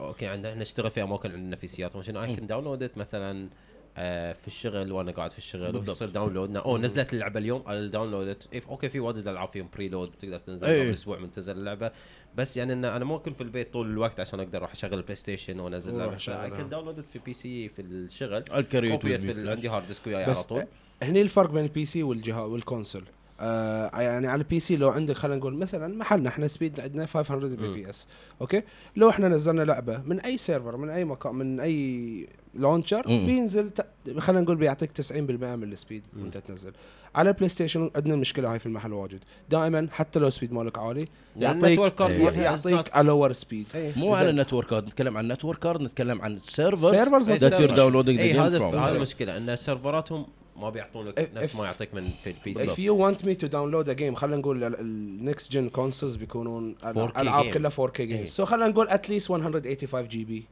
أوكي 0.00 0.26
عندنا 0.26 0.54
نشتغل 0.54 0.90
في 0.90 1.02
اماكن 1.02 1.32
عندنا 1.32 1.56
PC 1.56 1.66
ات 1.66 1.96
وشنو 1.96 2.22
I 2.24 2.36
can 2.36 2.46
download 2.46 2.90
مثلا 2.96 3.48
آه 3.96 4.32
في 4.32 4.46
الشغل 4.46 4.92
وأنا 4.92 5.12
قاعد 5.12 5.32
في 5.32 5.38
الشغل. 5.38 5.76
ويصير 5.76 6.08
download 6.08 6.56
أوه 6.56 6.78
نزلت 6.78 7.12
اللعبة 7.14 7.40
اليوم 7.40 7.64
ال 7.70 7.77
download 7.77 8.36
أوكي 8.68 8.88
في 8.88 9.00
واجد 9.00 9.28
ألعاب 9.28 9.48
فيهم 9.48 9.68
preload 9.74 10.06
تقدر 10.20 10.38
تنزل 10.38 10.66
أي. 10.66 10.80
قبل 10.86 10.94
أسبوع 10.94 11.18
من 11.18 11.30
تنزل 11.30 11.52
اللعبة 11.58 11.90
بس 12.36 12.56
يعني 12.56 12.72
إن 12.72 12.84
أنا 12.84 13.04
مو 13.04 13.16
اكون 13.16 13.32
في 13.34 13.40
البيت 13.40 13.72
طول 13.72 13.90
الوقت 13.90 14.20
عشان 14.20 14.40
أقدر 14.40 14.58
أروح 14.58 14.72
أشغل 14.72 14.94
ال 14.94 15.16
PlayStation 15.16 15.60
وانزل. 15.60 16.00
I 16.00 16.50
can 16.50 16.68
download 16.68 17.04
في 17.12 17.18
PC 17.18 17.68
في 17.68 17.82
الشغل 17.82 18.44
I'll 18.54 18.71
carry 18.71 18.91
it. 18.91 19.04
عندي 19.04 19.68
hard 19.68 19.86
disk 19.86 20.06
وياي 20.06 20.24
على 20.24 20.34
طول 20.34 20.64
هني 21.02 21.22
الفرق 21.22 21.50
بين 21.50 21.64
ال 21.64 21.84
PC 21.86 22.02
والجهاز 22.02 22.50
وال 22.50 22.62
console 22.62 23.02
آه 23.40 24.00
يعني 24.00 24.26
على 24.26 24.38
ال 24.42 24.60
PC 24.60 24.76
لو 24.76 24.88
عندك 24.88 25.14
خلينا 25.16 25.38
نقول 25.38 25.54
مثلا 25.54 25.96
محلنا 25.96 26.28
إحنا 26.28 26.46
speed 26.46 26.80
عندنا 26.80 27.06
500 27.06 27.56
Mbps 27.56 28.08
أوكي 28.40 28.62
لو 28.96 29.10
إحنا 29.10 29.28
نزلنا 29.28 29.62
لعبة 29.62 30.02
من 30.06 30.20
أي 30.20 30.38
server 30.38 30.76
من 30.76 30.90
أي 30.90 31.04
مكان 31.04 31.34
من 31.34 31.60
أي 31.60 32.28
launcher 32.54 33.08
مم. 33.08 33.26
بينزل 33.26 33.70
ت... 33.70 33.86
خلينا 34.18 34.42
نقول 34.42 34.56
بيعطيك 34.56 34.90
90% 35.12 35.12
من 35.20 35.72
السبيد. 35.72 36.02
وأنت 36.20 36.36
تنزل 36.38 36.72
على 37.14 37.28
البلاي 37.30 37.48
ستيشن 37.48 37.90
عندنا 37.96 38.14
المشكلة 38.14 38.52
هاي 38.52 38.58
في 38.58 38.66
المحل 38.66 38.92
واجد 38.92 39.24
دائما 39.50 39.88
حتى 39.92 40.18
لو 40.18 40.30
سبيد 40.30 40.52
مالك 40.52 40.78
عالي 40.78 41.04
يعني 41.36 41.74
يعطيك 41.76 42.00
إيه. 42.02 42.56
is 42.56 42.66
يعطيك 42.66 42.96
لور 42.96 43.32
سبيد 43.32 43.66
إيه. 43.74 43.92
مو 43.96 44.14
على 44.14 44.26
زين. 44.26 44.34
النتوركات 44.34 44.84
نتكلم 44.84 45.16
عن 45.16 45.28
نتورك 45.28 45.58
كارد 45.58 45.82
نتكلم 45.82 46.22
عن 46.22 46.38
سيرفرز 46.44 46.94
Servers 46.94 47.24
that 47.28 47.40
you're 47.42 47.52
servers. 47.54 47.70
downloading 47.78 48.16
the 48.16 48.20
اي 48.20 48.34
game 48.34 48.38
هذا. 48.38 48.96
المشكلة 48.96 49.36
إن 49.36 49.56
سيرفراتهم 49.56 50.26
ما 50.58 50.70
بيعطونك 50.70 51.20
If- 51.20 51.36
نفس 51.36 51.54
if- 51.54 51.56
ما 51.58 51.64
يعطيك 51.64 51.94
من 51.94 52.10
في 52.24 52.30
البي 52.30 52.54
if 52.54 52.70
سي 52.76 52.88
you 52.88 52.92
want 52.94 53.18
me 53.18 53.34
to 53.44 53.50
download 53.52 53.96
a 53.96 54.00
game 54.00 54.14
خلينا 54.14 54.36
نقول 54.36 54.64
النكست 54.64 55.52
جن 55.52 55.68
كونسولز 55.68 56.16
بيكونون 56.16 56.74
4K 56.82 57.18
ألعاب. 57.18 57.50
كلها 57.50 57.70
4K 57.70 58.00
إيه. 58.00 58.06
جيمز 58.06 58.28
سو 58.28 58.44
خلينا 58.44 58.68
نقول 58.68 58.88
اتليست 58.88 59.30
185 59.30 60.08
جي 60.08 60.24
بي 60.24 60.44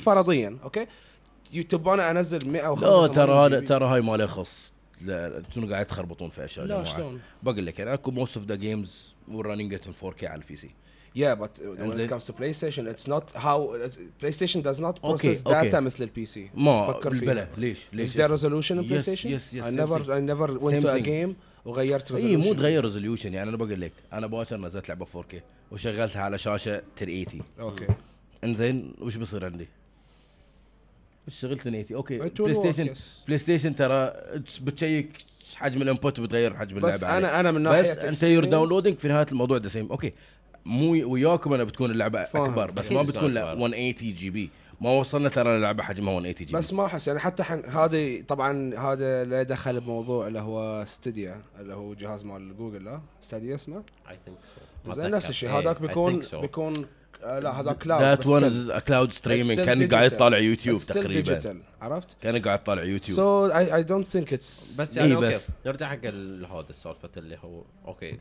فرضيا 0.00 0.58
أوكي 0.64 0.86
أنا 1.94 2.10
أنزل 2.10 2.48
100 2.50 2.74
لا 2.74 3.06
ترى 3.06 3.32
هذا 3.32 3.60
ترى 3.60 3.86
هاي 3.86 4.00
ما 4.00 4.16
له 4.16 4.26
خص 4.26 4.72
لا 5.00 5.38
أنتم 5.38 5.72
قاعد 5.72 5.86
تخربطون 5.86 6.28
في 6.28 6.44
أشياء 6.44 6.66
لا. 6.66 6.84
شلون؟ 6.84 7.20
بقول 7.42 7.66
لك 7.66 7.78
يعني 7.78 7.94
أكو 7.94 8.10
موست 8.10 8.36
اوف 8.36 8.46
ذا 8.46 8.54
جيمز 8.54 9.14
in 9.86 10.04
4K 10.04 10.24
على 10.24 10.42
البي 10.42 10.56
سي 10.56 10.70
Yeah, 11.16 11.34
but 11.42 11.52
when 11.80 12.00
it 12.00 12.08
comes 12.08 12.24
to 12.28 12.32
PlayStation, 12.32 12.82
it's 12.92 13.06
not 13.14 13.24
how 13.46 13.58
it's, 13.86 13.98
PlayStation 14.22 14.60
does 14.68 14.80
not 14.80 14.94
process 15.00 15.42
أوكي. 15.46 15.70
data 15.70 15.74
مثل 15.74 16.02
البي 16.04 16.26
سي. 16.26 16.50
ما 16.54 16.86
فكر 16.92 17.10
بلا 17.10 17.44
فيها. 17.44 17.48
ليش 17.56 17.78
Is 17.78 17.94
ليش 17.94 18.16
there 18.16 18.28
resolution 18.28 18.78
in 18.78 18.84
Yes, 18.84 18.90
PlayStation? 18.92 19.28
yes, 19.30 19.54
yes, 19.54 19.64
I 19.64 19.70
same 19.70 19.76
never 19.76 19.98
thing. 20.00 20.10
I 20.10 20.20
never 20.20 20.48
went 20.58 20.70
Same 20.72 20.82
to 20.82 20.88
a 20.88 20.94
thing. 20.94 21.04
game 21.04 21.34
وغيرت 21.64 22.12
resolution. 22.12 22.14
اي 22.24 22.36
مو 22.36 22.54
تغير 22.54 22.84
ريزوليوشن 22.84 23.34
يعني 23.34 23.48
أنا 23.48 23.56
بقول 23.56 23.80
لك 23.80 23.92
أنا 24.12 24.26
باكر 24.26 24.56
نزلت 24.56 24.88
لعبة 24.88 25.06
4K 25.06 25.34
وشغلتها 25.72 26.22
على 26.22 26.38
شاشة 26.38 26.82
1080 27.02 27.42
أوكي. 27.60 27.86
إنزين 28.44 28.94
وش 29.00 29.16
بيصير 29.16 29.44
عندي؟ 29.44 29.68
وش 31.28 31.40
شغلت 31.40 31.66
1080 31.66 31.84
أوكي 31.96 32.18
PlayStation 32.18 32.94
yes. 32.94 32.98
PlayStation 33.26 33.76
ترى 33.76 34.12
بتشيك 34.62 35.10
حجم 35.56 35.82
ال 35.82 35.88
input 35.88 36.18
وبتغير 36.18 36.54
حجم 36.56 36.76
اللعبة 36.76 36.94
بس. 36.96 37.04
أنا 37.04 37.40
أنا 37.40 37.50
من 37.52 37.62
ناحية 37.62 37.80
بس 37.92 37.98
أنت 38.04 38.22
you're 38.22 38.44
downloading 38.44 38.98
في 38.98 39.08
نهاية 39.08 39.26
الموضوع 39.32 39.56
the 39.58 39.68
same 39.68 39.90
أوكي 39.90 40.12
مو 40.64 41.12
وياكم 41.12 41.54
أنا 41.54 41.64
بتكون 41.64 41.90
اللعبة. 41.90 42.20
أكبر 42.20 42.70
بس 42.70 42.92
ما 42.92 43.02
بتكون 43.02 43.34
لا 43.34 43.52
أكبر. 43.52 43.68
180 43.68 44.14
GB 44.14 44.50
ما 44.80 44.90
وصلنا 44.90 45.28
ترى 45.28 45.56
اللعبه 45.56 45.82
حجمها 45.82 46.12
180 46.12 46.34
GB 46.34 46.52
بس 46.52 46.72
ما 46.72 46.86
أحس 46.86 47.08
يعني 47.08 47.20
حتى 47.20 47.42
حن 47.42 47.64
هذه 47.64 48.22
طبعا 48.28 48.74
هذا 48.78 49.24
له 49.24 49.42
دخل 49.42 49.80
بموضوع 49.80 50.26
اللي 50.26 50.38
هو 50.38 50.84
Stadia 50.86 51.42
اللي 51.60 51.74
هو 51.74 51.94
جهاز 51.94 52.24
مال 52.24 52.56
جوجل 52.56 52.84
لا؟ 52.84 53.00
Stadia 53.20 53.54
اسمه؟ 53.54 53.82
I 54.10 54.18
think 54.24 54.38
so 54.86 54.92
زين 54.92 55.10
نفس 55.10 55.30
الشيء. 55.30 55.48
إيه، 55.48 55.58
هذاك 55.58 55.80
بيكون 55.80 56.22
بيكون 56.32 56.86
آه 57.24 57.38
لا 57.38 57.60
هذا 57.60 57.72
cloud 57.72 58.02
that 58.02 58.26
one 58.26 58.78
cloud 58.78 59.12
streaming 59.12 59.60
كان 59.60 59.88
قاعد 59.88 60.12
يطالع 60.12 60.38
يوتيوب 60.38 60.78
تقريبا. 60.78 61.08
digital 61.08 61.60
عرفت؟ 61.80 62.16
كان 62.22 62.42
قاعد 62.42 62.58
يطالع 62.58 62.82
يوتيوب 62.82 63.16
سو 63.16 63.46
اي 63.46 63.74
اي 63.74 63.82
دونت 63.82 64.06
ثينك 64.06 64.32
اتس 64.32 64.76
بس 64.80 64.96
إيه 64.96 65.02
يعني 65.02 65.14
أوكي 65.14 65.34
بس. 65.34 65.50
نرجع 65.66 65.88
حق 65.88 66.04
هذا 66.04 66.66
السالفه 66.70 67.10
اللي 67.16 67.38
هو 67.44 67.62
أوكي 67.86 68.18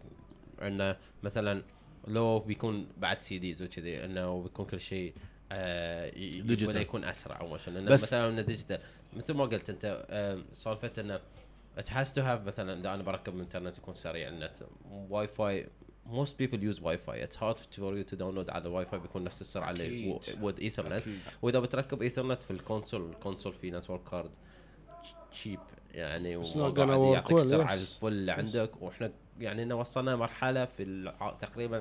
انه 0.62 0.96
مثلا 1.24 1.64
لو 2.08 2.40
بيكون 2.40 2.88
بعد 2.98 3.22
CDs 3.22 3.62
وكذي 3.62 4.06
إنه 4.06 4.42
بيكون 4.44 4.66
كل 4.66 4.80
شيء 4.80 5.14
آه 5.52 6.10
digital. 6.10 6.68
ولا 6.68 6.82
يكون 6.82 7.04
أسرع 7.04 7.40
أو 7.40 7.58
شيء 7.58 7.74
لأنه 7.74 7.92
بس- 7.92 8.04
مثلا 8.04 8.30
إنه 8.30 8.42
digital 8.42 8.80
مثل 9.14 9.34
ما 9.34 9.44
قلت 9.46 9.70
أنت 9.70 10.06
آه 10.10 10.40
سالفة 10.54 10.92
إنه 11.00 11.20
it 11.78 11.86
has 11.90 12.08
to 12.14 12.18
have 12.22 12.48
مثلا 12.48 12.80
إذا 12.80 12.94
أنا 12.94 13.04
بركب 13.04 13.40
انترنت 13.40 13.78
يكون 13.78 13.94
سريع 13.94 14.28
النت 14.28 14.52
Wi-Fi 15.10 15.68
most 16.12 16.30
people 16.42 16.58
use 16.76 16.82
Wi-Fi 16.82 17.28
it's 17.28 17.36
hard 17.36 17.58
for 17.58 17.94
you 17.98 18.14
to 18.14 18.18
download 18.18 18.50
على 18.54 18.86
فاي 18.86 19.00
بيكون 19.00 19.24
نفس 19.24 19.42
السرعة 19.42 19.72
اللي 19.72 20.20
with 20.42 20.60
ethernet 20.62 20.92
أكيد. 20.92 21.20
وإذا 21.42 21.60
بتركب 21.60 22.02
ايثرنت 22.02 22.44
في 22.44 22.52
ال 22.52 22.59
console 22.59 23.10
ال 23.10 23.15
console 23.15 23.54
في 23.54 23.72
network 23.72 24.04
card 24.12 24.32
chip 25.32 25.60
يعني 25.94 26.36
وقاعد 26.36 27.14
يعطيك 27.14 27.38
yes. 27.38 27.72
ال 27.72 27.79
full 27.79 28.08
اللي 28.08 28.32
عندك 28.32 28.82
وإحنا 28.82 29.12
يعني 29.40 29.64
إنه 29.64 29.76
وصلنا 29.76 30.16
مرحلة 30.16 30.66
في 30.66 30.84
الع- 30.84 31.36
تقريبا 31.40 31.80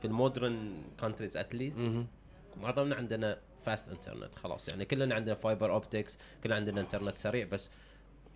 في 0.00 0.04
ال 0.06 0.15
modern 0.15 0.72
countries 1.00 1.36
at 1.36 1.48
least 1.48 1.78
معظمنا 2.60 2.96
عندنا 2.96 3.38
fast 3.64 3.88
انترنت 3.88 4.34
خلاص 4.34 4.68
يعني 4.68 4.84
كلنا 4.84 5.14
عندنا 5.14 5.34
fiber 5.34 5.72
optics 5.72 6.18
كلنا 6.44 6.54
عندنا 6.56 6.80
انترنت 6.80 7.16
سريع 7.16 7.46
بس 7.52 7.68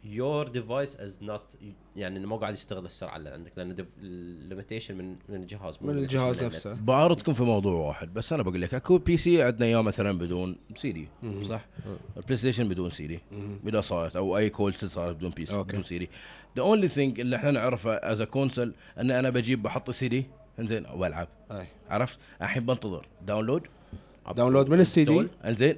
your 0.05 0.48
device 0.48 0.96
is 0.96 1.22
not 1.22 1.57
يعني 1.96 2.18
إنه 2.18 2.29
مو 2.29 2.37
قاعد 2.37 2.55
يشتغل 2.55 2.85
السرعه 2.85 3.16
اللي 3.16 3.31
عندك 3.31 3.53
لأن 3.57 3.87
ال 4.02 4.11
limitation 4.11 4.94
من 4.96 5.16
من 5.29 5.37
الجهاز 5.42 5.79
من 5.81 5.94
limitation 5.94 5.98
الجهاز. 6.03 6.44
نفسه. 6.44 6.85
بعارضكم 6.85 7.35
في 7.35 7.42
موضوع 7.42 7.72
واحد 7.87 8.14
بس 8.14 8.33
أنا 8.33 8.42
بقول 8.42 8.62
لك 8.62 8.75
أكو 8.75 8.98
PC 8.98 9.42
عندنا 9.42 9.66
اياه 9.66 9.81
مثلا 9.83 10.18
بدون 10.18 10.57
سي 10.77 10.92
دي 10.92 11.09
صح؟ 11.44 11.66
ال 12.16 12.37
PlayStation 12.37 12.68
بدون 12.68 12.90
سي 12.90 13.07
دي 13.07 13.20
إذا 13.66 13.81
صارت 13.81 14.16
أو 14.16 14.37
أي 14.38 14.51
console 14.50 14.90
صارت 14.90 15.16
بدون 15.16 15.31
PC. 15.31 15.62
بدون 15.62 15.83
CD 15.83 16.11
the 16.57 16.62
only 16.62 16.88
thing 16.88 17.20
اللي 17.20 17.36
إحنا 17.36 17.50
نعرفه 17.50 17.94
as 17.94 18.22
console 18.22 18.72
إن 19.00 19.10
أنا 19.10 19.30
بجيب 19.30 19.62
بحط 19.62 19.90
سي 19.90 20.08
دي 20.08 20.26
إنزين 20.60 20.86
وألعب. 20.94 21.28
أي. 21.52 21.66
عرفت؟ 21.90 22.18
الحين 22.42 22.66
بنتظر. 22.66 23.06
download 23.26 23.62
download 24.37 24.68
من 24.68 24.80
السي 24.80 25.04
دي؟ 25.04 25.26
إنزين. 25.44 25.76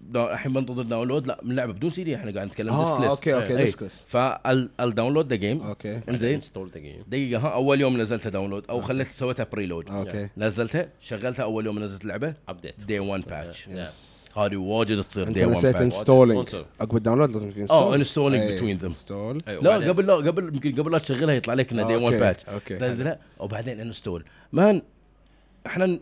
دا- 0.00 0.32
الحين 0.32 0.52
بنتظر 0.52 0.82
download 0.82 1.26
لا 1.26 1.40
من 1.42 1.56
لعبة 1.56 1.72
بدون 1.72 1.90
سي 1.90 2.04
دي 2.04 2.16
إحنا 2.16 2.30
قاعد 2.30 2.46
نتكلم 2.46 2.72
آه 2.72 2.90
discless 2.90 3.10
أوكي 3.10 3.34
أوكي 3.34 3.46
إيه. 3.48 3.56
discless 3.56 4.04
فال 4.08 4.32
download 4.32 5.28
the 5.30 5.36
game 5.36 5.60
أوكي. 5.60 6.00
إنزين. 6.08 6.34
install 6.34 6.70
دقيقه 6.70 7.04
دقيقة 7.08 7.40
ها 7.40 7.48
أول 7.48 7.80
يوم 7.80 8.00
نزلتها 8.00 8.30
download 8.30 8.64
أو 8.70 8.80
خليت 8.80 9.08
سويتها 9.08 9.46
preload 9.52 9.88
أوكي. 9.90 10.28
نزلتها 10.36 10.88
شغلتها 11.00 11.42
أول 11.42 11.66
يوم 11.66 11.78
نزلت 11.78 12.02
اللعبة. 12.02 12.34
update 12.48 12.84
day 12.84 12.98
1 13.00 13.22
patch 13.28 13.68
yes 13.68 14.21
هذه 14.36 14.56
واجد 14.56 15.02
تصير 15.02 15.28
أنت 15.28 15.38
day 15.38 15.44
1 15.44 15.56
نسيت 15.58 15.76
installing. 15.76 16.56
عقب 16.80 16.96
ال 16.96 17.00
download 17.00 17.30
لازم 17.30 17.50
في 17.50 17.66
آه 17.70 17.94
install 17.94 18.32
installing 18.36 18.58
between 18.58 18.80
them. 18.80 18.84
انستول 18.84 19.38
لا 19.46 19.74
قبل 19.88 20.06
لا 20.06 20.14
قبل 20.14 20.44
يمكن 20.54 20.82
قبل 20.82 20.92
لا 20.92 20.98
تشغلها 20.98 21.34
يطلع 21.34 21.54
لك 21.54 21.72
انه 21.72 21.86
day 21.88 21.96
1 21.96 22.18
patch 22.18 22.44
أوكي 22.46 22.76
تنزلها 22.76 23.18
وبعدين 23.38 23.80
install 23.80 24.24
man 24.52 24.82
إحنا 25.66 25.98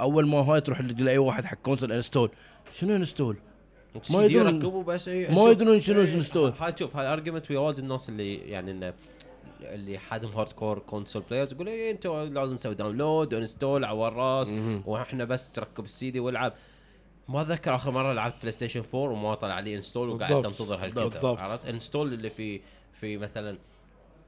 أول 0.00 0.26
ما 0.28 0.38
هاي 0.38 0.60
تروح 0.60 0.80
لاي 0.80 1.18
واحد 1.18 1.44
حق 1.44 1.56
console 1.62 1.92
install 1.92 2.30
شنو 2.72 2.96
install؟ 2.96 3.36
ما 4.10 4.24
يدرون- 4.24 4.54
يركبوا 4.54 4.82
بس 4.84 5.08
إيه، 5.08 5.34
ما 5.34 5.50
يدرون 5.50 5.80
شنو 5.80 6.00
إيه، 6.00 6.14
install. 6.14 6.52
هاي 6.60 6.72
شوف 6.78 6.96
هاي 6.96 7.06
ال 7.06 7.11
argument 7.11 7.50
ويا 7.50 7.58
وايد 7.58 7.78
الناس 7.78 8.08
اللي 8.08 8.34
يعني 8.34 8.70
انه 8.70 8.92
اللي 9.60 9.98
حدهم 9.98 10.30
hardcore 10.32 10.78
console 10.78 11.22
players 11.30 11.52
يقول 11.52 11.68
إيه 11.68 11.90
أنتوا 11.90 12.24
لازم 12.24 12.56
تسوي 12.56 12.74
download 12.74 13.34
و 13.34 13.40
install 13.40 13.84
على 13.84 14.08
الراس 14.08 14.52
وإحنا 14.86 15.24
بس 15.24 15.50
تركب 15.50 15.84
السي 15.84 16.10
دي 16.10 16.20
والعب 16.20 16.52
ما 17.28 17.42
أتذكر 17.42 17.74
آخر 17.74 17.90
مرة 17.90 18.12
لعبت 18.12 18.34
PlayStation 18.40 18.82
4 18.94 19.00
وما 19.00 19.34
طلع 19.34 19.60
لي 19.60 19.76
install 19.76 20.08
وقعدت. 20.08 20.46
أنتظر 20.46 20.84
هالكذا 20.84 21.04
بالضبط. 21.04 21.38
عرفت؟ 21.38 21.66
install 21.66 22.12
اللي 22.12 22.30
في 22.30 22.60
في 23.00 23.18
مثلا 23.18 23.58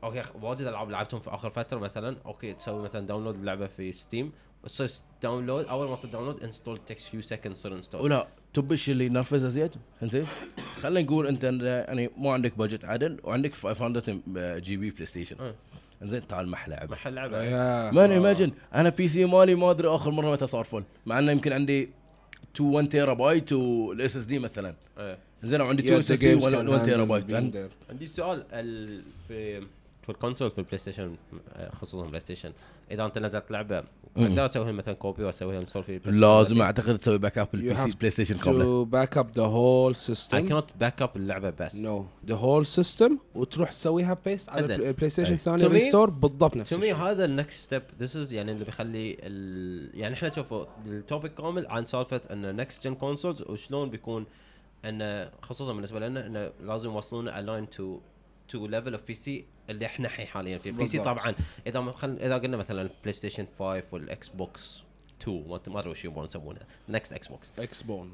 أوكي 0.05 0.23
وايد 0.43 0.61
العاب 0.61 0.91
لعبتهم 0.91 1.21
في 1.21 1.31
آخر 1.31 1.51
فترة 1.51 1.79
مثلا. 1.79 2.17
أوكي 2.27 2.53
تسوي 2.53 2.83
مثلا 2.83 3.07
download 3.07 3.35
اللعبه 3.35 3.67
في 3.67 3.93
Steam 3.93 4.33
تصير 4.65 4.91
download 5.23 5.67
أول 5.67 5.89
ما 5.89 5.97
تصير 5.97 6.11
download 6.11 6.43
install 6.43 6.79
takes 6.87 7.05
few 7.05 7.23
seconds 7.23 7.55
تصير 7.55 7.73
install 7.73 8.01
ولا 8.01 8.29
تبش 8.55 8.91
اللي 8.91 9.07
ينرفزها 9.07 9.51
زياد؟ 9.51 9.75
إنزين. 10.03 10.27
خلينا 10.81 11.07
نقول 11.07 11.27
أنت 11.27 11.45
يعني 11.45 12.11
مو 12.17 12.33
عندك 12.33 12.59
budget 12.59 12.85
عدل 12.85 13.21
وعندك 13.25 13.55
500 13.55 14.03
GB 14.59 14.91
PlayStation. 14.91 15.55
إنزين 16.03 16.27
تعال 16.27 16.49
محل 16.49 16.71
لعبه 16.71 16.93
محل 16.93 17.15
لعبه 17.15 17.43
يا 17.43 17.91
man 17.91 18.11
imagine 18.11 18.53
أنا 18.75 18.89
PC 18.89 19.25
مالي 19.25 19.55
ما 19.55 19.71
أدري 19.71 19.89
آخر 19.89 20.11
مرة 20.11 20.33
متى 20.33 20.47
صار 20.47 20.65
full 20.65 20.85
مع 21.07 21.19
إنه 21.19 21.33
يمكن 21.33 21.53
عندي 21.53 21.89
2 22.57 22.71
1 22.75 22.89
terabyte 22.89 23.53
وال 23.53 24.17
SSD 24.17 24.39
مثلا 24.39 24.75
إيه. 24.99 25.19
زين 25.45 25.61
Yeah, 25.61 25.63
2 25.63 25.97
the 25.97 25.99
SSD 25.99 26.41
can 26.41 26.45
1 26.69 26.85
تيرا 26.85 27.05
بايت. 27.05 27.31
عندي 27.91 28.07
سؤال 28.07 28.45
ال... 28.53 29.03
في 29.29 29.61
في 30.03 30.09
ال 30.11 30.16
console 30.16 30.51
في 30.51 30.59
ال 30.59 30.79
PlayStation 30.79 31.17
آه، 31.57 31.71
خصوصا 31.75 32.07
PlayStation 32.07 32.53
إذا 32.91 33.05
أنت 33.05 33.19
نزلت 33.19 33.51
لعبة. 33.51 33.85
أقدر 34.17 34.47
أسوي 34.47 34.73
مثلا 34.73 34.95
copy 34.95 35.25
واسويها 35.25 35.61
install 35.61 35.83
في 35.85 35.93
ال 35.95 35.99
Play 35.99 36.19
لازم. 36.21 36.63
أعتقد 36.63 36.99
تسوي 36.99 37.19
back 37.19 37.39
up 37.39 37.47
You 37.47 37.55
ال 37.55 37.65
P 37.65 37.75
have 37.75 37.89
C 37.91 37.97
PlayStation 37.99 38.39
to 38.39 38.87
back 38.95 39.17
up 39.19 39.27
the 39.35 39.45
whole 39.49 39.95
I 39.95 40.13
system 40.13 40.49
cannot 40.49 40.83
back 40.85 41.05
up 41.07 41.17
اللعبة 41.17 41.51
بس 41.51 41.77
no 41.77 42.05
the 42.31 42.35
whole 42.35 42.65
system 42.81 43.13
وتروح 43.35 43.71
تسويها 43.73 44.19
paste 44.27 44.49
على. 44.51 44.75
ال 44.75 45.11
PlayStation. 45.11 45.33
الثاني 45.33 45.59
To 45.63 45.67
me- 45.67 45.71
restore 45.73 46.11
بالضبط 46.11 46.57
نفس 46.57 46.71
to 46.71 46.77
الشيء 46.77 46.95
هذا 46.97 47.25
ال 47.25 47.32
next 47.32 47.63
step 47.63 47.83
this 48.01 48.17
is 48.17 48.33
يعني 48.33 48.53
اللي 48.53 48.65
بيخلي 48.65 49.17
ال... 49.23 50.01
يعني 50.01 50.15
إحنا 50.15 50.33
شوفوا 50.35 50.65
ال 50.87 50.95
topic 50.95 51.35
كامل 51.35 51.67
عن 51.67 51.85
سالفة 51.85 52.21
إن 52.31 52.57
next 52.57 52.85
gen 52.85 52.95
consoles 52.95 53.43
وشلون 53.43 53.91
بيكون 53.91 54.27
انه 54.85 55.31
خصوصا 55.43 55.73
بالنسبة 55.73 56.01
لنا 56.01 56.27
انه 56.27 56.51
لازم 56.63 56.91
يوصلون 56.91 57.29
الاين 57.29 57.71
to 57.71 57.99
to 58.49 58.67
level 58.67 58.93
of 58.95 59.03
PC 59.07 59.45
اللي 59.71 59.87
إحنا 59.87 60.07
الحين 60.09 60.27
حاليا 60.27 60.59
فيه 60.59 60.71
PC. 60.73 60.99
طبعا 60.99 61.35
إذا 61.67 61.93
خل... 61.93 62.19
إذا 62.21 62.39
قلنا 62.39 62.57
مثلا 62.57 62.83
ال 62.83 63.13
PlayStation 63.13 63.47
5 63.59 63.83
وال 63.93 64.29
Xbox 64.29 64.83
2 65.23 65.45
ما 65.69 65.81
أدري 65.81 65.91
وش 65.91 66.05
يبون 66.05 66.25
يسمونه 66.25 66.61
next 66.89 67.13
Xbox 67.13 67.53
Xbox 67.59 67.83
One 67.83 68.13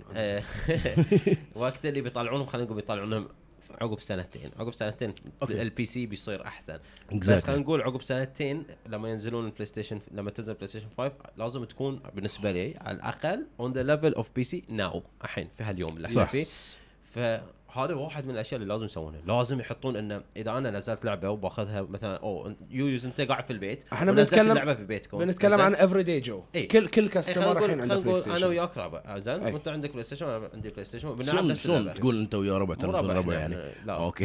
وقت 1.54 1.86
اللي 1.86 2.00
بيطلعونهم 2.00 2.46
خلينا 2.46 2.64
نقول 2.66 2.76
بيطلعونهم 2.80 3.28
عقب 3.70 4.00
سنتين 4.00 4.50
عقب 4.58 4.74
سنتين. 4.74 5.14
ال 5.42 5.84
PC 5.86 6.06
بيصير 6.06 6.46
أحسن 6.46 6.78
Exactly. 7.10 7.14
بس 7.28 7.44
خلينا 7.44 7.62
نقول 7.62 7.82
عقب 7.82 8.02
سنتين 8.02 8.64
لما 8.86 9.08
ينزلون 9.08 9.46
ال 9.46 9.66
PlayStation 9.66 10.00
لما 10.12 10.30
تنزل 10.30 10.54
PlayStation 10.54 10.86
5 10.98 11.12
لازم 11.36 11.64
تكون 11.64 12.00
بالنسبة 12.14 12.52
لي 12.52 12.74
على 12.80 12.96
الأقل 12.96 13.46
on 13.60 13.72
the 13.72 13.82
level 13.82 14.14
of 14.14 14.30
PC 14.36 14.64
now 14.68 15.02
الحين 15.24 15.48
في 15.56 15.62
هاليوم 15.64 15.96
اللي 15.96 16.08
إحنا. 16.08 16.24
فيه 16.24 17.42
فهذا 17.74 17.94
واحد 17.94 18.24
من 18.24 18.30
الأشياء 18.30 18.60
اللي 18.60 18.72
لازم 18.72 18.84
يسوونها. 18.84 19.20
لازم 19.26 19.60
يحطون 19.60 19.96
إنه 19.96 20.22
إذا 20.36 20.50
أنا 20.50 20.70
نزلت 20.70 21.04
لعبة 21.04 21.30
وباخذها 21.30 21.82
مثلا 21.82 22.16
أو 22.16 22.52
use 22.70 23.06
انت 23.06 23.20
قاعد 23.20 23.44
في 23.44 23.52
البيت 23.52 23.84
إحنا 23.92 24.12
بنتكلم- 24.12 24.50
اللعبة 24.50 24.74
في 24.74 24.84
بيتكم. 24.84 25.18
بنتكلم؟ 25.18 25.60
عن 25.60 25.74
every 25.74 26.02
day 26.02 26.20
Joe. 26.20 26.42
إيه. 26.54 26.68
كل 26.68 26.86
كل 26.86 27.02
إيه، 27.02 27.10
customer 27.10 27.44
نقول 27.44 27.64
الحين 27.64 27.80
عنده 27.80 27.94
Play 27.94 28.04
نقول 28.04 28.16
Station 28.16 28.36
أنا 28.36 28.46
وياك 28.46 28.76
رابع. 28.78 29.18
زين؟ 29.18 29.42
أي. 29.42 29.52
وأنت 29.52 29.68
عندك 29.68 29.90
PlayStation 29.90 30.26
وأنا 30.26 30.50
عندي 30.54 30.70
PlayStation 30.70 31.14
بنلعب 31.14 31.34
شلون 31.36 31.48
نفس 31.48 31.62
شلون. 31.62 31.94
تقول 31.94 32.18
أنت 32.20 32.34
ويا 32.34 32.58
ربع 32.58 32.74
ترى 32.74 32.90
ربع 32.90 33.12
ربع 33.14 33.34
يعني. 33.34 33.56
لا. 33.86 33.92
okay. 33.92 34.24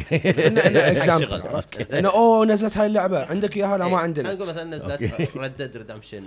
أنا 0.67 0.91
example 0.91 1.41
عرفت؟ 1.41 1.93
انه 1.93 2.09
أوه 2.09 2.45
نزلت 2.45 2.77
هاي 2.77 2.87
اللعبة. 2.87 3.25
عندك 3.25 3.57
إياها؟ 3.57 3.77
لا 3.77 3.85
ما 3.87 3.91
إيه، 3.91 3.97
عندنا 3.97 4.29
خلينا 4.29 4.43
نقول 4.43 4.53
مثلا 4.53 4.77
نزلت. 4.77 5.37
Red 5.37 5.55
Dead 5.55 5.77
Redemption 5.77 6.23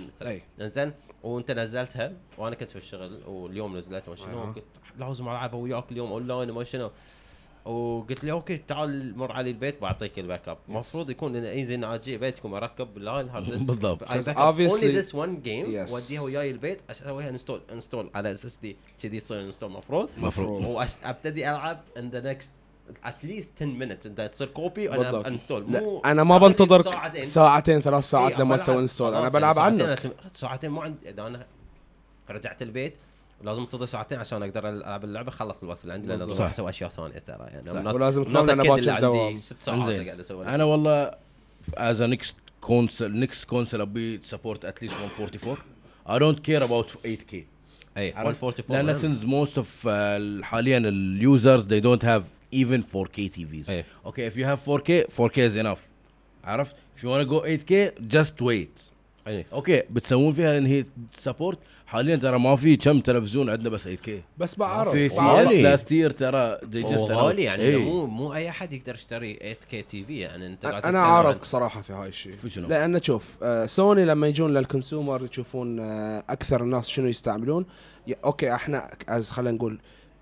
انزين 0.61 0.91
وأنت 1.23 1.51
نزلتها 1.51 2.11
وأنا 2.37 2.55
كنت 2.55 2.69
في 2.69 2.75
الشغل 2.75 3.19
واليوم 3.27 3.77
نزلتها 3.77 4.09
ما 4.09 4.15
شنو. 4.15 4.41
قلت 4.41 4.63
لازم 4.99 5.27
العبها 5.29 5.59
وياك 5.59 5.83
اليوم 5.91 6.11
أونلاين 6.11 6.49
وما 6.49 6.63
شنو. 6.63 6.91
وقلت 7.65 8.23
لي 8.23 8.31
okay 8.31 8.57
تعال 8.57 9.17
مر 9.17 9.31
علي 9.31 9.49
البيت 9.49 9.81
بعطيك 9.81 10.19
ال 10.19 10.25
back 10.25 10.49
up. 10.49 10.57
المفروض 10.69 11.09
يكون 11.09 11.33
لنا 11.35 11.49
easy 11.51 11.75
ان 11.75 11.83
أجي 11.83 12.17
بيتكم 12.17 12.53
أركب 12.53 12.93
بالهاي 12.93 13.21
ال 13.21 13.26
hard 13.26 13.45
disk 13.51 13.65
بالضبط. 13.67 14.03
This 14.03 15.11
one 15.13 15.45
game 15.45 15.67
Yes. 15.87 15.91
واديها 15.93 16.21
وياي 16.21 16.51
البيت 16.51 16.81
أسويها 16.89 17.29
install 17.29 17.61
install 17.71 18.09
على 18.15 18.31
SSD 18.31 18.75
كذي 19.03 19.17
يصير 19.17 19.41
install 19.41 19.69
المفروض 19.69 20.09
مفروض. 20.17 20.65
وابتدي 20.65 21.49
ألعب 21.49 21.79
the 21.97 22.23
next 22.25 22.47
at 23.05 23.25
least 23.27 23.47
10 23.59 23.79
minutes. 23.79 24.05
إنت 24.05 24.21
تصير 24.33 24.47
copy 24.47 24.87
وأنا. 24.89 25.27
install 25.27 25.71
لا 25.71 26.01
أنا 26.05 26.23
ما 26.23 26.37
بنتظر 26.37 26.81
ساعتين. 26.81 27.25
ساعتين 27.25 27.79
ثلاث 27.81 28.03
ساعات 28.09 28.31
إيه، 28.31 28.39
لما 28.39 28.55
أسوي 28.55 28.79
install 28.79 29.13
أنا 29.13 29.29
بلعب 29.29 29.55
ساعتين 29.55 29.95
أنا- 29.95 30.09
ساعتين 30.33 30.69
مو 30.71 30.81
عندي. 30.81 31.09
إذا 31.09 31.27
أنا 31.27 31.45
رجعت 32.29 32.61
البيت 32.61 32.93
لازم 33.43 33.61
انتظر 33.61 33.85
ساعتين 33.85 34.19
عشان 34.19 34.43
أقدر 34.43 34.69
ألعب 34.69 35.03
اللعبة 35.03 35.31
خلص 35.31 35.63
الوقت 35.63 35.81
اللي 35.81 35.93
عندي 35.93 36.07
لأن 36.07 36.19
لازم 36.19 36.33
صح. 36.33 36.39
أروح 36.39 36.51
أسوي 36.51 36.69
أشياء 36.69 36.89
ثانية 36.89 37.19
ترى 37.19 37.47
يعني 37.47 37.71
ولازم 37.71 38.23
تنام 38.23 38.47
kid 38.47 38.67
باكر. 38.67 39.05
عندي 39.05 39.37
ست 39.37 39.55
ساعات 39.61 39.79
إنزين. 39.79 40.05
قاعد 40.05 40.19
أسوي 40.19 40.47
أنا 40.47 40.63
والله 40.63 41.11
as 41.77 42.01
next 42.01 42.35
console 42.61 43.19
next 43.19 43.45
console 43.45 43.81
أبي 43.81 44.19
support 44.23 44.65
at 44.65 44.74
least 44.74 44.95
144 45.19 45.57
I 46.07 46.19
don't 46.19 46.39
care 46.43 46.63
about 46.63 46.91
8K 47.05 47.35
أي 47.97 48.13
عرفت؟ 48.13 48.43
144 48.43 48.85
لأن 48.85 49.45
most 49.45 49.51
of 49.51 49.65
uh, 49.85 50.45
حاليا 50.45 50.77
ال 50.77 50.92
users 50.92 51.65
they 51.67 51.81
don't 51.81 52.03
have 52.03 52.23
even 52.55 52.81
4K 52.81 53.29
TVs 53.37 53.69
إيه. 53.69 53.85
okay 54.05 54.31
if 54.31 54.35
you 54.35 54.45
have 54.45 54.59
4K 54.59 55.21
4K 55.21 55.37
is 55.37 55.65
enough 55.65 55.79
عرفت 56.43 56.75
if 56.97 57.01
you 57.01 57.05
wanna 57.05 57.29
go 57.29 57.41
8K 57.41 58.01
just 58.17 58.41
wait 58.41 58.89
اي 59.27 59.45
okay 59.53 59.83
بتسوون 59.89 60.33
فيها 60.33 60.57
إن 60.57 60.65
هي 60.65 60.85
support 61.17 61.57
حاليا 61.87 62.15
ترى 62.15 62.39
ما 62.39 62.55
في 62.55 62.75
كم 62.75 62.99
تلفزيون 62.99 63.49
عندنا 63.49 63.69
بس 63.69 63.87
8K 63.87 64.09
بس 64.37 64.55
بعرف 64.55 64.91
في 64.91 65.09
CES 65.09 65.19
بعرف. 65.19 65.47
غالي. 65.47 65.61
last 65.61 65.91
year 65.91 66.09
ترى 66.09 66.57
غالي 66.95 67.43
يعني 67.43 67.63
إيه. 67.63 67.77
مو 67.77 68.05
مو 68.05 68.33
أي 68.33 68.49
أحد 68.49 68.73
يقدر 68.73 68.93
يشتري 68.93 69.33
8K 69.35 69.81
TV 69.81 70.19
يعني 70.19 70.47
أنت 70.47 70.65
أنا 70.65 70.99
عارضك 70.99 71.43
صراحة 71.43 71.81
في 71.81 71.93
هاي 71.93 72.07
الشيء؟ 72.07 72.35
لأن 72.55 73.01
شوف 73.01 73.23
آه، 73.43 73.65
سوني 73.65 74.05
لما 74.05 74.27
يجون 74.27 74.53
لل 74.53 74.67
consumer 74.67 75.23
يشوفون 75.31 75.79
آه، 75.79 76.23
أكثر 76.29 76.61
الناس 76.63 76.87
شنو 76.89 77.07
يستعملون 77.07 77.65
okay 78.25 78.53
إحنا 78.55 78.91
as 79.09 79.29
خلينا 79.31 79.51
نقول 79.51 79.79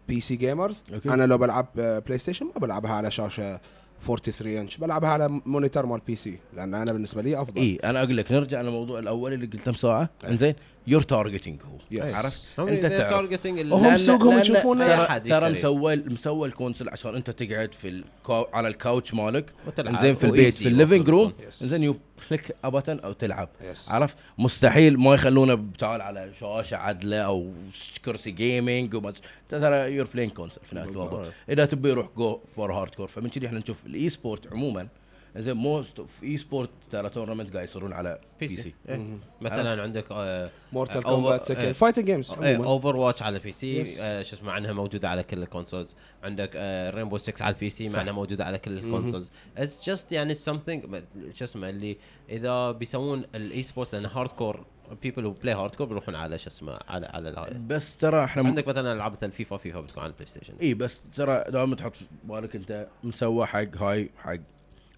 PC 0.08 0.22
gamers. 0.22 0.84
أنا 1.06 1.26
لو 1.26 1.38
بلعب 1.38 1.68
آه، 1.80 2.00
PlayStation 2.00 2.46
ما 2.46 2.62
بلعبها 2.62 2.92
على 2.92 3.12
شاشة 3.12 3.60
43 4.06 4.58
انش 4.58 4.78
بلعبها 4.78 5.10
على 5.10 5.42
monitor 5.46 5.86
مال 5.86 6.02
PC 6.08 6.40
لأن 6.56 6.74
أنا 6.74 6.94
بالنسبة 6.94 7.22
لي 7.22 7.42
أفضل. 7.42 7.62
إي 7.62 7.76
أنا 7.84 8.04
أقول 8.04 8.18
لك 8.18 8.32
نرجع 8.32 8.62
للموضوع 8.62 9.00
الأول 9.00 9.34
اللي 9.34 9.46
قلت 9.46 9.68
من 9.68 9.74
ساعة. 9.74 10.10
إنزين 10.30 10.56
your 10.88 11.02
targeting 11.02 11.62
هو 11.64 11.78
Yes. 11.92 12.14
عرفت؟ 12.14 12.60
هم 12.60 12.68
أنت 12.68 12.86
تعرف. 12.86 13.46
هم 13.74 13.98
سوقهم 13.98 14.40
يشوفون 14.40 14.80
ترى. 14.80 15.50
مسوي 15.50 15.96
مسوي 15.96 16.48
ال 16.48 16.53
console 16.53 16.90
عشان 16.90 17.16
أنت 17.16 17.30
تقعد 17.30 17.74
في 17.74 17.88
الكو 17.88 18.46
على 18.54 18.68
ال 18.68 18.75
couch 18.75 19.14
مالك. 19.14 19.54
وتلعب. 19.68 20.02
زين 20.02 20.16
في 20.16 20.24
البيت 20.24 20.54
في 20.54 20.68
ال 20.68 20.74
living 20.74 21.10
room. 21.10 21.34
زين 21.50 21.84
you 21.84 21.96
click 22.30 22.56
a 22.64 22.69
button 22.69 23.00
أو 23.00 23.14
تلعب. 23.14 23.50
Yes. 23.62 23.92
عرفت؟ 23.92 24.18
مستحيل 24.38 25.00
ما 25.00 25.14
يخلونه 25.14 25.54
بتعال 25.54 26.02
على 26.02 26.34
شاشة 26.34 26.78
عدلة 26.78 27.18
أو 27.18 27.52
كرسي 28.06 28.32
gaming 28.32 28.96
وما 28.96 29.14
ترى 29.50 29.94
you're 29.94 30.08
playing 30.14 30.30
console 30.30 30.62
في 30.70 30.76
نهايه 30.76 30.90
الموضوع. 30.90 31.26
إذا 31.50 31.66
تبي 31.66 31.92
روح 31.92 32.08
go 32.18 32.40
for 32.56 32.74
hardcore 32.74 33.08
فمن 33.08 33.30
كذي 33.30 33.48
إحنا 33.48 33.60
نشوف 33.60 33.86
ال 33.86 34.10
esport 34.10 34.54
عموما. 34.54 34.88
زين 35.38 35.54
most 35.54 36.00
of 36.00 36.24
esport 36.24 36.70
ترى 36.92 37.10
tournament 37.10 37.54
قاعد 37.54 37.68
يصيرون 37.68 37.94
على 37.94 38.20
PC 38.40 38.74
إيه. 38.90 39.18
مثلا 39.42 39.82
عندك 39.82 40.06
آه 40.12 40.50
Mortal 40.74 41.04
Kombat 41.04 41.52
إيه. 41.52 41.72
fighting 41.72 42.06
games 42.06 42.32
Overwatch 42.42 43.24
على 43.24 43.40
PC. 43.40 44.02
آه 44.02 44.24
شو 44.24 44.36
اسمه 44.36 44.52
عنها 44.52 44.74
موجودة 44.74 45.10
على 45.10 45.24
كل 45.24 45.44
ال 45.44 45.49
consoles 45.49 45.96
عندك 46.24 46.52
Rainbow 46.96 47.18
6 47.18 47.44
على 47.46 47.54
ال 47.56 47.70
PC 47.70 47.90
مع 47.90 48.02
إنها 48.02 48.14
موجودة 48.14 48.46
على 48.46 48.58
كل 48.58 48.78
ال 48.78 48.84
consoles 48.84 49.32
it's 49.58 49.86
just 49.86 50.12
يعني 50.12 50.36
something 50.36 50.88
شو 51.34 51.44
اسمه 51.46 51.70
اللي 51.70 51.98
إذا 52.30 52.72
بيسوون 52.72 53.24
ال 53.36 53.64
esports 53.64 53.94
لأن 53.96 54.06
hardcore 54.06 54.66
people 55.02 55.26
who 55.26 55.32
play 55.32 55.56
hardcore 55.56 55.88
بيروحون 55.88 56.16
على 56.16 56.38
شو 56.38 56.48
اسمه 56.50 56.80
على 56.88 57.06
على 57.06 57.30
الهاي 57.30 57.54
بس 57.68 57.98
ترى 57.98 58.18
بس 58.24 58.30
إحنا 58.30 58.44
م- 58.44 58.48
عندك 58.48 58.68
مثلا 58.68 58.94
ألعاب 58.94 59.12
مثل 59.12 59.32
FIFA 59.32 59.58
FIFA 59.58 59.82
بتكون 59.82 60.04
على 60.04 60.10
ال 60.10 60.26
PlayStation 60.26 60.54
اي 60.62 60.74
بس 60.74 61.02
ترى 61.16 61.44
دائما 61.50 61.76
تحط 61.76 61.96
في 61.96 62.06
بالك 62.24 62.56
أنت 62.56 62.88
مسوى 63.04 63.46
حق 63.46 63.78
هاي 63.78 64.10
حق 64.18 64.36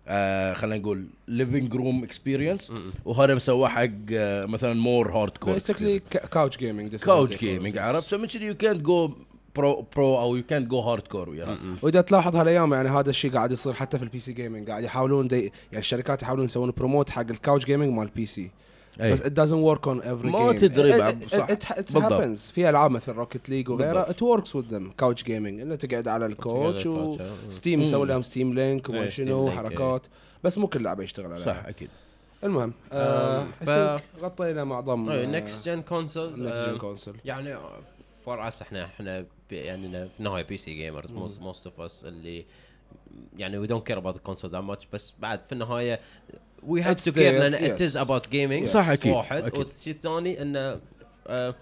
آه 0.10 0.54
خلينا 0.54 0.78
نقول 0.82 1.06
living 1.28 1.76
room 1.76 2.04
experience 2.04 2.72
وهذا 3.06 3.36
مسوى 3.36 3.70
حق 3.70 3.90
آه 4.14 4.46
مثلا 4.46 4.74
more 4.74 5.12
hardcore 5.12 5.54
basically 5.54 6.00
couch 6.00 6.58
gaming 6.58 6.96
couch 6.96 7.38
gaming 7.38 7.78
عرفت؟ 7.78 8.08
فمن 8.08 8.28
كذي 8.28 8.46
يو 8.46 8.56
كانت 8.56 8.82
جو 8.82 9.14
برو 9.56 9.86
برو 9.96 10.20
أو 10.20 10.36
يو 10.36 10.44
كانت 10.44 10.68
جو 10.68 10.80
هارد 10.80 11.02
كور 11.08 11.30
وياها 11.30 11.58
وإذا 11.82 12.02
تلاحظ 12.02 12.36
هالأيام 12.36 12.74
يعني 12.74 12.90
هذا 12.90 13.10
الشيء 13.10 13.32
قاعد 13.32 13.52
يصير 13.52 13.74
حتى 13.74 13.98
في 13.98 14.04
ال 14.04 14.20
PC 14.20 14.34
gaming 14.34 14.70
قاعد 14.70 14.84
يحاولون 14.84 15.28
the 15.28 15.40
يعني 15.42 15.52
الشركات 15.78 16.22
يحاولون 16.22 16.46
يسوون 16.46 16.72
promote 16.78 17.10
حق 17.10 17.30
ال 17.30 17.36
couch 17.36 17.66
gaming 17.66 17.94
مال 17.94 18.04
ال 18.04 18.26
PC 18.26 18.52
أي. 19.02 19.12
بس 19.12 19.22
it 19.22 19.26
doesn't 19.30 19.76
work 19.78 19.82
on 19.88 20.04
every 20.04 20.26
ما 20.26 20.54
game 20.54 20.60
تدري 20.60 20.94
It- 20.94 20.98
بعد، 21.00 21.24
it- 21.24 21.28
صح. 21.28 21.48
it, 21.48 21.78
it 21.78 21.94
بالضبط. 21.94 22.14
happens 22.22 22.40
في 22.54 22.70
ألعاب 22.70 22.92
مثل 22.92 23.12
Rocket 23.12 23.50
League 23.50 23.70
وغيرها 23.70 24.06
it 24.06 24.16
works 24.40 24.50
with 24.50 24.72
them 24.74 24.84
couch 24.98 25.24
gaming 25.24 25.62
انه 25.62 25.76
تقعد 25.76 26.08
على 26.08 26.26
ال 26.26 26.36
couch 26.36 26.86
ال 26.86 26.91
couch، 26.91 27.22
آه. 27.22 27.32
و 27.48 27.54
Steam 27.54 27.82
يسوي 27.82 28.08
لهم 28.08 28.22
Steam 28.22 28.54
Link 28.54 28.90
وما 28.90 29.02
إيه، 29.04 29.10
شنو 29.10 29.52
حركات 29.52 30.08
بس 30.44 30.58
مو 30.58 30.68
كل 30.68 30.84
لعبة 30.84 31.04
يشتغل 31.04 31.32
عليها 31.34 31.46
صح 31.46 31.66
أكيد 31.66 31.90
المهم 32.44 32.74
آه 32.92 33.44
ف-. 33.44 34.02
غطينا 34.22 34.64
معظم 34.64 35.10
next 35.12 35.66
gen 35.66 35.82
consoles 35.82 36.40
next 36.40 36.70
gen 36.70 36.78
console 36.78 37.16
يعني 37.26 37.58
for 38.26 38.48
us 38.48 38.62
إحنا 38.62 38.86
إحنا 38.86 39.26
يعني 39.52 39.92
في 40.10 40.20
النهاية 40.20 40.44
PC 40.44 40.58
gamers 40.58 41.12
most 41.12 41.66
of 41.68 41.82
us 41.82 42.06
اللي 42.06 42.46
يعني 43.38 43.58
we 43.58 43.68
don't 43.68 43.88
care 43.88 43.98
about 43.98 44.16
ال 44.16 44.20
console 44.20 44.52
that 44.52 44.64
much 44.64 44.88
بس 44.94 45.14
بعد 45.20 45.40
في 45.46 45.52
النهاية 45.52 46.00
we 46.64 46.82
have 46.82 46.98
It's 46.98 47.04
to 47.06 47.12
care 47.12 47.32
لأن 47.32 47.54
it 47.54 47.82
is. 47.82 47.98
about 47.98 48.30
gaming 48.30 48.68
صح، 48.68 48.90
أكيد، 48.90 49.12
واحد. 49.14 49.58
والشيء 49.58 49.94
الثاني 49.94 50.42
انه 50.42 50.80
آه، 51.28 51.56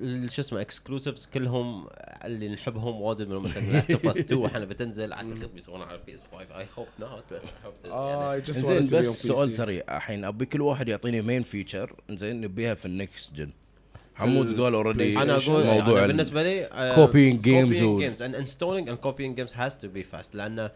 ال- 0.00 0.30
شو 0.32 0.42
اسمه 0.42 0.60
exclusives 0.60 1.26
كلهم 1.34 1.86
اللي 2.24 2.48
نحبهم 2.48 3.00
واجد 3.00 3.28
من 3.28 3.36
مثلا 3.36 3.62
Last 3.72 3.90
of 3.90 4.06
Us 4.06 4.16
2 4.18 4.44
إحنا 4.44 4.64
بتنزل 4.64 5.12
اعتقد 5.12 5.50
بيسوونها 5.54 5.86
على 5.86 6.00
PS 6.06 6.20
5 6.32 6.58
I 6.58 6.66
hope 6.78 6.86
not 7.00 7.24
زين 8.50 8.86
بس 9.10 9.26
سؤال. 9.26 9.52
سريع. 9.52 9.82
الحين 9.96 10.24
أبي 10.24 10.46
كل 10.46 10.60
واحد 10.60 10.88
يعطيني 10.88 11.22
main 11.22 11.42
feature 11.42 11.92
زين 12.10 12.40
نبيها 12.40 12.74
في 12.74 12.84
ال 12.86 12.95
next 12.95 13.32
gen 13.34 13.50
حمود 14.14 14.60
قال 14.60 14.74
already 14.74 15.18
أنا 15.22 15.36
أقول 15.36 15.64
موضوع 15.66 15.98
أنا 15.98 16.04
ال- 16.04 16.08
بالنسبة 16.08 16.42
لي 16.42 16.66
uh, 16.68 16.96
copying 16.96 17.42
games 17.44 17.82
و- 17.82 18.00
games 18.00 18.18
and 18.20 18.34
installing 18.42 18.88
and 18.90 18.98
copying 19.08 19.34
games 19.40 19.52
has 19.56 19.72
to 19.82 19.86
be 19.96 20.02
fast 20.16 20.34
لأنه 20.34 20.70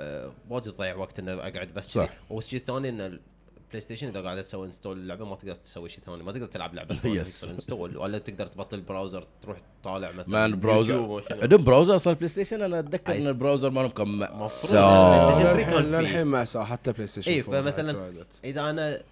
آه، 0.00 0.32
واجد 0.50 0.72
تضيع 0.72 0.96
وقت 0.96 1.18
إنه 1.18 1.32
أقعد 1.34 1.74
بس 1.74 1.92
صح. 1.92 2.08
والشيء 2.30 2.58
الثاني 2.60 2.88
إن 2.88 3.00
ال 3.00 3.80
PlayStation 3.80 4.06
إذا 4.08 4.20
قاعد 4.22 4.42
تسوي 4.42 4.66
install 4.66 4.98
اللعبه 4.98 5.24
ما 5.24 5.36
تقدر 5.36 5.54
تسوي 5.54 5.88
شيء 5.88 6.04
ثاني 6.04 6.22
ما 6.22 6.32
تقدر 6.32 6.46
تلعب 6.46 6.74
لعبة 6.74 6.94
Yes. 7.02 7.44
install 7.44 7.96
ولا 7.96 8.18
تقدر 8.18 8.46
تبطل 8.46 8.76
ال 8.76 8.82
browser 8.82 9.26
تروح 9.42 9.58
طالع 9.82 10.12
مثلا 10.12 10.28
مان 10.28 10.60
browser. 10.60 11.24
عندهم 11.42 11.64
browser 11.64 11.96
أصلا 11.96 12.12
بلاي 12.12 12.28
ستيشن 12.28 12.62
أنا 12.62 12.78
أتذكر. 12.78 13.16
إن 13.16 13.26
ال 13.26 13.31
browser 13.31 13.70
مالهم 13.70 13.90
كان 13.90 14.08
مفروض. 14.08 14.40
مأساة. 14.40 15.56
PlayStation 15.56 15.70
3 15.70 15.80
للحين 15.80 16.22
ما 16.26 16.44
سوى 16.44 16.64
حتى 16.64 16.92
بلاي 16.92 17.06
ستيشن 17.06 17.30
اي 17.30 17.40
4 17.40 17.60
I 17.60 17.64
فمثلا. 17.64 18.24
إذا 18.44 18.70
أنا 18.70 19.02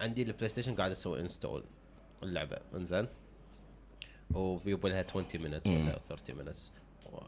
عندي 0.00 0.22
البلاي 0.22 0.48
ستيشن 0.48 0.74
قاعد 0.74 0.90
أسوي 0.90 1.20
install 1.20 1.64
اللعبة 2.22 2.56
إنزين 2.74 3.06
وبيبوا 4.34 4.88
لها 4.88 5.04
20 5.10 5.26
minutes 5.34 5.66
ولا 5.66 5.98
30 6.08 6.36
minutes 6.36 6.72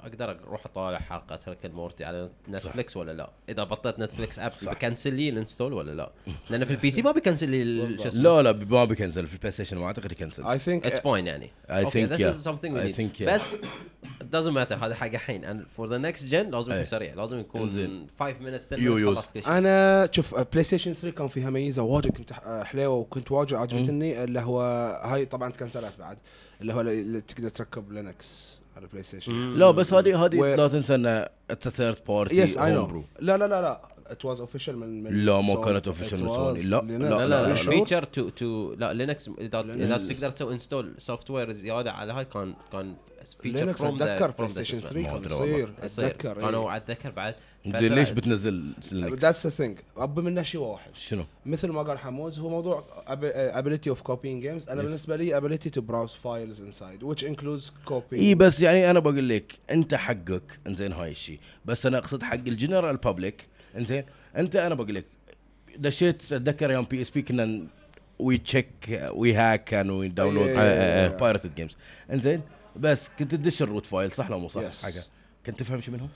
أقدر 0.02 0.30
أروح 0.30 0.66
أطالع 0.66 0.98
حلقة 0.98 1.36
Rick 1.36 1.66
and 1.66 1.81
Morty 1.81 2.04
على 2.04 2.30
نتفلكس 2.48 2.96
ولا 2.96 3.12
لا؟ 3.12 3.30
إذا 3.48 3.64
بطلت 3.64 3.98
نتفلكس 3.98 4.38
app. 4.38 4.52
بكنسل 4.62 5.14
لي 5.14 5.28
ال 5.28 5.34
install 5.34 5.72
ولا 5.72 5.90
لا؟ 5.90 6.12
لأن 6.50 6.64
في 6.64 6.70
ال 6.70 6.90
PC 6.90 7.02
ما 7.02 7.12
بيكنسل 7.12 7.48
لي 7.50 7.98
شو 7.98 8.08
اسمه. 8.08 8.22
لا 8.22 8.42
لا 8.42 8.52
ما 8.52 8.84
بيكنسل 8.84 9.26
في 9.26 9.34
البلاي 9.34 9.50
ستيشن 9.50 9.76
ما 9.78 9.86
أعتقد 9.86 10.12
يكنسل. 10.12 10.42
I 10.42 10.58
think 10.60 10.86
it's 10.86 11.00
fine 11.00 11.26
يعني. 11.26 11.50
I 11.68 11.70
Okay, 11.70 11.90
think 11.90 12.10
this 12.10 12.20
yeah. 12.20 12.34
is 12.40 12.44
something 12.48 12.72
we 12.74 12.80
I 12.80 12.92
need. 12.92 12.96
think 12.96 13.20
yeah. 13.20 13.34
بس 13.34 13.56
doesn't 14.32 14.54
matter. 14.54 14.72
هذا 14.72 14.94
حق 14.94 15.06
الحين. 15.06 15.44
And 15.44 15.64
for 15.78 15.86
the 15.88 15.98
next 15.98 16.22
gen 16.30 16.34
لازم. 16.34 16.72
يكون 16.72 16.84
سريع. 16.84 17.14
لازم 17.14 17.38
يكون 17.38 17.60
إنزين. 17.62 18.06
5 18.20 18.34
minutes 18.34 18.66
10 18.72 18.78
يو 18.80 18.96
minutes 18.96 19.00
يوز. 19.00 19.16
خلاص 19.16 19.32
كل 19.32 19.42
شيء. 19.42 19.58
أنا 19.58 20.08
شوف 20.12 20.34
بلاي 20.52 20.64
ستيشن 20.64 20.94
3 20.94 21.16
كان 21.16 21.28
فيها 21.28 21.50
ميزة 21.50 21.82
واجد. 21.82 22.10
كنت 22.16 22.32
حليوة 22.64 22.94
وكنت 22.94 23.32
واجد 23.32 23.54
عجبتني 23.54 24.24
اللي 24.24 24.40
هو 24.40 24.60
هاي 25.04 25.24
طبعا 25.26 25.50
تكنسلت 25.52 25.92
بعد. 25.98 26.18
اللي 26.60 26.72
هو 26.72 26.80
اللي 26.80 27.20
تقدر 27.20 27.48
تركب 27.48 27.92
لينكس 27.92 28.58
على 28.76 28.84
البلاي 28.84 29.02
ستيشن 29.02 29.54
لا 29.58 29.70
بس 29.70 29.94
هذه 29.94 30.24
هذه 30.24 30.38
و- 30.40 30.54
لا 30.54 30.68
تنسى 30.68 30.94
ان 30.94 31.26
اتس 31.50 31.68
ثيرد 31.68 31.96
بارتي 32.08 32.36
يس 32.42 32.58
اي 32.58 32.74
نو 32.74 33.04
لا 33.20 33.36
لا 33.36 33.46
لا 33.48 33.62
لا. 33.62 33.80
ات 34.06 34.24
واز 34.24 34.40
اوفيشال 34.40 34.78
من 34.78 35.02
من 35.02 35.24
لا، 35.24 35.40
ما. 35.40 35.64
كانت 35.64 35.88
It 35.88 35.92
من 36.14 36.28
was 36.28 36.32
سوني. 36.34 36.62
لا، 36.62 36.80
Linux. 36.80 36.84
لا، 36.84 37.28
لا 37.28 37.48
لا 37.48 37.54
فيتشر 37.54 38.04
تو 38.04 38.28
تو 38.28 38.74
لا 38.78 38.92
لينكس 38.92 39.30
اذا 39.38 39.60
إذا. 39.60 40.14
تقدر 40.14 40.30
تسوي 40.30 40.52
انستول 40.52 40.94
سوفت 40.98 41.30
وير 41.30 41.52
زيادة 41.52 41.92
على 41.92 42.12
هاي 42.12 42.24
كان 42.24 42.54
كان 42.72 42.94
feature 43.42 43.58
Linux 43.64 43.82
أتذكر 43.82 44.30
بلاي 44.30 44.48
ستيشن 44.50 44.80
3 44.80 45.00
ما 45.00 45.18
كان. 45.18 45.32
يصير 45.32 45.72
أتذكر 45.82 46.40
كانوا 46.40 46.76
أتذكر 46.76 47.10
بعد 47.10 47.34
زين 47.66 47.94
ليش 47.94 48.10
بتنزل 48.10 48.72
Linux؟ 48.92 49.22
that's 49.22 49.46
the 49.46 49.50
thing 49.50 49.78
ابي 49.96 50.22
منه 50.22 50.42
شيء 50.42 50.60
واحد 50.60 50.90
شنو؟ 50.94 51.24
مثل 51.46 51.70
ما 51.70 51.82
قال 51.82 51.98
حمود 51.98 52.38
هو 52.38 52.48
موضوع 52.48 52.84
ability 53.52 53.90
of 53.94 53.98
copying 54.12 54.42
games 54.44 54.70
أنا. 54.70 54.82
بالنسبة 54.82 55.16
لي 55.16 55.40
ability 55.40 55.70
to 55.70 55.80
browse 55.80 56.12
files 56.24 56.58
inside 56.60 57.02
which 57.02 57.22
includes 57.22 57.90
copying 57.90 58.12
إي 58.12 58.34
بس 58.34 58.60
يعني 58.60 58.90
أنا 58.90 58.98
بقول 58.98 59.28
لك 59.28 59.52
أنت 59.70 59.94
حقك 59.94 60.60
إنزين 60.66 60.92
هاي 60.92 61.10
الشيء 61.10 61.38
بس 61.64 61.86
أنا 61.86 61.98
أقصد 61.98 62.22
حق 62.22 62.34
ال 62.34 62.42
general 62.42 62.96
public 62.96 63.46
انزين 63.76 64.04
انت 64.36 64.56
أنا 64.56 64.74
بقول 64.74 64.94
لك 64.94 65.04
دشيت 65.78 66.32
اتذكر 66.32 66.70
يوم 66.70 66.84
PSP 66.84 67.22
كنا 67.22 67.66
we 68.18 68.38
check 68.38 69.00
we 69.12 69.34
hack 69.34 69.64
كان 69.64 69.90
we 69.90 70.08
download. 70.08 70.46
pirated 71.20 71.54
games 71.54 71.76
انزين 72.12 72.40
بس 72.76 73.10
كنت 73.18 73.34
تدش 73.34 73.62
ال 73.62 73.67
root 73.67 73.86
file 73.86 74.12
صح 74.12 74.30
لو 74.30 74.38
مو 74.38 74.48
صح 74.48 74.60
Yes. 74.72 74.84
حاجة 74.84 75.02
كنت 75.46 75.60
تفهم 75.60 75.80
شو 75.80 75.92
منهم؟ 75.92 76.08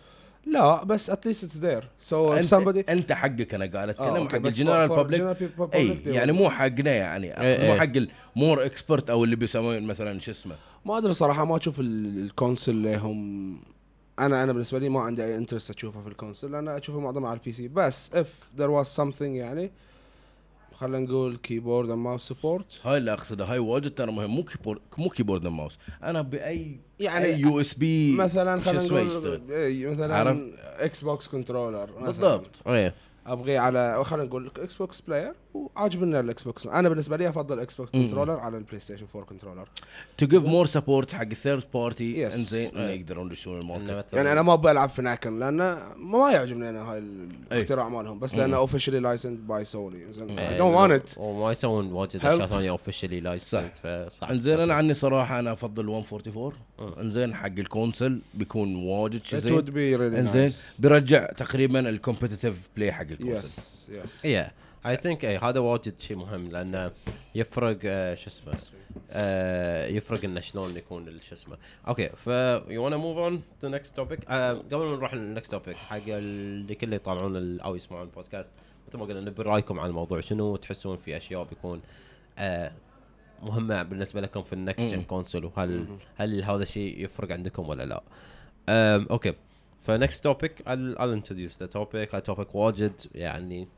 لا 0.47 0.85
بس 0.85 1.11
at 1.11 1.15
least 1.15 1.43
it's 1.45 1.61
there 1.63 1.85
so 2.11 2.13
if 2.13 2.39
انت, 2.39 2.55
somebody 2.55 2.91
انت 2.91 3.13
حقك 3.13 3.55
أنا 3.55 3.67
قاعد 3.67 3.89
أتكلم 3.89 4.07
أوكي، 4.17 4.37
حق 4.39 4.47
ال 4.47 4.52
general 4.52 4.89
public 4.89 5.39
إي 5.75 5.99
يعني 6.07 6.33
مو 6.33 6.51
حقنا 6.51 6.91
يعني 6.91 7.35
مو. 7.69 7.75
حق 7.79 7.93
ال 8.37 8.42
more 8.42 8.65
expert 8.67 9.11
أو 9.11 9.25
اللي 9.25 9.37
بيسوون 9.37 9.83
مثلا 9.83 10.21
شو 10.21 10.31
اسمه 10.31 10.55
ما 10.85 10.99
أدري 10.99 11.13
صراحة 11.13 11.45
ما 11.45 11.57
أشوف 11.57 11.81
ال- 11.81 12.19
ال 12.25 12.31
console 12.31 12.73
اللي 12.73 12.97
هم 12.97 13.61
أنا 14.19 14.45
أنا 14.45 14.53
بالنسبة 14.53 14.79
لي 14.79 14.89
ما 14.89 15.01
عندي 15.01 15.25
أي 15.25 15.37
interest 15.37 15.77
اشوفه 15.77 16.03
في 16.03 16.09
ال 16.09 16.14
console 16.14 16.51
لأن 16.53 16.69
اشوفه 16.69 17.01
معظمه 17.01 17.29
على 17.29 17.39
ال 17.39 17.53
PC 17.53 17.69
بس 17.69 18.11
if 18.11 18.59
there 18.61 18.71
was 18.71 18.97
something 19.03 19.23
يعني 19.23 19.71
خلينا 20.75 20.99
نقول 20.99 21.37
keyboard 21.37 21.91
and 21.91 21.99
mouse 21.99 22.29
support 22.29 22.81
هاي 22.85 22.97
اللي 22.99 23.13
أقصده 23.13 23.45
هاي 23.45 23.59
واجد 23.59 23.91
ترى 23.95 24.13
مهم. 24.13 24.31
مو 24.31 24.45
keyboard 24.45 24.81
مو 24.99 25.09
keyboard 25.09 25.47
and 25.47 25.55
mouse 25.55 25.79
أنا 26.03 26.23
بأي 26.23 26.81
يعني 27.01 27.29
USB 27.29 28.13
مثلا 28.13 28.61
خلينا 28.61 28.85
نقول. 28.85 29.43
إيه، 29.51 29.87
مثلا؟ 29.87 30.53
إكس 30.85 31.03
بوكس 31.05 31.29
controller 31.29 31.91
بالضبط. 32.01 32.69
إيه 32.69 32.95
ابغيه 33.33 33.59
على 33.59 34.05
خلينا 34.05 34.25
نقول 34.27 34.51
إكس 34.59 34.75
بوكس 34.75 35.01
player 35.01 35.33
وعاجبني 35.55 36.21
الاكس 36.21 36.43
بوكس 36.43 36.67
أنا 36.67 36.89
بالنسبة 36.89 37.17
لي 37.17 37.29
أفضل 37.29 37.61
إكس 37.61 37.75
بوكس. 37.75 37.91
controller 37.93 38.39
على 38.41 38.57
البلاي 38.59 38.81
ستيشن 38.81 39.07
4 39.15 39.29
controller 39.29 39.69
to 40.19 40.27
give 40.27 40.45
more 40.45 40.67
support 40.67 41.15
حق 41.15 41.21
ال 41.31 41.36
third 41.36 41.63
party 41.75 42.09
Yes. 42.15 42.35
إنزين 42.35 42.71
انه 42.77 42.89
إيه. 42.89 43.01
يقدرون 43.01 43.27
يدشون 43.27 43.61
إنه 43.61 43.77
ال 43.77 43.82
market 43.82 44.13
يعني 44.13 44.33
أنا 44.33 44.43
ما 44.43 44.55
بلعب 44.55 44.89
في 44.89 45.03
Nacon 45.03 45.39
لأن 45.39 45.57
ما 45.97 46.31
يعجبني 46.33 46.69
أنا 46.71 46.83
هاي 46.93 46.99
أي. 46.99 47.03
الاختراع 47.53 47.89
مالهم 47.89 48.19
بس 48.19 48.35
لأنه 48.35 48.57
officially 48.57 49.01
licensed 49.01 49.47
by 49.47 49.65
سوني 49.65 49.97
إيه، 49.97 50.49
I 50.49 50.59
don't 50.59 50.75
want 50.77 50.93
it 50.93 51.11
وما 51.19 51.53
يسوون 51.53 51.93
واجد. 51.93 52.17
أشياء 52.27 52.47
ثانية 52.47 52.71
officially 52.71 53.21
licensed 53.21 53.71
فصعب 53.83 54.31
إنزين 54.31 54.61
أنا 54.61 54.75
عني 54.75 54.95
صراحة 54.95 55.39
أنا 55.39 55.53
أفضل 55.53 55.87
144 55.87 56.53
إنزين 57.01 57.35
حق 57.35 57.47
ال 57.47 57.56
console 57.56 58.21
بيكون 58.35 58.77
واجد 58.77 59.25
شي 59.25 59.37
it 59.39 59.41
زين. 59.43 59.59
would 59.61 59.65
be 59.65 59.99
really 59.99 60.19
إنزين 60.19 60.51
بيرجع 60.79 61.27
تقريبا 61.27 61.89
ال 61.89 61.94
competitive 61.94 62.55
play 62.77 62.93
حق 62.93 63.07
ال 63.21 63.24
console 63.24 63.47
yes 63.47 63.89
yes 64.05 64.25
yeah 64.25 64.51
I 64.87 64.97
think 64.97 65.25
إي 65.25 65.39
هذا 65.39 65.61
واجد 65.61 65.95
شيء 66.01 66.17
مهم 66.17 66.51
لأنه 66.51 66.93
يفرق 67.35 67.79
آه، 67.85 68.15
شو 68.15 68.27
اسمه 68.31 68.55
آه، 69.11 69.87
يفرق 69.87 70.25
إنه 70.25 70.41
شلون 70.41 70.77
يكون 70.77 71.21
شو 71.21 71.35
اسمه. 71.35 71.57
أوكي 71.89 72.09
ف 72.09 72.27
you 72.71 72.85
wanna 72.85 72.97
move 72.97 73.17
on 73.19 73.43
to 73.61 73.69
next 73.69 73.97
topic 73.97 74.25
قبل 74.25 74.77
ما 74.77 74.85
نروح 74.97 75.15
لل 75.15 75.27
next 75.27 75.51
topic 75.51 75.77
حق 75.77 76.01
اللي 76.09 76.75
كله 76.75 76.97
يطالعون 76.97 77.37
ال- 77.37 77.61
أو 77.61 77.77
يسمعون 77.77 78.03
البودكاست 78.03 78.53
مثل 78.89 78.99
ما 78.99 79.05
قلنا 79.05 79.21
نبي 79.21 79.43
رأيكم 79.43 79.81
على 79.81 79.89
الموضوع. 79.89 80.21
شنو 80.21 80.57
تحسون 80.57 80.97
في 80.97 81.17
أشياء 81.17 81.45
بيكون 81.45 81.81
آه، 82.39 82.73
مهمة 83.43 83.83
بالنسبة 83.83 84.21
لكم 84.21 84.43
في 84.43 84.53
ال 84.53 84.59
next 84.59 84.87
gen. 84.87 85.03
console 85.03 85.45
وهل 85.45 85.87
هل 86.17 86.43
هذا 86.45 86.63
الشيء 86.63 87.05
يفرق 87.05 87.33
عندكم 87.33 87.69
ولا 87.69 87.83
لا؟ 87.83 88.03
أم 88.69 89.07
أوكي 89.11 89.33
ف 89.83 89.91
next 89.91 90.25
topic 90.25 90.59
I'll 90.63 90.99
the 91.61 91.73
topic. 91.75 92.15
هاي 92.15 92.21
topic 92.21 92.55
واجد 92.55 92.93
يعني 93.15 93.69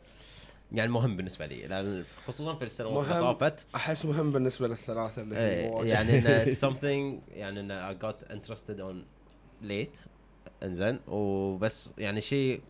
يعني 0.72 0.90
مهم 0.90 1.16
بالنسبة 1.16 1.46
لي 1.46 1.66
لأن 1.66 2.04
خصوصا 2.26 2.54
في 2.54 2.64
السنوات 2.64 3.04
اللي. 3.06 3.20
طافت. 3.20 3.66
أحس 3.74 4.04
مهم 4.04 4.32
بالنسبة 4.32 4.68
للثلاثة 4.68 5.22
اللي 5.22 5.36
هي 5.36 5.88
يعني 5.88 6.18
انه 6.18 6.44
something 6.70 7.20
يعني 7.36 7.60
انه 7.60 7.92
I 7.92 7.96
got 7.96 8.32
interested 8.34 8.78
on 8.80 8.94
late 9.68 9.98
إنزين. 10.62 11.00
وبس 11.08 11.90
يعني 11.98 12.20
شيء 12.20 12.60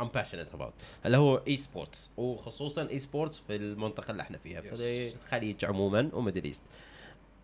I'm 0.00 0.08
passionate 0.18 0.56
about 0.58 0.72
اللي 1.06 1.16
هو 1.16 1.42
esports 1.48 2.10
وخصوصا 2.16 2.88
esports 2.88 3.42
في 3.48 3.56
المنطقة 3.56 4.10
اللي 4.10 4.22
إحنا 4.22 4.38
فيها 4.38 4.60
Yes. 4.62 4.64
في 4.74 5.14
الخليج 5.24 5.64
عموما 5.64 6.10
و 6.12 6.17
Middle 6.17 6.44
East. 6.44 6.62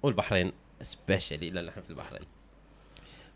والبحرين 0.02 0.52
specially 0.82 1.50
لأن 1.50 1.68
إحنا 1.68 1.82
في 1.82 1.90
البحرين. 1.90 2.26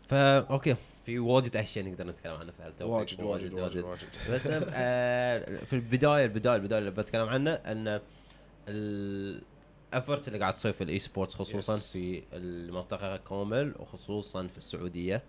فا 0.07 0.39
أوكي 0.39 0.75
في 1.05 1.19
واجد 1.19 1.57
أشياء 1.57 1.85
نقدر 1.85 2.07
نتكلم 2.07 2.33
عنها 2.33 2.51
في 2.51 2.63
هال 2.63 2.71
topic. 2.71 2.93
واجد 2.95 3.21
واجد 3.21 3.53
واجد 3.53 3.83
واجد. 3.83 4.05
بس 4.31 4.41
آه 4.73 5.45
في 5.69 5.73
البداية 5.73 6.25
البداية 6.25 6.55
البداية 6.55 6.79
اللي 6.79 6.91
بتكلم 6.91 7.29
عنه 7.29 7.51
إن 7.53 7.99
ال 9.93 9.98
effort 9.98 10.27
اللي 10.27 10.39
قاعد 10.39 10.53
تصير 10.53 10.73
في 10.73 10.83
ال 10.83 10.99
esports 10.99 11.35
خصوصا 11.35 11.77
Yes. 11.77 11.81
في 11.81 12.23
المنطقة 12.33 13.17
كامل 13.17 13.73
وخصوصا 13.79 14.47
في 14.47 14.57
السعودية. 14.57 15.23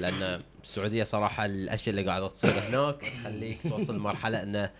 لأن 0.00 0.42
السعودية 0.64 1.02
صراحة 1.04 1.44
الأشياء 1.44 1.96
اللي 1.96 2.10
قاعدة 2.10 2.28
تصير 2.28 2.50
هناك 2.50 3.12
تخليك 3.20 3.58
توصل 3.68 3.96
لمرحلة 3.96 4.42
إنه 4.42 4.70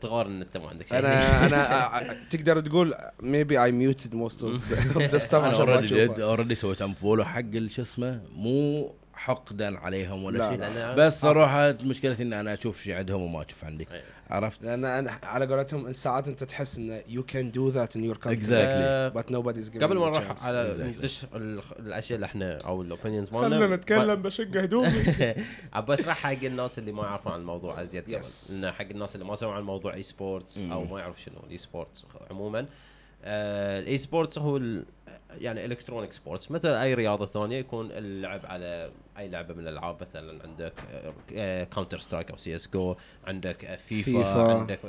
تغار 0.00 0.26
إن 0.26 0.42
أنت 0.42 0.56
ما 0.56 0.68
عندك 0.68 0.86
شيء. 0.86 0.98
أنا 0.98 1.46
أنا 1.46 1.88
أ- 2.00 2.28
تقدر 2.30 2.60
تقول 2.60 2.94
muted 3.22 4.12
most 4.12 4.38
of 4.40 4.60
the, 4.70 4.98
of 4.98 5.12
the 5.12 5.20
stuff 5.30 5.34
أنا 5.34 5.56
already. 5.56 6.22
already 6.22 6.54
سويت 6.54 6.82
unfollow 6.82 7.24
حق 7.24 7.66
شو 7.66 7.82
اسمه 7.82 8.20
مو 8.36 8.92
حقدا 9.18 9.78
عليهم 9.78 10.24
ولا 10.24 10.38
لا، 10.38 10.50
شيء 10.50 10.58
لا. 10.60 10.94
بس 10.94 11.20
صراحة 11.20 11.74
مشكلتي 11.82 12.22
إن 12.22 12.32
أنا 12.32 12.52
أشوف 12.54 12.82
شيء 12.82 12.94
عندهم 12.94 13.22
وما 13.22 13.44
أشوف 13.48 13.64
عندي 13.64 13.88
أي. 13.92 14.02
عرفت 14.30 14.62
لأن 14.62 14.84
أنا 14.84 15.10
على 15.22 15.46
قولتهم 15.46 15.92
ساعات 15.92 16.28
أنت 16.28 16.44
تحس 16.44 16.78
انه 16.78 17.00
you 17.00 17.22
can 17.32 17.52
do 17.54 17.74
that 17.76 17.98
in 17.98 18.02
your 18.02 18.18
country 18.26 18.42
Exactly. 18.42 18.50
آه، 18.50 19.08
but 19.12 19.24
nobody's 19.26 19.70
giving 19.74 19.82
قبل 19.82 19.98
ما 19.98 20.06
نروح. 20.10 20.44
على. 20.44 20.92
ندش 20.98 21.24
ال- 21.34 21.60
الأشياء 21.78 22.14
اللي 22.16 22.26
إحنا 22.26 22.58
أو 22.58 22.82
ال 22.82 22.87
opinions 22.87 23.30
خلنا 23.30 23.76
نتكلم 23.76 24.22
بشق 24.22 24.56
هدومي 24.56 24.88
ابى 25.74 25.94
أشرح 25.94 26.16
حق 26.18 26.44
الناس 26.44 26.78
اللي 26.78 26.92
ما 26.92 27.02
يعرفون 27.02 27.32
عن 27.32 27.40
الموضوع 27.40 27.82
ازيد 27.82 28.04
قبل 28.04 28.22
Yes. 28.24 28.50
انه 28.50 28.70
حق 28.70 28.84
الناس 28.90 29.14
اللي 29.14 29.26
ما 29.26 29.36
سمعوا 29.36 29.54
عن 29.54 29.62
موضوع 29.62 29.94
esports. 29.94 30.58
أو 30.58 30.84
ما 30.84 31.00
يعرف 31.00 31.22
شنو 31.22 31.34
ال 31.46 31.58
esports 31.58 32.04
عموما 32.30 32.66
ال 33.24 33.98
esports 33.98 34.38
هو 34.38 34.60
يعني 35.30 35.64
electronic 35.64 36.12
sports 36.12 36.50
مثل 36.50 36.68
أي 36.68 36.94
رياضة 36.94 37.26
ثانية 37.26 37.56
يكون 37.56 37.88
اللعب 37.92 38.40
على 38.46 38.90
أي 39.18 39.28
لعبة 39.28 39.54
من 39.54 39.60
الألعاب 39.60 39.96
مثلا 40.00 40.42
عندك 40.44 40.72
Counter-Strike 41.70 42.30
أو 42.30 42.36
سي 42.36 42.54
اس 42.56 42.68
جو 42.68 42.96
عندك 43.26 43.64
آه، 43.64 43.76
فيفا, 43.76 44.02
فيفا. 44.12 44.58
عندك 44.58 44.80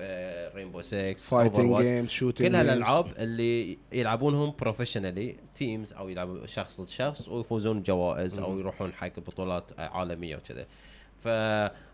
Rainbow 0.56 0.82
6 0.82 1.14
fighting 1.14 1.80
games 1.80 2.12
shooting 2.20 2.38
كل. 2.38 2.56
هالالعاب 2.56 3.06
اللي 3.18 3.78
يلعبونهم 3.92 4.54
professionally 4.60 5.36
teams 5.56 5.93
أو 5.94 6.10
يلعبوا 6.10 6.46
شخص 6.46 6.82
ضد 6.82 6.88
شخص 6.88 7.28
ويفوزون 7.28 7.80
بجوائز 7.80 8.40
أو. 8.40 8.60
يروحون 8.60 8.94
حق 8.94 9.20
بطولات 9.20 9.64
عالمية 9.80 10.36
وكذا 10.36 10.66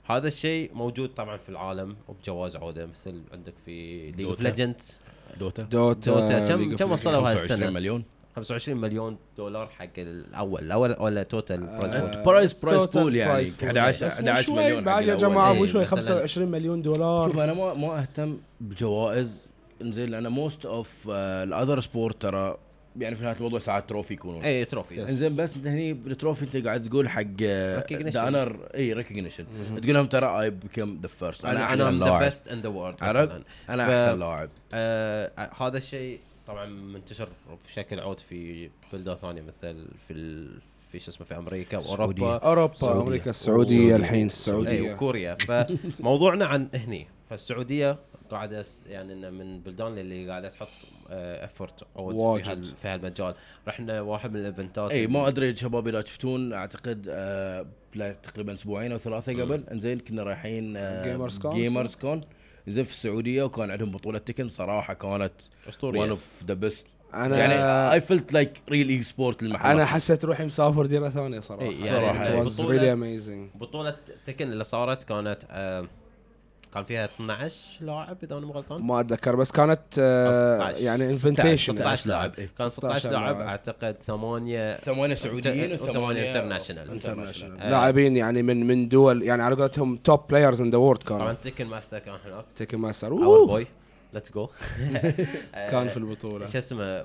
فهذا 0.08 0.28
الشيء 0.28 0.72
موجود 0.74 1.10
طبعا 1.10 1.38
في 1.38 1.50
العالم 1.50 1.96
وبجوائز 2.08 2.56
عودة 2.56 2.86
مثل 2.86 3.22
عندك 3.34 3.54
في 3.66 4.12
League 4.12 4.26
of 4.26 4.36
دوتا. 4.38 4.44
Legends 4.44 5.00
دوتا 5.40 5.64
دوتا 5.64 6.12
دوتا. 6.12 6.48
كم- 6.48 6.60
League 6.72 6.76
of 6.76 6.80
كم 6.80 6.88
Legends. 6.90 6.92
وصلوا 6.92 7.16
هاي 7.20 7.36
25 7.36 7.60
السنة؟ 7.62 7.70
مليون 7.70 8.04
25 8.36 8.78
مليون 8.82 9.18
دولار 9.38 9.68
حق 9.68 9.90
الأول 9.98 10.62
الأول 10.64 10.96
ولا 11.00 11.24
total 11.24 11.60
prize 11.66 11.94
pool؟ 11.96 12.24
prize 12.24 12.54
prize 12.54 12.84
total 12.84 12.90
بول 12.98 13.16
يعني 13.16 13.46
prize 13.46 13.50
pool. 13.50 13.64
11 13.64 14.06
بس 14.06 14.20
مو 14.22 14.28
11 14.28 14.46
شوي 14.46 14.56
مليون 14.56 14.84
بعد 14.84 15.06
يا. 15.08 15.16
جماعة 15.16 15.52
إيه، 15.52 15.58
مو 15.60 15.66
شوي 15.66 15.86
مثلاً- 15.86 15.90
25 15.90 16.52
مليون 16.52 16.82
دولار 16.82 17.28
شوف 17.30 17.40
أنا 17.40 17.54
ما 17.54 17.74
ما 17.74 18.00
أهتم 18.02 18.38
بجوائز 18.62 19.48
إنزين 19.82 20.10
لأن 20.10 20.28
most 20.28 20.66
of 20.66 21.10
the 21.10 21.36
other 21.36 21.80
sport 21.80 22.22
ترى 22.22 22.58
يعني 23.00 23.16
في 23.16 23.24
نهاية 23.24 23.36
الموضوع 23.36 23.60
ساعات 23.60 23.90
trophy 23.90 24.14
يكونون. 24.14 24.44
إي 24.44 24.66
trophy 24.66 24.96
Yes. 24.96 25.10
إنزين 25.10 25.36
بس 25.36 25.56
انت 25.56 25.68
هني 25.68 25.94
بال 25.94 26.07
trophy 26.07 26.46
انت 26.46 26.66
قاعد 26.68 26.90
تقول 26.90 27.10
حق 27.10 27.22
Recognition. 27.24 28.08
the 28.14 28.28
honor 28.28 28.60
إي 28.76 28.94
recognition 28.94 29.46
تقول 29.82 29.94
لهم 29.94 30.06
ترى 30.06 30.42
I 30.42 30.50
became 30.50 31.00
the 31.02 31.08
first 31.08 31.46
أنا 31.46 31.74
أنا 31.74 31.86
أحسن 31.88 31.90
the 32.00 32.06
لاعب. 32.06 32.24
best 32.24 32.48
in 32.48 32.62
the 32.62 32.70
world 32.70 32.98
عرفت؟ 33.04 33.42
أنا 33.70 33.88
ف- 33.88 33.90
أحسن 33.90 34.20
لاعب. 34.20 34.50
آه 34.74 35.32
هذا 35.62 35.78
الشيء 35.78 36.20
طبعا 36.48 36.66
منتشر 36.66 37.30
بشكل 37.68 38.00
عود 38.00 38.20
في 38.20 38.70
بلدان 38.94 39.16
ثانية 39.16 39.42
مثل 39.42 39.86
في 40.08 40.14
ال... 40.14 40.60
في 40.92 41.00
شو 41.00 41.12
اسمه 41.12 41.26
في 41.28 41.38
أمريكا 41.38 41.78
وأوروبا. 41.78 42.38
أوروبا 42.38 42.74
السعودية. 42.74 43.02
أمريكا 43.02 43.30
السعودية. 43.30 43.96
الحين 43.96 44.20
أي 44.20 44.26
السعوديه 44.26 44.94
وكوريا 44.94 45.36
فموضوعنا 45.36 46.46
عن 46.46 46.68
هني. 46.74 47.08
فالسعودية 47.30 47.98
قاعدة 48.32 48.66
يعني 48.88 49.14
إنه 49.14 49.30
من 49.30 49.42
البلدان 49.56 49.98
اللي 49.98 50.30
قاعدة 50.30 50.50
تحط 50.50 50.68
effort 51.10 51.84
عود 51.96 52.14
في, 52.14 52.20
واجد. 52.20 52.50
هال 52.50 52.66
في 52.66 52.88
هالمجال. 52.88 53.36
رحنا 53.68 54.02
واحد 54.02 54.32
من 54.32 54.40
ال 54.40 54.47
eventات 54.47 54.92
إي 54.92 55.08
ما 55.08 55.28
أدري 55.28 55.56
شباب 55.56 55.88
اذا 55.88 56.02
شفتون 56.02 56.54
أعتقد 56.54 57.08
آه 57.10 57.66
لا 57.96 58.14
تقريبا 58.14 58.54
أسبوعين 58.54 58.92
أو 58.92 58.98
ثلاثة 58.98 59.42
قبل. 59.42 59.64
إنزين 59.72 60.00
كنا 60.00 60.24
رايحين 60.24 60.76
Gamers 61.04 61.42
Con 61.42 62.22
زين 62.68 62.84
في 62.84 62.92
السعودية 62.92 63.44
وكان 63.44 63.72
عندهم 63.72 63.92
بطولة 63.92 64.20
تكن. 64.20 64.50
صراحة 64.50 64.94
كانت 64.94 65.14
one 65.14 65.32
اسطوريه 65.70 66.10
of 66.10 66.30
the 66.48 66.54
best 66.54 66.88
أنا 67.14 67.38
يعني 67.38 67.94
I 67.94 68.02
felt 68.02 68.34
like 68.34 68.62
real 68.70 68.90
e-sport 68.90 69.44
المحل 69.44 69.72
أنا 69.72 69.86
حسيت 69.86 70.26
روحي 70.26 70.46
مسافر 70.46 70.86
ديرة 70.86 71.10
ثانية 71.10 71.40
صراحة. 71.40 71.64
إيه، 71.64 71.86
يعني 71.86 72.50
really 72.50 72.98
amazing. 73.00 73.58
بطولة 73.58 73.96
تكن 74.26 74.52
اللي 74.52 74.64
صارت 74.64 75.04
كانت 75.04 75.38
آه 75.50 75.88
كان 76.76 76.84
فيها 76.84 77.06
12 77.06 77.56
لاعب 77.82 78.18
اذا 78.24 78.38
أنا 78.38 78.46
مو 78.46 78.54
غلطان 78.54 78.82
ما 78.82 79.00
أتذكر 79.00 79.36
بس 79.36 79.52
كانت 79.52 79.80
آه 80.00 80.70
16. 80.70 80.84
يعني 80.84 81.10
invitation 81.10 81.76
16 81.76 82.10
لاعب. 82.10 82.32
كان 82.32 82.70
16 82.70 82.70
16 82.70 83.12
لاعب. 83.12 83.36
أعتقد 83.40 83.96
ثمانية 84.02 84.76
ثمانية 84.76 85.16
سعوديين 85.16 85.74
وثمانية 85.74 86.28
international 86.30 86.92
international 86.92 87.60
آه. 87.60 87.70
لاعبين 87.70 88.18
يعني 88.18 88.44
من 88.44 88.68
من 88.68 88.90
دول 88.90 89.24
يعني 89.24 89.44
على 89.44 89.56
قولتهم 89.56 89.98
top 89.98 90.28
players 90.30 90.62
in 90.62 90.70
the 90.70 90.78
world 90.78 91.00
طبعا 91.00 91.20
كانوا 91.20 91.34
تكن 91.34 91.68
ماستر 91.68 92.00
كان 92.00 92.16
هناك 92.26 92.46
تيكن 92.56 92.78
ماستر 92.78 93.12
اور 93.12 93.24
أوه. 93.26 93.48
بوي 93.48 93.68
ليتس 94.14 94.32
جو 94.32 94.50
كان 95.54 95.88
في 95.94 95.98
البطولة 95.98 96.46
شو 96.46 96.58
اسمه 96.58 97.04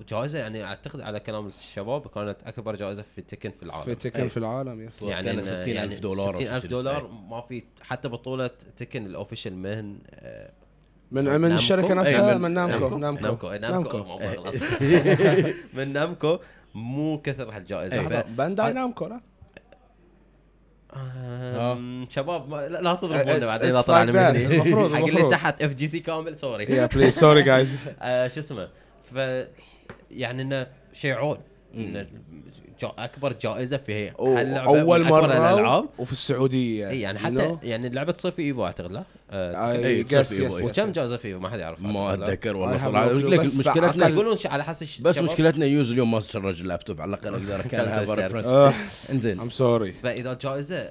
وجائزه 0.00 0.38
يعني 0.38 0.64
أعتقد 0.64 1.00
على 1.00 1.20
كلام 1.20 1.46
الشباب 1.46 2.06
كانت 2.06 2.36
أكبر 2.46 2.76
جائزه 2.76 3.04
في 3.16 3.22
تكن 3.22 3.50
في 3.50 3.62
العالم. 3.62 3.84
في 3.84 3.94
تيكن 3.94 4.22
أي. 4.22 4.28
في 4.28 4.36
العالم 4.36 4.82
yes 4.88 5.02
يعني 5.02 5.26
يعني 5.26 5.40
كانت 5.42 5.48
إن- 5.48 5.50
60,000 5.50 5.68
يعني 5.76 5.94
دولار 5.96 6.28
أو 6.28 6.40
60000 6.40 6.62
شي 6.62 6.68
دولار 6.68 7.00
كذي. 7.00 7.08
ما 7.30 7.40
في 7.40 7.62
حتى 7.82 8.08
بطولة 8.08 8.50
تكن 8.76 9.06
ال 9.06 9.12
official 9.12 9.56
من 9.56 9.98
آه، 10.10 10.50
من 11.12 11.24
نامكو؟ 11.24 11.38
من 11.42 11.52
الشركة 11.52 11.94
نفسها 11.94 12.34
من- 12.34 12.40
من 12.40 12.50
نامكو 12.50 12.98
نامكو. 12.98 13.48
نامكو. 13.50 13.98
من 15.74 15.92
نامكو. 15.92 16.38
مو 16.74 17.18
كثر 17.22 17.50
هالجائزه 17.56 18.22
بانداي 18.22 18.72
نامكو 18.72 19.06
لا؟ 19.06 19.20
آم، 20.96 22.06
شباب 22.10 22.54
لا 22.54 22.94
تضربونا 22.94 23.46
بعدين 23.46 23.68
اذا 23.68 23.80
طلعنا. 23.80 24.30
مني. 24.32 24.46
المفروض- 24.46 24.92
حق 24.94 25.04
اللي. 25.04 25.30
تحت 25.30 25.62
اف 25.62 25.74
جي 25.74 25.88
سي 25.88 26.00
كامل 26.00 26.36
سوري 26.36 26.64
يا 26.64 26.86
بليز 26.86 27.18
سوري 27.18 27.42
جايز 27.42 27.76
آه، 28.02 28.28
شو 28.28 28.40
اسمه؟ 28.40 28.68
ف 29.14 29.18
يعني 30.10 30.42
إنه 30.42 30.66
شيء 30.92 31.12
عود 31.14 31.40
إنه 31.74 32.06
جا 32.80 32.92
أكبر 32.98 33.32
جائزة 33.32 33.76
في 33.76 34.10
أول 34.10 35.04
مرة 35.04 35.24
الألعاب. 35.26 35.88
وفي 35.98 36.12
السعودية 36.12 36.88
إي 36.88 37.00
يعني 37.00 37.18
you 37.18 37.22
حتى? 37.22 37.56
يعني 37.62 37.86
اللعبه 37.86 38.12
تصير 38.12 38.30
في 38.30 38.42
إيفو 38.42 38.64
أعتقد 38.64 38.92
لا؟ 38.92 39.02
آه، 39.30 40.02
yes, 40.02 40.32
وكم. 40.62 40.92
جائزة 40.92 41.16
في 41.16 41.28
ايفو 41.28 41.38
ما 41.40 41.48
حد 41.48 41.58
يعرف 41.58 41.80
ما. 41.80 42.14
أتذكر 42.14 42.52
I 42.52 42.56
والله 42.56 42.78
صراحة. 42.78 43.12
مشكلتنا 43.12 44.08
يقولون 44.08 44.36
على 44.44 44.64
الش- 44.82 45.00
بس 45.00 45.18
مشكلتنا 45.18 45.66
يوز 45.66 45.90
اليوم 45.90 46.10
ما 46.10 46.20
شرج 46.20 46.60
اللابتوب 46.60 47.00
على 47.00 47.08
الأقل 47.08 47.34
أقدر 47.34 47.60
أكلها 47.66 48.74
إنزين. 49.10 49.40
ام 49.40 49.50
سوري 49.50 49.92
فإذا 49.92 50.32
الجائزة 50.32 50.82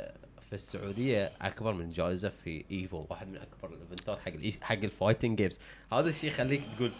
في 0.49 0.53
السعودية 0.55 1.32
أكبر 1.41 1.74
من 1.74 1.91
جائزة 1.91 2.32
في 2.43 2.65
إيفو 2.72 3.05
واحد 3.09 3.28
من 3.28 3.36
أكبر 3.38 3.76
ال 3.75 3.82
eventات 3.82 4.19
حق 4.20 4.32
حق 4.61 4.84
ال 4.84 4.89
fighting 4.89 5.38
games 5.38 5.59
هذا 5.93 6.09
الشيء 6.09 6.30
يخليك 6.30 6.61
تقول 6.78 6.91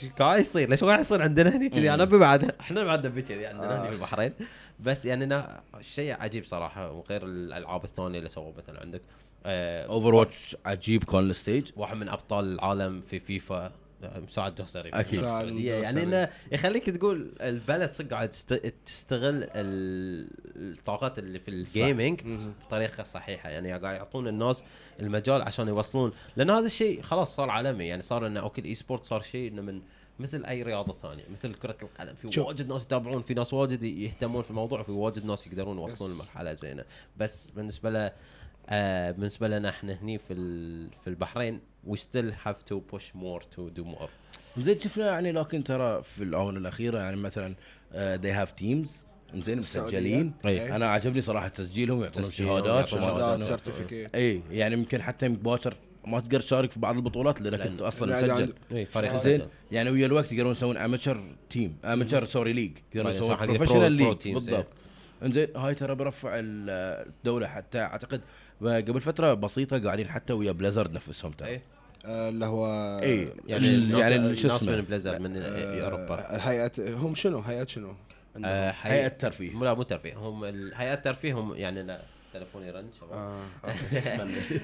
شو 0.00 0.06
قاعد 0.18 0.40
يصير؟ 0.40 0.70
ليش 0.70 0.82
ما 0.82 0.88
قاعد 0.88 1.00
يصير 1.00 1.22
عندنا 1.22 1.56
هني 1.56 1.68
كذي؟ 1.68 1.94
أنا 1.94 2.02
ابي 2.02 2.18
بعد 2.18 2.54
إحنا 2.60 2.84
بعد 2.84 3.06
نبي 3.06 3.22
كذي 3.22 3.46
عندنا 3.46 3.80
هني 3.80 3.88
في 3.88 3.94
البحرين. 3.94 4.32
بس 4.80 5.04
يعني 5.06 5.24
انه 5.24 5.46
شيء 5.80 6.16
عجيب 6.20 6.44
صراحة 6.44 6.90
وغير 6.90 7.24
الألعاب 7.24 7.84
الثانية 7.84 8.18
اللي 8.18 8.28
سووا 8.28 8.52
مثلا 8.58 8.80
عندك 8.80 9.02
آه 9.46 9.86
اوفر 9.86 10.14
واتش 10.14 10.56
عجيب 10.66 11.04
كان 11.04 11.30
ال 11.30 11.36
stage. 11.36 11.70
واحد 11.76 11.96
من 11.96 12.08
أبطال 12.08 12.54
العالم 12.54 13.00
في 13.00 13.20
فيفا. 13.20 13.66
آه، 13.66 13.72
مساعد. 14.04 14.56
في 14.56 14.62
مساعد 14.62 14.88
السعودية. 15.14 15.74
يعني. 15.74 16.02
إنه 16.02 16.28
يخليك 16.52 16.90
تقول 16.90 17.34
البلد 17.40 17.92
صدق 17.92 18.10
قاعد 18.10 18.28
تست- 18.30 18.74
تستغل 18.86 19.42
ال- 19.54 20.28
الطاقات 20.56 21.18
اللي 21.18 21.38
في 21.38 21.48
ال 21.50 21.60
gaming 21.60 22.20
بطريقة 22.66 23.04
صحيحة. 23.04 23.48
يعني 23.50 23.72
قاعد 23.72 23.96
يعطون 23.96 24.28
الناس 24.28 24.62
المجال 25.00 25.42
عشان 25.42 25.68
يوصلون. 25.68 26.12
لأن 26.36 26.50
هذا 26.50 26.66
الشيء 26.66 27.02
خلاص 27.02 27.36
صار 27.36 27.50
عالمي. 27.50 27.86
يعني 27.86 28.02
صار 28.02 28.26
إنه 28.26 28.40
okay 28.40 28.60
ال 28.60 28.74
e-sport 28.74 29.04
صار 29.04 29.22
شيء 29.22 29.50
إنه 29.50 29.62
من 29.62 29.82
مثل 30.18 30.44
أي 30.44 30.62
رياضة 30.62 30.94
ثانية. 31.02 31.24
مثل 31.30 31.54
كرة 31.54 31.76
القدم. 31.82 32.14
في. 32.14 32.40
واجد 32.40 32.68
ناس 32.68 32.84
يتابعون. 32.84 33.22
في 33.22 33.34
ناس 33.34 33.54
واجد 33.54 33.82
يهتمون 33.82 34.42
في 34.42 34.50
الموضوع. 34.50 34.80
وفي 34.80 34.92
واجد 34.92 35.24
ناس 35.24 35.46
يقدرون 35.46 35.78
يوصلون. 35.78 36.14
لمرحلة 36.14 36.54
زينة. 36.54 36.84
بس 37.16 37.50
بالنسبة 37.50 37.90
له 37.90 38.12
آه 38.68 39.10
بالنسبة 39.10 39.48
لنا 39.48 39.68
إحنا 39.68 39.92
هني 40.02 40.18
في 40.18 40.32
ال- 40.32 40.90
في 41.04 41.10
البحرين 41.10 41.60
we 41.90 41.96
still 41.96 42.30
have 42.46 42.56
to 42.72 42.76
push 42.94 43.02
more 43.02 43.42
to 43.56 43.80
do 43.80 43.84
more. 43.84 44.08
زين 44.58 44.80
شفنا 44.80 45.06
يعني 45.06 45.32
لكن 45.32 45.64
ترى 45.64 46.02
في 46.02 46.22
الآونة 46.24 46.58
الأخيرة 46.58 46.98
يعني 46.98 47.16
مثلا 47.16 47.54
they 47.94 48.30
have 48.32 48.52
teams 48.52 49.04
زين. 49.34 49.58
مسجلين. 49.58 50.32
أنا 50.44 50.90
عجبني 50.90 51.20
صراحة 51.20 51.48
تسجيلهم 51.48 52.02
يعطونهم 52.02 52.30
شهادات 52.30 52.88
شهادات. 52.88 53.42
certificate 53.42 54.14
أي 54.14 54.42
يعني 54.50 54.74
يمكن 54.74 55.02
حتى 55.02 55.28
مباشر 55.28 55.76
ما 56.06 56.20
تقدر 56.20 56.40
تشارك 56.40 56.70
في 56.70 56.80
بعض 56.80 56.96
البطولات 56.96 57.40
لانك 57.40 57.60
انت 57.60 57.82
أصلا 57.82 58.16
مسجل 58.16 58.52
فريق 58.86 59.16
زين. 59.16 59.42
يعني 59.72 59.90
ويا 59.90 60.06
الوقت 60.06 60.32
يقدرون 60.32 60.52
يسوون 60.52 60.76
amateur 60.76 61.22
team 61.50 61.76
amateur 61.84 62.24
sorry 62.24 62.52
league 62.52 62.78
يقدرون 62.94 63.12
يسوون 63.14 63.36
professional 63.36 63.96
pro 63.98 64.12
league 64.24 64.34
بالضبط. 64.34 64.66
انزين 65.22 65.48
هاي 65.56 65.74
ترى 65.74 65.94
برفع 65.94 66.30
الدولة 66.34 67.46
حتى 67.46 67.78
أعتقد 67.80 68.20
قبل 68.62 69.00
فترة 69.00 69.34
بسيطة 69.34 69.78
قاعدين 69.78 70.08
حتى 70.08 70.32
ويا 70.32 70.52
بليزرد 70.52 70.92
نفسهم 70.92 71.32
ترى. 71.32 71.48
اي 71.48 71.60
آه، 72.06 72.28
اللي 72.28 72.46
هو 72.46 72.66
اي 73.02 73.18
يعني 73.18 73.30
يعني 73.46 73.68
ناس- 73.68 74.12
يعني 74.12 74.36
شو 74.36 74.48
ناس 74.48 74.62
من 74.62 74.68
اسمه 74.72 74.80
بليزر 74.80 75.18
من 75.18 75.36
آه، 75.36 75.80
أوروبا. 75.84 76.26
هيئه 76.48 76.70
هم 76.96 77.14
شنو؟ 77.14 77.38
هيئة 77.40 77.66
شنو؟ 77.66 77.94
آه، 78.44 78.74
هيئة 78.82 79.08
ترفيه. 79.08 79.50
لا 79.58 79.74
مو 79.74 79.82
ترفيه 79.82 80.14
هم 80.14 80.44
ال- 80.44 80.72
هيئات 80.74 80.98
الترفيه 80.98 81.32
هم 81.40 81.54
يعني 81.54 81.98
أنا 82.34 82.44
تلفوني 82.44 82.70
رن 82.70 82.88
شباب 83.00 83.40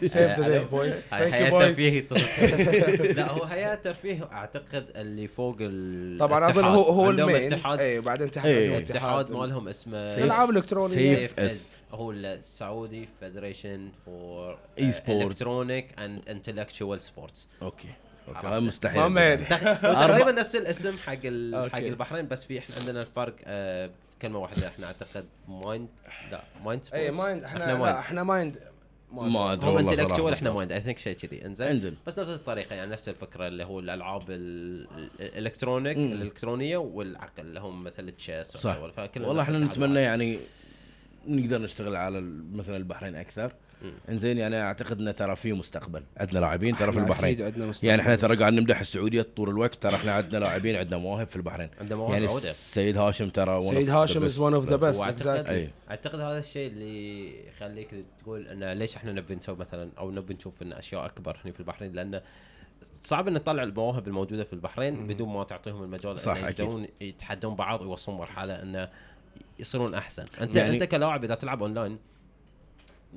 سيف 0.05 0.15
Save 0.15 0.37
the 0.37 0.43
day, 0.43 0.65
boys. 0.73 0.95
Thank 1.11 1.33
you, 1.33 1.35
هيئة 1.35 1.51
boys. 1.51 1.63
ترفيه 1.63 1.93
يتصل. 1.93 2.27
لا 3.17 3.31
هو 3.31 3.45
هيئة 3.45 3.75
ترفيه 3.75 4.29
أعتقد 4.33 4.87
اللي 4.97 5.29
فوق 5.29 5.57
ال 5.61 6.17
طبعا 6.19 6.51
اظن 6.51 6.59
الاتحاد. 6.65 6.75
هو 6.75 6.83
هو 6.83 7.11
المين 7.11 7.55
اي 7.67 8.01
بعدين 8.01 8.27
اتحاد 8.27 8.51
إيه. 8.51 8.69
عندهم 8.77 8.83
اتحاد 8.83 9.31
مالهم 9.31 9.69
اسمه 9.69 10.17
ألعاب 10.17 10.51
إلكترونية. 10.51 10.95
سيف 10.95 11.41
اس 11.41 11.83
هو 11.93 12.11
السعودي 12.13 13.09
فيدريشن 13.21 13.89
فور 14.07 14.59
E-sport. 14.81 15.09
الكترونيك 15.09 16.01
اند 16.01 16.29
انتلكشوال 16.29 17.01
سبورتس 17.01 17.49
أوكي 17.63 17.89
okay 18.29 18.61
مستحيل. 18.61 19.47
تقريبا 19.83 20.33
نفس 20.33 20.57
الاسم 20.57 20.97
حق. 20.99 21.13
حق 21.73 21.77
البحرين 21.79 22.29
بس 22.29 22.45
في 22.45 22.59
إحنا 22.59 22.75
عندنا 22.81 23.01
الفرق 23.01 23.35
آه، 23.45 23.91
كلمة 24.23 24.39
واحدة 24.39 24.67
إحنا 24.69 24.87
أعتقد 24.87 25.25
mind 25.49 25.89
لا 26.31 26.43
mind 26.65 26.83
اي 26.95 27.11
mind 27.11 27.45
إحنا 27.45 27.61
إحنا 27.65 27.73
لا 27.73 27.79
mind 27.79 27.97
إحنا 27.99 28.23
mind 28.23 28.59
ما 29.13 29.53
أدري 29.53 29.71
هم 29.71 29.89
صراحة. 30.17 30.35
إحنا 30.35 30.51
mind 30.53 30.73
I 30.73 30.81
think 30.81 30.99
شيء 30.99 31.17
كذي. 31.17 31.47
إنزين؟ 31.47 31.97
بس 32.07 32.19
نفس 32.19 32.31
الطريقة 32.31 32.75
يعني 32.77 32.91
نفس 32.91 33.09
الفكرة 33.09 33.47
اللي 33.49 33.65
هو 33.65 33.81
الألعاب 33.81 34.31
ال- 34.31 34.87
ال- 34.99 35.11
ال 35.21 35.27
electronic. 35.27 35.97
الإلكترونية 35.97 36.77
والعقل 36.77 37.43
اللي 37.47 37.61
هم 37.61 37.85
مثل 37.85 38.09
ال 38.09 38.15
chess 38.15 38.47
صح. 38.47 38.77
والله 39.17 39.43
إحنا 39.43 39.59
نتمنى. 39.59 40.01
يعني 40.01 40.39
نقدر 41.27 41.59
نشتغل 41.63 41.97
على 41.97 42.21
مثلا 42.55 42.77
البحرين 42.77 43.17
أكثر. 43.17 43.53
انزين 44.09 44.39
يعني 44.39 44.63
اعتقد 44.63 45.01
ان 45.01 45.15
ترى 45.15 45.37
في 45.37 45.53
مستقبل 45.53 46.03
عندنا 46.17 46.39
لاعبين 46.39 46.77
ترى 46.77 46.93
في 46.93 46.99
البحرين 46.99 47.33
أكيد 47.35 47.43
عندنا 47.43 47.67
مستقبل. 47.67 47.89
يعني 47.89 48.03
إحنا 48.03 48.17
ترى 48.17 48.37
قاعد 48.37 48.53
نمدح 48.53 48.81
السعودية 48.81 49.27
طول 49.37 49.49
الوقت 49.49 49.75
ترى 49.75 49.95
إحنا 49.95 50.13
عندنا 50.13 50.39
لاعبين 50.39 50.77
عندنا 50.77 50.99
مواهب 50.99 51.27
في 51.27 51.37
البحرين 51.37 51.69
عنده 51.81 51.97
مواهب 51.97 52.13
يعني 52.13 52.27
عودة. 52.27 52.53
سيد 52.53 52.99
هاشم 52.99 53.29
ترى 53.29 53.63
one 53.63 53.65
of 53.65 53.75
سيد 53.75 53.87
the 53.89 53.91
هاشم 53.91 54.21
best 54.21 54.25
از 54.25 54.39
ون 54.39 54.55
اوف 54.55 54.69
ذا. 54.69 54.77
بيست 54.77 55.01
واعتقد 55.01 55.51
أي. 55.51 55.71
أعتقد 55.91 56.21
هذا 56.21 56.39
الشيء 56.39 56.71
اللي 56.71 57.49
يخليك 57.49 57.95
تقول 58.23 58.47
إنه 58.47 58.73
ليش 58.73 58.97
إحنا 58.97 59.13
نبي 59.13 59.35
نسوي 59.35 59.57
مثلا 59.57 59.91
أو 59.99 60.11
نبي 60.11 60.35
نشوف 60.35 60.63
إن 60.63 60.73
أشياء 60.73 61.05
أكبر 61.05 61.37
هنا 61.45 61.53
في 61.53 61.61
البحرين 61.61 61.93
لأنه 61.93 62.23
صعب 63.03 63.29
إن 63.29 63.35
تطلع 63.35 63.63
المواهب 63.63 64.09
الموجودة 64.09 64.45
في 64.45 64.53
البحرين 64.53 65.07
بدون 65.07 65.29
ما 65.29 65.45
تعطيهم 65.45 65.83
المجال 65.83 66.19
صح، 66.19 66.37
إنه. 66.37 66.49
يقدرون 66.49 66.87
يتحدون 67.01 67.55
بعض 67.55 67.81
ويوصلون 67.81 68.19
مرحلة 68.19 68.63
إنه 68.63 68.89
يصيرون 69.59 69.95
أحسن 69.95 70.25
انت 70.41 70.57
يعني 70.57 70.71
أنت 70.71 70.85
كلاعب 70.85 71.25
إذا 71.25 71.35
تلعب 71.35 71.63
اونلاين 71.63 71.99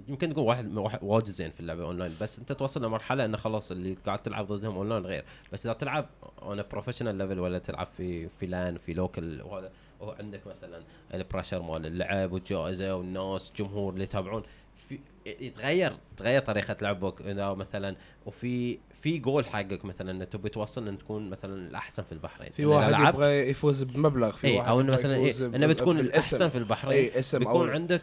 يمكن 0.08 0.30
تكون 0.30 0.44
واحد 0.44 0.78
واحد 0.78 1.00
واجد 1.02 1.30
زين 1.30 1.52
في 1.52 1.60
اللعبة 1.60 1.84
اونلاين 1.84 2.12
بس 2.22 2.40
انت 2.40 2.52
توصل 2.52 2.86
لمرحلة 2.86 3.26
انه 3.26 3.38
خلاص 3.38 3.72
اللي 3.72 3.98
قاعد 4.06 4.22
تلعب 4.22 4.48
ضدهم 4.48 4.76
اونلاين 4.76 5.06
غير. 5.06 5.24
بس 5.54 5.66
إذا 5.66 5.74
تلعب 5.74 6.10
on 6.42 6.64
professional 6.72 7.16
level 7.16 7.40
ولا 7.40 7.60
تلعب 7.60 7.88
في 7.98 8.30
في 8.30 8.46
لأن 8.46 8.78
في 8.78 8.94
local 8.94 9.42
وهذا 9.42 9.72
وهو 10.00 10.12
عندك 10.20 10.42
مثلا 10.48 10.84
ال 11.14 11.19
pressure 11.19 11.62
مال 11.62 11.86
اللعب 11.86 12.32
والجائزة 12.32 12.96
والناس 12.96 13.50
الجمهور 13.50 13.94
اللي 13.94 14.04
يتابعون. 14.04 14.44
في 14.90 15.00
يتغير 15.26 15.94
تغير 16.18 16.42
طريقة 16.42 16.78
لعبك. 16.82 17.22
إذا 17.22 17.54
مثلا 17.54 17.96
وفي 18.26 18.80
في 19.02 19.18
جول 19.18 19.46
حقك 19.46 19.86
مثلا 19.86 20.12
انك 20.12 20.28
تبي 20.28 20.50
توصل 20.50 20.88
ان 20.88 20.98
تكون 20.98 21.30
مثلا 21.30 21.68
الأحسن 21.70 22.04
في 22.04 22.12
البحرين. 22.12 22.52
في 22.52 22.66
واحد 22.66 23.14
يبغى 23.14 23.50
يفوز 23.50 23.84
بمبلغ 23.84 24.32
في 24.32 24.48
اي 24.48 24.58
واحد 24.58 24.70
أو 24.70 24.82
إنه 24.82 24.94
مثلا 24.94 25.16
إيه 25.16 25.46
إنه 25.46 25.68
بتكون. 25.68 26.00
الأحسن 26.00 26.50
في 26.50 26.58
البحرين. 26.58 26.94
اي 26.94 27.20
اسم 27.20 27.40
بيكون 27.40 27.70
عندك 27.70 28.02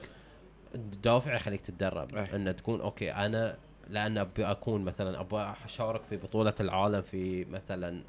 دافع 0.75 1.35
يخليك 1.35 1.61
تتدرب 1.61 2.15
إيه. 2.17 2.37
إنه 2.37 2.53
تكون 2.53 2.81
okay 2.81 3.13
أنا 3.13 3.57
لأن 3.89 4.19
أبي 4.19 4.45
أكون 4.47 4.85
مثلا 4.85 5.21
أبغى 5.21 5.55
أشارك 5.65 6.01
في 6.11 6.17
بطولة 6.17 6.55
العالم 6.61 7.03
في 7.03 7.45
مثلا 7.45 8.03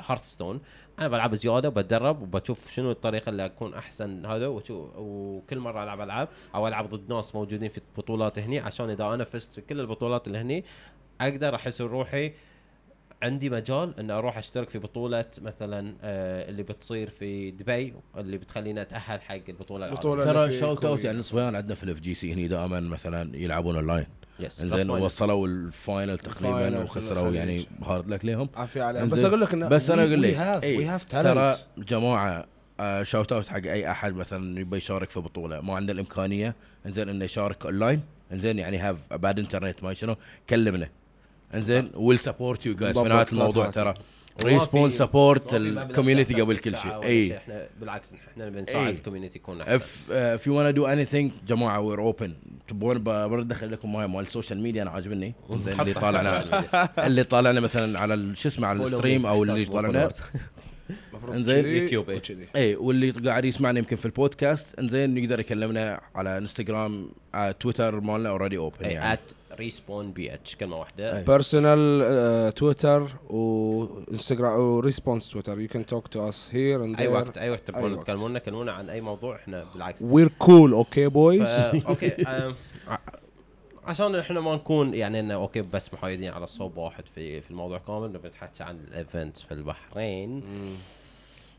هارتستون 0.00 0.60
أنا 0.98 1.08
بلعب 1.08 1.34
زيادة 1.34 1.68
وبتدرب 1.68 2.22
وبشوف 2.22 2.70
شنو 2.72 2.90
الطريقة 2.90 3.30
اللي 3.30 3.44
أكون 3.44 3.74
أحسن 3.74 4.26
هذا 4.26 4.46
وشو- 4.46 4.88
وكل 4.96 5.58
مرة 5.58 5.82
ألعب 5.84 6.00
ألعاب 6.00 6.28
أو 6.54 6.68
ألعب 6.68 6.88
ضد 6.88 7.12
ناس 7.12 7.34
موجودين 7.34 7.68
في 7.68 7.80
بطولات 7.96 8.38
هني 8.38 8.58
عشان 8.60 8.90
إذا 8.90 9.04
أنا 9.06 9.24
فزت 9.24 9.52
في 9.52 9.60
كل 9.60 9.80
البطولات 9.80 10.26
اللي 10.26 10.38
هني 10.38 10.64
أقدر 11.20 11.54
أحس 11.54 11.80
روحي 11.80 12.32
عندي 13.24 13.50
مجال 13.50 14.00
إن 14.00 14.10
أروح 14.10 14.38
أشترك 14.38 14.70
في 14.70 14.78
بطولة 14.78 15.24
مثلا 15.42 15.94
آه 16.02 16.50
اللي 16.50 16.62
بتصير 16.62 17.10
في 17.10 17.50
دبي 17.50 17.94
اللي 18.16 18.38
بتخليني 18.38 18.80
أتأهل 18.80 19.20
حق 19.20 19.40
البطولة 19.48 19.90
بطولة 19.90 20.22
العالمية. 20.22 20.48
ترى 20.48 20.58
shout 20.58 20.84
out. 20.84 21.04
يعني 21.04 21.18
الصبيان 21.18 21.54
عندنا 21.54 21.74
في 21.74 21.82
ال 21.82 22.00
FGC 22.00 22.32
هني 22.32 22.48
دائما 22.48 22.80
مثلا 22.80 23.36
يلعبون 23.36 23.76
online 23.76 24.06
yes 24.40 24.62
إنزين 24.62 24.92
بس 24.92 25.02
وصلوا 25.02 25.46
ال 25.46 25.58
final 25.58 26.18
تقريبا 26.18 26.82
وخسروا 26.82 27.32
يعني. 27.32 27.66
hard 27.82 28.08
luck 28.08 28.24
لهم 28.24 28.48
عافية 28.56 28.82
عليهم. 28.82 29.08
بس 29.08 29.24
أقول 29.24 29.40
لك 29.40 29.54
انه 29.54 29.68
بس 29.68 29.90
أنا 29.90 30.02
أقول 30.02 30.22
لك 30.22 30.62
إيه، 30.64 30.96
ترى. 30.96 31.56
جماعة 31.78 32.46
آه 32.80 33.02
shout 33.02 33.32
out 33.32 33.48
حق 33.48 33.56
أي 33.56 33.90
أحد 33.90 34.14
مثلا 34.14 34.60
يبي 34.60 34.76
يشارك 34.76 35.10
في 35.10 35.20
بطولة 35.20 35.60
ما 35.60 35.76
عنده 35.76 35.92
الإمكانية 35.92 36.54
إنزين 36.86 37.08
إنه 37.08 37.24
يشارك 37.24 37.64
اونلاين 37.64 38.00
إنزين 38.32 38.58
يعني 38.58 38.78
هاف 38.78 38.96
بعد 39.10 39.38
انترنت 39.38 39.82
ما 39.84 39.94
شنو 39.94 40.16
كلمنا 40.50 40.88
انزين 41.54 41.90
ويل 41.94 42.18
سبورت 42.18 42.66
يو 42.66 42.74
جايز 42.76 42.98
في 42.98 43.08
نهاية 43.08 43.26
الموضوع. 43.32 43.70
ترى. 43.70 43.94
ريسبون 44.44 44.90
سبورت 44.90 45.54
الكوميونتي 45.54 46.40
قبل 46.40 46.56
كل 46.56 46.78
شيء. 46.78 47.02
اي 47.02 47.36
إحنا 47.36 47.66
بالعكس 47.80 48.08
إحنا 48.32 48.48
بنساعد. 48.48 48.94
الكوميونتي 48.94 49.38
يكون 49.38 49.60
أحسن. 49.60 49.72
اف 49.74 50.06
if 50.36 50.40
you 50.40 50.50
wanna 50.52 50.76
do 50.78 50.82
anything 50.86 51.46
جماعة 51.48 51.80
وير 51.80 52.00
اوبن 52.00 52.34
تبون 52.68 53.02
برد 53.02 53.52
ادخل 53.52 53.72
لكم 53.72 53.92
مال 53.92 54.06
مال 54.10 54.20
السوشيال 54.20 54.62
ميديا 54.62 54.82
أنا 54.82 54.90
عاجبني. 54.90 55.34
اللي 55.80 55.94
طالعنا 55.94 56.44
اللي 57.06 57.24
طالعنا 57.24 57.60
مثلا 57.60 57.98
على 57.98 58.36
شو 58.36 58.48
اسمه 58.48 58.66
على 58.68 58.82
الستريم. 58.82 59.26
أو 59.26 59.42
اللي 59.42 59.64
طالعنا 59.64 60.08
كذي 61.46 61.78
يوتيوب، 61.78 62.10
إيه. 62.10 62.20
اي 62.56 62.76
واللي 62.76 63.10
قاعد 63.10 63.44
يسمعنا 63.44 63.78
يمكن 63.78 63.96
في 63.96 64.06
البودكاست 64.06 64.78
انزين 64.78 65.18
يقدر 65.18 65.40
يكلمنا 65.40 66.00
على 66.14 66.38
انستغرام 66.38 67.10
على 67.34 67.54
تويتر 67.60 68.00
مالنا 68.00 68.28
اوريدي 68.28 68.56
اوبن 68.56 68.84
اي 68.84 68.92
يعني. 68.92 69.12
ات 69.12 69.20
Respawn 69.58 70.12
BH 70.12 70.56
كلمة 70.56 70.76
واحدة. 70.76 71.22
personal 71.22 72.54
تويتر 72.54 73.08
وانستغرام 73.28 74.60
و 74.60 74.67
Respawn's 74.67 75.28
تويتر 75.28 75.60
you 75.60 75.68
can 75.68 75.86
talk 75.86 76.08
to 76.08 76.28
us 76.28 76.48
here 76.52 76.84
and 76.84 77.00
أي 77.00 77.08
وقت 77.08 77.38
أي 77.38 77.50
وقت 77.50 77.70
وقت. 77.70 78.00
تكلمونا 78.00 78.38
كلمونا 78.38 78.72
عن 78.72 78.90
أي 78.90 79.00
موضوع 79.00 79.36
إحنا 79.36 79.64
بالعكس. 79.74 80.02
we're 80.02 80.28
cool 80.38 80.72
okay 80.72 81.08
boys 81.08 81.50
okay 81.88 82.26
عشان 83.86 84.14
إحنا 84.14 84.40
ما 84.40 84.54
نكون 84.54 84.94
يعني 84.94 85.20
إنه 85.20 85.34
okay 85.34 85.62
بس 85.62 85.94
محايدين 85.94 86.32
على 86.32 86.46
صوب 86.46 86.76
واحد 86.76 87.06
في 87.06 87.40
في 87.40 87.50
الموضوع 87.50 87.78
كامل 87.78 88.12
نبي 88.12 88.28
نتحكى 88.28 88.62
عن 88.62 88.76
ال 88.88 88.96
events 88.96 89.42
في 89.42 89.54
البحرين. 89.54 90.42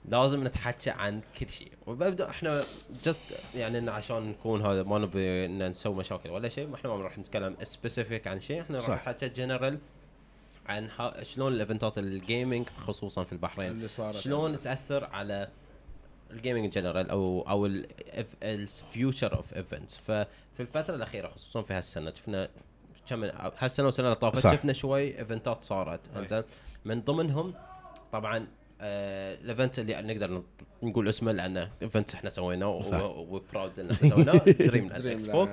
لازم 0.09 0.43
نتحكى 0.43 0.89
عن 0.89 1.21
كل 1.39 1.49
شيء. 1.49 1.71
وببدأ 1.87 2.29
إحنا 2.29 2.61
just 3.03 3.21
يعني 3.55 3.77
انه 3.77 3.91
عشان 3.91 4.29
نكون 4.29 4.65
هذا 4.65 4.83
ما 4.83 4.99
نبي 4.99 5.45
إن 5.45 5.69
نسوي 5.69 5.95
مشاكل 5.95 6.29
ولا 6.29 6.49
شيء 6.49 6.75
إحنا 6.75 6.89
ما 6.89 6.95
راح 6.95 7.17
نتكلم 7.17 7.55
specific 7.63 8.27
عن 8.27 8.39
شيء 8.39 8.61
إحنا 8.61 8.77
راح. 8.77 8.89
نتحكى 8.89 9.29
جنرال 9.29 9.77
عن 10.67 10.89
شلون 11.23 11.53
الايفنتات 11.53 11.97
ال 11.97 12.08
gaming 12.08 12.69
خصوصا 12.77 13.23
في 13.23 13.33
البحرين. 13.33 13.71
اللي 13.71 13.87
صارت. 13.87 14.17
شلون 14.17 14.61
تأثر 14.61 15.03
على 15.03 15.47
ال 16.35 16.41
gaming 16.41 16.73
general 16.73 17.09
أو 17.09 17.41
أو 17.49 17.69
ال 18.43 18.56
future 18.56 19.35
of 19.35 19.53
events 19.53 19.97
ففي 19.97 20.59
الفترة 20.59 20.95
الأخيرة 20.95 21.27
خصوصا 21.27 21.61
في 21.61 21.73
هالسنة 21.73 22.13
شفنا 22.13 22.49
كم 23.09 23.19
من 23.19 23.31
هالسنة 23.59 23.85
والسنة 23.85 24.05
اللي 24.07 24.15
طافت 24.15 24.37
صح. 24.37 24.53
شفنا 24.53 24.73
شوي 24.73 25.19
ايفنتات 25.19 25.63
صارت. 25.63 25.99
إنزين. 26.17 26.43
من 26.85 27.01
ضمنهم 27.01 27.53
طبعا 28.11 28.47
آه 28.81 29.35
ال 29.35 29.43
event 29.43 29.79
اللي 29.79 30.01
نقدر 30.01 30.43
نقول 30.83 31.09
اسمه 31.09 31.31
لأنه 31.31 31.71
event 31.81 32.13
إحنا 32.13 32.29
سويناه 32.29 32.81
صح. 32.81 33.01
و 33.03 33.16
proud 33.16 33.79
إن 33.79 33.91
إحنا 33.91 34.09
سويناه. 34.09 34.37
Dreamland 34.37 35.05
Expo 35.05 35.47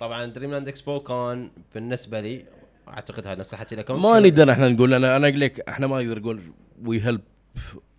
طبعا 0.00 0.26
Dreamland 0.26 0.68
Expo 0.68 1.00
كان 1.00 1.50
بالنسبة 1.74 2.20
لي 2.20 2.44
أعتقد 2.88 3.26
هذا 3.26 3.42
الحكي 3.42 3.76
لكم. 3.76 4.02
ما 4.02 4.20
نقدر 4.20 4.52
إحنا 4.52 4.68
نقول 4.68 4.94
أنا 4.94 5.16
أنا 5.16 5.28
أقول 5.28 5.40
لك 5.40 5.60
إحنا 5.68 5.86
ما 5.86 6.02
نقدر 6.02 6.18
نقول 6.18 6.42
we 6.84 7.00
help 7.00 7.20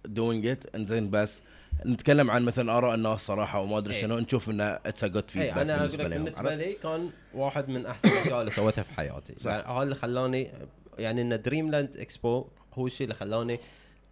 doing 0.05 0.45
it 0.47 0.75
إنزين 0.75 1.09
بس 1.09 1.41
نتكلم 1.85 2.31
عن 2.31 2.43
مثلا 2.43 2.77
آراء 2.77 2.95
الناس 2.95 3.25
صراحة 3.25 3.61
وما 3.61 3.77
أدري 3.77 3.93
إيه. 3.93 4.01
شنو 4.01 4.19
نشوف 4.19 4.49
انه 4.49 4.63
it's 4.63 5.03
a 5.03 5.07
good 5.07 5.29
feedback 5.29 5.57
أنا 5.57 5.77
أقول 5.77 5.93
لك 5.93 6.01
بالنسبة؟ 6.01 6.55
لي 6.55 6.73
كان 6.83 7.09
واحد 7.33 7.69
من 7.69 7.85
أحسن 7.85 8.09
الاشياء 8.13 8.39
اللي 8.39 8.51
سويتها 8.51 8.83
في 8.83 8.93
حياتي. 8.93 9.35
يعني 9.45 9.63
هذا 9.63 9.83
اللي 9.83 9.95
خلاني 9.95 10.51
يعني 10.99 11.21
إن 11.21 11.41
دريم 11.41 11.71
لاند 11.71 11.97
اكسبو 11.97 12.47
هو 12.73 12.85
الشيء 12.87 13.05
اللي 13.05 13.15
خلاني 13.15 13.59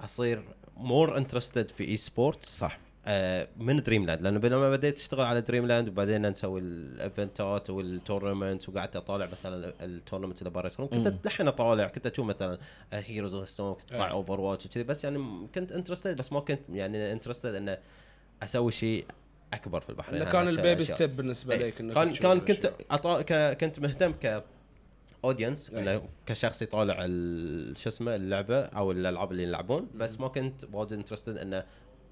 أصير 0.01 0.43
more 0.77 1.17
interested 1.17 1.69
في 1.69 1.87
esports 1.87 2.57
صح 2.57 2.77
من 3.57 3.83
Dreamland 3.83 4.21
لأنه 4.21 4.39
لما 4.39 4.69
بديت 4.69 4.97
أشتغل 4.97 5.25
على 5.25 5.41
Dreamland 5.41 5.87
وبعدين 5.89 6.29
نسوي 6.29 6.59
الإيفنتات 6.59 7.69
وال 7.69 7.86
tournament 7.86 8.69
وقعدت 8.69 8.95
أطالع 8.95 9.25
مثلا 9.25 9.73
ال 9.81 9.87
tournament 9.87 10.39
اللي 10.39 10.49
برا 10.49 10.67
يصيرون 10.67 10.89
كنت. 10.89 11.25
لحين 11.25 11.47
أطالع 11.47 11.87
كنت 11.87 12.07
أشوف 12.07 12.25
مثلا 12.25 12.57
Heroes 12.93 13.33
of 13.33 13.49
Storm 13.49 13.73
كنت 13.73 13.91
أطلع 13.91 14.05
إيه. 14.05 14.11
Overwatch 14.11 14.65
وكذي 14.65 14.83
بس 14.83 15.03
يعني 15.03 15.47
كنت 15.55 15.71
interested 15.71 16.17
بس 16.17 16.31
ما 16.33 16.39
كنت 16.39 16.59
يعني 16.69 17.11
interested 17.11 17.55
إنه 17.55 17.77
أسوي 18.43 18.71
شيء 18.71 19.05
أكبر 19.53 19.79
في 19.81 19.89
البحرين 19.89 20.15
إنه 20.21 20.29
هذا 20.29 20.31
كان 20.31 20.47
ال 20.47 20.53
baby. 20.53 20.85
step 20.85 21.15
بالنسبة 21.15 21.53
إيه. 21.53 21.67
لك 21.67 21.81
إنك 21.81 21.93
كان 21.95 22.13
كان 22.13 22.39
كنت. 22.39 22.73
أطا... 22.91 23.21
ك... 23.21 23.57
كنت 23.57 23.79
مهتم 23.79 24.11
ك 24.11 24.43
audience. 25.25 25.69
إنه 25.69 26.01
كشخص 26.25 26.61
يطالع 26.61 26.97
ال- 26.99 27.77
شو 27.77 27.89
اسمه 27.89 28.15
اللعبة 28.15 28.59
أو 28.61 28.91
الألعاب 28.91 29.31
اللي 29.31 29.43
يلعبون 29.43 29.87
بس 29.95 30.19
ما 30.19 30.27
كنت 30.27 30.65
وايد 30.73 30.93
interested 30.93 31.37
إنه 31.37 31.63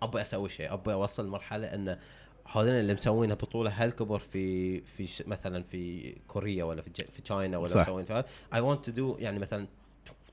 ابي 0.01 0.21
أسوي 0.21 0.49
شيء 0.49 0.73
ابي 0.73 0.93
أوصل 0.93 1.27
مرحله 1.27 1.73
انه 1.73 1.99
هذول 2.45 2.69
اللي 2.69 2.93
مسوينها 2.93 3.35
بطولة 3.35 3.71
هالكبر 3.83 4.19
في 4.19 4.81
في 4.81 5.07
ش... 5.07 5.23
مثلا 5.27 5.63
في 5.63 6.15
كوريا 6.27 6.63
ولا 6.63 6.81
في 6.81 6.89
ج... 6.89 7.01
في 7.01 7.21
China 7.21 7.57
ولا 7.57 7.69
صح. 7.69 7.81
مسوين 7.81 8.05
فيها 8.05 8.25
I 8.53 8.61
want 8.61 8.85
to 8.85 8.91
do 8.91 9.17
يعني 9.19 9.39
مثلا 9.39 9.67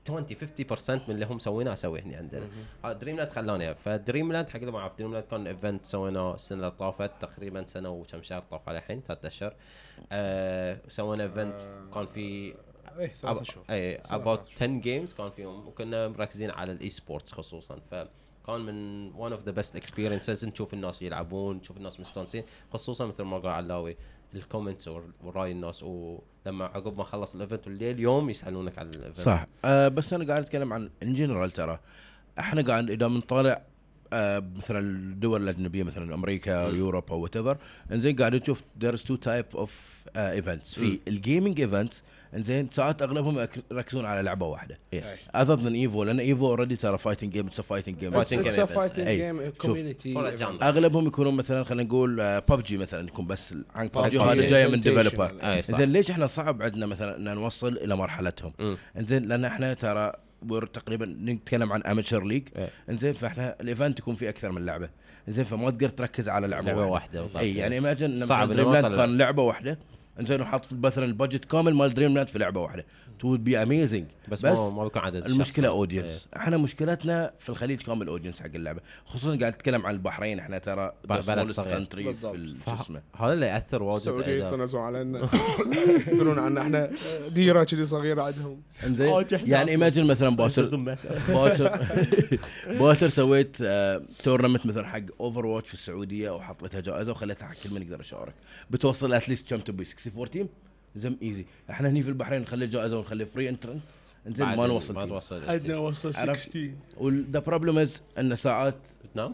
20 0.09 0.25
50% 0.27 0.89
من 0.89 1.15
اللي 1.15 1.25
هم 1.25 1.35
مسوينه 1.35 1.73
اسويه 1.73 2.01
هنا 2.01 2.17
عندنا 2.17 2.49
Dreamland 2.93 3.29
خلاني. 3.31 3.75
ف 3.75 4.31
Dreamland 4.31 4.49
حق 4.49 4.59
اللي 4.59 4.71
ما 4.71 4.79
يعرف 4.79 4.97
Dreamland 4.97 5.25
كان 5.25 5.47
event 5.47 5.85
سويناه 5.85 6.35
السنة 6.35 6.57
اللي 6.57 6.71
طافت 6.71 7.11
تقريبا 7.21 7.65
سنة 7.65 7.89
وكم 7.89 8.21
شهر 8.21 8.41
طاف 8.51 8.69
على 8.69 8.77
الحين 8.77 9.01
ثلاث 9.01 9.25
أشهر 9.25 9.55
آه 10.11 10.79
سوينا 10.87 11.23
event 11.23 11.61
آه. 11.61 11.93
كان 11.93 12.05
في 12.05 12.55
إيه 12.99 13.07
ثلاث 13.07 13.43
شهور 13.43 13.65
إي 13.69 13.95
about 13.95 14.39
ثلاث 14.39 14.61
10 14.61 14.67
games 14.67 15.13
كان 15.13 15.29
فيهم 15.29 15.67
وكنا 15.67 16.07
مركزين 16.07 16.51
على 16.51 16.71
ال 16.71 16.89
esports 16.89 17.31
خصوصا 17.31 17.79
فكان 18.49 18.65
من 18.65 19.11
one 19.15 19.31
of 19.31 19.43
the 19.43 19.51
best 19.51 19.75
experiences 19.75 20.45
نشوف 20.45 20.73
الناس 20.73 21.01
يلعبون 21.01 21.55
نشوف 21.55 21.77
الناس 21.77 21.99
مستانسين 21.99 22.43
خصوصا 22.73 23.05
مثل 23.05 23.23
ما 23.23 23.37
قال 23.37 23.47
علاوي 23.47 23.97
ال 24.35 24.41
comments 24.41 24.89
وراي 25.23 25.51
الناس. 25.51 25.83
ولما 25.83 26.65
عقب 26.65 26.97
ما 26.97 27.03
خلص 27.03 27.35
ال 27.35 27.40
event 27.40 27.67
والليل 27.67 27.99
يوم 27.99 28.29
يسألونك 28.29 28.77
على 28.77 28.89
ال 28.89 28.94
event 28.94 29.19
صح. 29.19 29.45
آه 29.65 29.87
بس 29.87 30.13
أنا 30.13 30.27
قاعد 30.27 30.41
أتكلم 30.41 30.73
عن 30.73 30.89
in 31.03 31.13
general 31.13 31.51
ترى. 31.51 31.79
إحنا 32.39 32.61
قاعد 32.61 32.89
إذا 32.89 33.07
بنطالع 33.07 33.61
مثلا 34.57 34.79
الدول 34.79 35.43
الأجنبية 35.43 35.83
مثلا 35.83 36.13
أمريكا 36.13 36.69
Europe 36.69 37.03
أو 37.11 37.19
whatever 37.19 37.57
انزين 37.91 38.15
قاعد 38.15 38.35
نشوف 38.35 38.63
there's 38.81 39.03
two 39.03 39.15
type 39.15 39.45
of 39.55 39.99
events 40.15 40.79
في. 40.79 40.99
ال 41.07 41.15
gaming 41.15 41.61
events 41.61 42.03
إنزين 42.35 42.69
ساعات 42.71 43.01
أغلبهم 43.01 43.47
يركزون 43.71 44.05
على 44.05 44.21
لعبة 44.21 44.45
واحدة 44.45 44.79
yes 44.93 45.03
other 45.35 45.55
than 45.55 45.73
Evo 45.73 46.03
لأن 46.03 46.19
Evo 46.19 46.47
already 46.47 46.75
ترى 46.75 46.97
fighting 46.97 47.31
game 47.31 47.47
it's 47.47 47.61
fighting 47.61 47.99
game 47.99 48.11
Fighting 48.11 48.25
game 48.25 48.45
events. 48.45 48.61
fighting. 48.61 49.07
game. 49.07 49.49
community. 49.57 50.17
أغلبهم 50.61 51.07
يكونون 51.07 51.33
مثلا 51.33 51.63
خلينا 51.63 51.83
نقول 51.83 52.41
ببجي 52.49 52.77
مثلا 52.77 53.07
يكون 53.07 53.27
بس 53.27 53.55
عن 53.75 53.87
ببجي 53.87 54.19
هذا 54.19 54.49
جاية 54.49 54.67
من. 54.67 54.79
developer 54.81 55.35
أي 55.43 55.61
صح 55.61 55.77
زين 55.77 55.91
ليش 55.91 56.11
إحنا 56.11 56.27
صعب 56.27 56.61
عندنا 56.61 56.85
مثلا 56.85 57.17
إن 57.17 57.35
نوصل 57.35 57.77
إلى 57.77 57.95
مرحلتهم. 57.95 58.53
إنزين 58.97 59.23
لأن 59.23 59.45
إحنا 59.45 59.73
ترى 59.73 60.13
we're 60.45 60.65
تقريبا 60.73 61.05
نتكلم 61.05 61.73
عن 61.73 61.83
amateur 61.83 62.25
league 62.25 62.47
إيه. 62.55 62.69
إنزين 62.89 63.13
فإحنا 63.13 63.55
ال 63.61 63.67
event 63.67 63.99
يكون 63.99 64.15
فيه 64.15 64.29
أكثر 64.29 64.51
من 64.51 64.65
لعبة. 64.65 64.89
إنزين 65.27 65.45
فما 65.45 65.69
تقدر 65.69 65.89
تركز 65.89 66.29
على 66.29 66.47
لعبة, 66.47 66.67
لعبة 66.67 66.85
واحدة. 66.85 67.23
واحدة 67.23 67.39
إي 67.39 67.55
يعني 67.55 67.75
imagine 67.75 68.25
صعب. 68.25 68.51
Dreamland. 68.51 68.95
كان 68.95 69.17
لعبة 69.17 69.43
واحدة. 69.43 69.79
انزين 70.19 70.41
وحط 70.41 70.73
مثلا 70.73 71.05
ال 71.05 71.11
budget 71.11 71.45
كامل 71.45 71.73
مال 71.73 71.93
دريم 71.93 72.13
لاند 72.13 72.27
في 72.27 72.39
لعبة 72.39 72.61
واحدة. 72.61 72.85
to 73.19 73.37
be 73.37 73.63
amazing 73.63 74.05
بس, 74.27 74.45
بس 74.45 74.57
ما 74.57 74.83
بيكون 74.83 75.01
عدد 75.01 75.25
المشكلة. 75.25 75.67
audience 75.67 76.27
إحنا 76.35 76.57
مشكلتنا 76.57 77.33
في 77.39 77.49
الخليج 77.49 77.81
كامل 77.81 78.07
audience 78.07 78.39
حق 78.39 78.49
اللعبة. 78.55 78.81
خصوصا 79.05 79.39
قاعد 79.39 79.53
اتكلم 79.53 79.85
عن 79.85 79.93
البحرين 79.93 80.39
إحنا 80.39 80.57
ترى 80.57 80.91
بلد 81.03 81.51
صغير. 81.51 81.85
في 81.85 82.55
شو 82.65 82.73
اسمه. 82.73 83.01
هذا 83.17 83.33
اللي 83.33 83.45
يأثر 83.45 83.83
واجد 83.83 84.07
السعودية 84.07 84.45
يطنزوا 84.45 84.81
علينا. 84.81 85.29
يقولون 86.07 86.39
عنا 86.39 86.61
إحنا 86.61 86.89
ديرة 87.29 87.63
كذي 87.63 87.85
صغيرة 87.85 88.21
عندهم. 88.21 88.61
انزين 88.85 89.25
يعني 89.31 89.71
imagine 89.71 90.03
مثلا 90.03 90.29
باكر 90.29 90.75
باكر 91.29 91.87
باكر 92.79 93.07
سويت 93.07 93.57
آه 93.61 94.01
tournament 94.23 94.65
مثلا 94.65 94.87
حق 94.87 95.01
Overwatch 95.19 95.67
في 95.67 95.73
السعودية 95.73 96.29
وحطيتها 96.29 96.79
جائزة 96.79 97.11
وخليتها 97.11 97.47
حق 97.47 97.55
كل 97.63 97.75
من 97.75 97.81
يقدر 97.81 97.99
يشارك. 97.99 98.33
بتوصل 98.69 99.13
at 99.13 99.23
least 99.23 99.49
كم 99.49 99.59
تبي 99.59 99.85
64 100.09 100.29
team 100.31 100.49
زم 100.95 101.17
easy 101.21 101.45
إحنا 101.69 101.89
هني 101.89 102.01
في 102.01 102.09
البحرين 102.09 102.41
نخلي 102.41 102.67
جائزة 102.67 102.97
ونخلي 102.97 103.25
free 103.25 103.49
entry 103.49 103.79
انزين 104.27 104.47
ما 104.47 104.67
نوصل 104.67 104.93
ما 104.93 105.05
توصل. 105.05 105.43
عندنا 105.49 105.77
وصل 105.77 106.13
عرفت؟ 106.15 106.39
16 106.49 106.71
و 106.97 107.07
the 107.07 107.39
problem 107.39 107.77
is 107.77 108.01
إن 108.19 108.35
ساعات 108.35 108.75
نعم. 109.15 109.33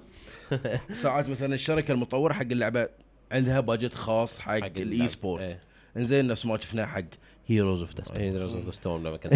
ساعات 1.04 1.30
مثلا 1.30 1.54
الشركة 1.54 1.92
المطورة 1.92 2.34
حق 2.34 2.42
اللعبة 2.42 2.90
عندها 3.32 3.60
budget 3.60 3.96
خاص 3.96 4.40
حق, 4.40 4.60
حق 4.60 4.66
ال 4.78 5.08
e. 5.08 5.17
sport 5.17 5.42
إيه. 5.44 5.60
إنزين 5.98 6.28
نفس 6.28 6.46
ما 6.46 6.58
شفناه 6.58 6.86
حق 6.86 7.04
هيروز 7.48 7.82
اوف 7.82 7.94
دست 7.94 8.12
هي 8.12 8.32
دروز 8.32 8.56
اوف 8.56 8.66
ذا 8.66 8.72
ستورم 8.72 9.08
لما 9.08 9.18
كنت 9.18 9.34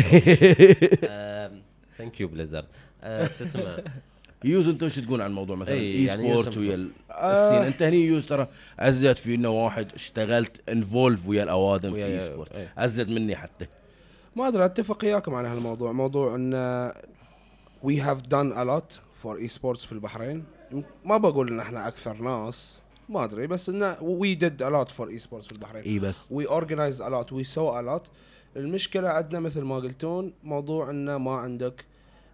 ثانك 1.98 2.20
يو 2.20 2.28
بليزرد 2.28 2.66
شو 3.04 3.44
اسمه؟ 3.44 3.84
يوز 4.44 4.68
أنتم 4.68 4.90
شو 4.90 5.02
تقول 5.02 5.22
عن 5.22 5.30
الموضوع؟ 5.30 5.56
مثلا 5.56 5.74
اي 5.74 6.04
يعني 6.06 6.30
سبورت 6.30 6.46
يوز 6.48 6.58
ويا 6.58 6.76
ال- 6.76 6.92
آه. 7.12 7.50
السين. 7.54 7.68
انت 7.68 7.84
هني 7.84 8.06
يوز 8.06 8.26
ترى 8.26 8.48
أزيد 8.80 9.18
في 9.18 9.36
إنه 9.36 9.50
واحد 9.50 9.94
اشتغلت 9.94 10.70
انفولف 10.70 11.28
ويا 11.28 11.44
الأوادم 11.44 11.94
في 11.94 12.06
اي 12.06 12.20
سبورت 12.20 12.52
إيه. 12.52 12.74
أزيد 12.78 13.10
مني 13.10 13.36
حتى. 13.36 13.66
ما 14.36 14.48
أدري 14.48 14.66
أتفق 14.66 15.06
وياكم 15.06 15.36
على 15.36 15.48
هالموضوع. 15.48 15.92
موضوع 15.92 16.36
إن 16.36 16.54
وي 17.84 18.00
هاف 18.00 18.22
دون 18.22 18.52
ا 18.58 18.64
لوت 18.64 19.00
فور 19.24 19.38
اي 19.38 19.48
سبورتس 19.48 19.86
في 19.86 19.92
البحرين. 19.92 20.44
ما 21.06 21.18
بقول 21.18 21.48
إن 21.48 21.60
إحنا 21.60 21.88
أكثر 21.88 22.22
ناس 22.22 22.82
ما 23.10 23.24
أدري 23.24 23.48
بس 23.48 23.70
انه 23.70 23.98
وي 24.02 24.36
ديد 24.36 24.64
ا 24.64 24.70
لوت 24.70 24.92
فور 24.92 25.10
اي 25.10 25.20
سبورتس 25.20 25.46
في 25.48 25.52
البحرين. 25.54 25.84
إي 25.84 26.00
بس. 26.00 26.28
وي 26.32 26.48
اورجنايز 26.48 27.02
ا 27.02 27.10
لوت 27.10 27.34
وي 27.34 27.44
سو 27.44 27.80
ا 27.80 27.82
لوت 27.82 28.08
المشكلة 28.58 29.10
عندنا 29.10 29.40
مثل 29.40 29.62
ما 29.62 29.76
قلتون 29.76 30.34
موضوع 30.44 30.90
انه 30.90 31.18
ما 31.18 31.32
عندك 31.32 31.86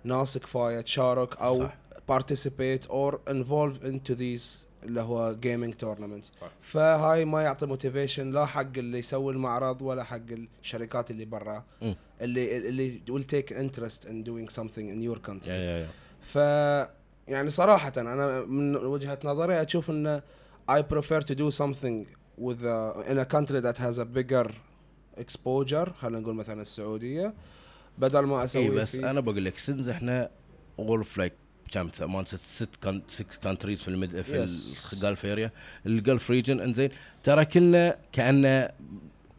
ناس 0.03 0.37
كفاية 0.37 0.81
تشارك 0.81 1.37
أو 1.41 1.63
صح. 1.63 1.77
Participate 2.07 2.87
or 2.89 3.19
involve 3.29 3.83
into 3.83 4.15
these 4.15 4.65
اللي 4.83 5.01
هو 5.01 5.33
gaming 5.33 5.73
tournaments. 5.73 6.31
فهاي 6.61 7.25
ما 7.25 7.41
يعطي 7.41 7.65
motivation 7.65 8.31
لا 8.31 8.45
حق 8.45 8.77
اللي 8.77 8.99
يسوي 8.99 9.33
المعرض 9.33 9.81
ولا 9.81 10.03
حق 10.03 10.21
الشركات 10.61 11.11
اللي 11.11 11.25
برا. 11.25 11.63
اللي 12.21 12.57
اللي 12.57 13.01
will 13.09 13.23
take 13.23 13.55
interest 13.55 14.07
in 14.07 14.23
doing 14.23 14.55
something 14.55 14.89
in 14.89 15.09
your 15.09 15.19
country 15.29 15.49
ف 16.21 16.35
يعني 17.27 17.49
صراحة 17.49 17.93
أنا 17.97 18.41
من 18.41 18.75
وجهة 18.75 19.19
نظري 19.23 19.61
أشوف 19.61 19.89
إن 19.89 20.21
I 20.71 20.81
prefer 20.81 21.21
to 21.21 21.35
do 21.35 21.51
something 21.51 22.05
with 22.37 22.61
a, 22.65 23.03
in 23.11 23.17
a 23.17 23.25
country 23.25 23.59
that 23.61 23.77
has 23.77 23.97
a 23.99 24.05
bigger 24.05 24.49
exposure 25.17 25.89
خلينا 25.89 26.19
نقول 26.19 26.35
مثلا 26.35 26.61
السعودية 26.61 27.33
بدل 27.97 28.19
ما 28.19 28.39
اي 28.39 28.43
أسوي 28.43 28.69
بس 28.69 28.95
في 28.95 29.09
أنا 29.09 29.19
بقول 29.19 29.45
لك 29.45 29.57
سنز 29.57 29.89
إحنا 29.89 30.29
غرف 30.79 31.17
لايك 31.17 31.33
كم 31.71 31.87
ثمان 31.87 32.25
ست 32.25 32.35
ست 32.35 32.69
كان 32.83 33.01
سكس 33.07 33.37
كانتريز 33.37 33.81
في 33.81 33.87
المد 33.87 34.21
في 34.21 34.45
Yes. 34.47 34.93
الجلف 34.93 35.25
اريا 35.25 35.51
الجلف 35.85 36.31
ريجن 36.31 36.59
إنزين 36.59 36.89
ترى 37.23 37.45
كلنا 37.45 37.97
كأنه 38.11 38.69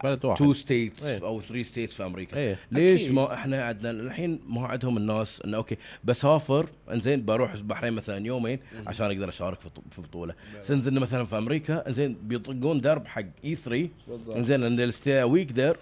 بلد 0.03 0.25
واحد. 0.25 0.37
تو 0.37 0.53
ستيتس 0.53 1.03
إيه. 1.05 1.21
أو 1.23 1.41
ثري 1.41 1.63
ستيتس 1.63 1.93
في 1.93 2.05
أمريكا. 2.05 2.37
إيه. 2.37 2.59
ليش 2.71 3.01
أكيد. 3.01 3.13
ما 3.15 3.33
إحنا 3.33 3.63
عندنا؟ 3.65 3.89
الحين 3.91 4.39
ما 4.47 4.67
عندهم 4.67 4.97
الناس 4.97 5.41
إنه 5.41 5.57
أوكي 5.57 5.77
بسافر 6.03 6.69
إنزين 6.93 7.25
بروح 7.25 7.53
البحرين 7.53 7.93
مثلا 7.93 8.25
يومين 8.25 8.59
عشان 8.87 9.05
أقدر 9.05 9.29
أشارك 9.29 9.59
في 9.59 9.69
في 9.91 10.01
بطولة. 10.01 10.35
سنز 10.61 10.87
إنه 10.87 10.99
مثلا 10.99 11.23
في 11.25 11.37
أمريكا 11.37 11.87
إنزين 11.87 12.17
بيطقون 12.23 12.81
درب 12.81 13.07
حق 13.07 13.23
اي 13.45 13.55
3 13.55 13.89
بالضبط. 14.07 14.35
إنزين 14.35 14.63
ان 14.63 14.91
ستي 14.91 15.23
ويك 15.23 15.51
ذير 15.51 15.77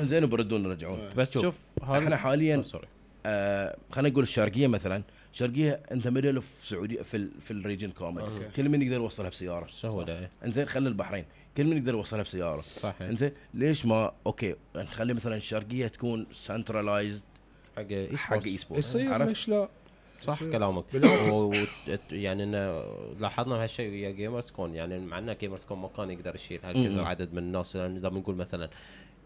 إنزين 0.00 0.24
وبردون 0.24 0.64
يرجعون. 0.64 0.98
بس 1.16 1.32
شوف، 1.32 1.42
شوف 1.44 1.54
إحنا 1.90 2.16
حاليا 2.16 2.62
سوري 2.62 2.86
آه 3.26 3.76
خلينا 3.90 4.08
نقول 4.08 4.22
الشرقية 4.22 4.66
مثلا 4.66 5.02
الشرقيه 5.32 5.80
أنت 5.92 6.08
ميدل 6.08 6.42
في 6.42 6.66
سعودية 6.66 7.02
في 7.02 7.16
ال 7.16 7.30
في 7.40 7.50
الريجن 7.50 7.90
كامل 7.90 8.20
أوكي. 8.20 8.48
كل 8.56 8.68
من 8.68 8.82
يقدر 8.82 8.94
يوصلها 8.94 9.28
بسيارة 9.28 9.66
سهوله 9.66 10.28
إنزين 10.44 10.66
خلي 10.66 10.88
البحرين 10.88 11.24
كل 11.56 11.64
من 11.64 11.76
يقدر 11.76 11.94
يوصلها 11.94 12.22
بسيارة 12.22 12.60
صح 12.60 12.94
إيه. 13.00 13.08
إنزين 13.08 13.32
ليش 13.54 13.86
ما 13.86 14.12
أوكي 14.26 14.54
نخلي 14.76 15.14
مثلا 15.14 15.36
الشرقية 15.36 15.86
تكون 15.86 16.26
سنترلايزد 16.32 17.22
حق 17.76 17.82
اي 17.90 18.16
حق 18.16 18.44
eSport 18.44 18.78
يصير؟ 18.78 19.24
ليش 19.24 19.48
لا 19.48 19.68
صح 20.22 20.34
يصير. 20.42 20.52
كلامك 20.52 20.84
بالعكس. 20.92 21.28
و- 21.30 21.64
يعني 22.10 22.42
انه 22.42 22.84
لاحظنا 23.20 23.62
هالشيء 23.62 23.90
ويا 23.90 24.10
GamersCon 24.10 24.74
يعني 24.74 24.98
مع 24.98 25.18
ان 25.18 25.36
GamersCon 25.40 25.78
ما 25.78 25.88
كان 25.96 26.10
يقدر 26.10 26.34
يشيل 26.34 26.60
هالكثر. 26.64 27.04
عدد 27.04 27.32
من 27.32 27.38
الناس 27.38 27.76
لأن 27.76 27.96
إذا 27.96 28.08
بنقول 28.08 28.36
مثلا 28.36 28.70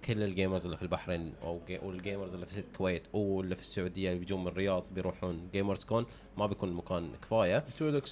كل 0.05 0.23
ال 0.23 0.29
gamers 0.29 0.65
اللي 0.65 0.77
في 0.77 0.83
البحرين 0.83 1.33
أو 1.43 1.61
جي- 1.69 1.79
وال 1.83 1.96
gamers 1.96 2.35
اللي 2.35 2.47
في 2.47 2.59
الكويت 2.59 3.03
واللي 3.13 3.55
في 3.55 3.61
السعودية 3.63 4.09
اللي 4.09 4.19
بيجون 4.21 4.41
من 4.41 4.49
الرياض 4.49 4.87
بيروحون 4.95 5.49
GamersCon 5.53 6.07
ما 6.39 6.47
بيكون 6.47 6.73
مكان 6.73 7.11
كفاية 7.23 7.65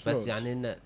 بس 0.07 0.27
يعني 0.27 0.53
انه 0.53 0.77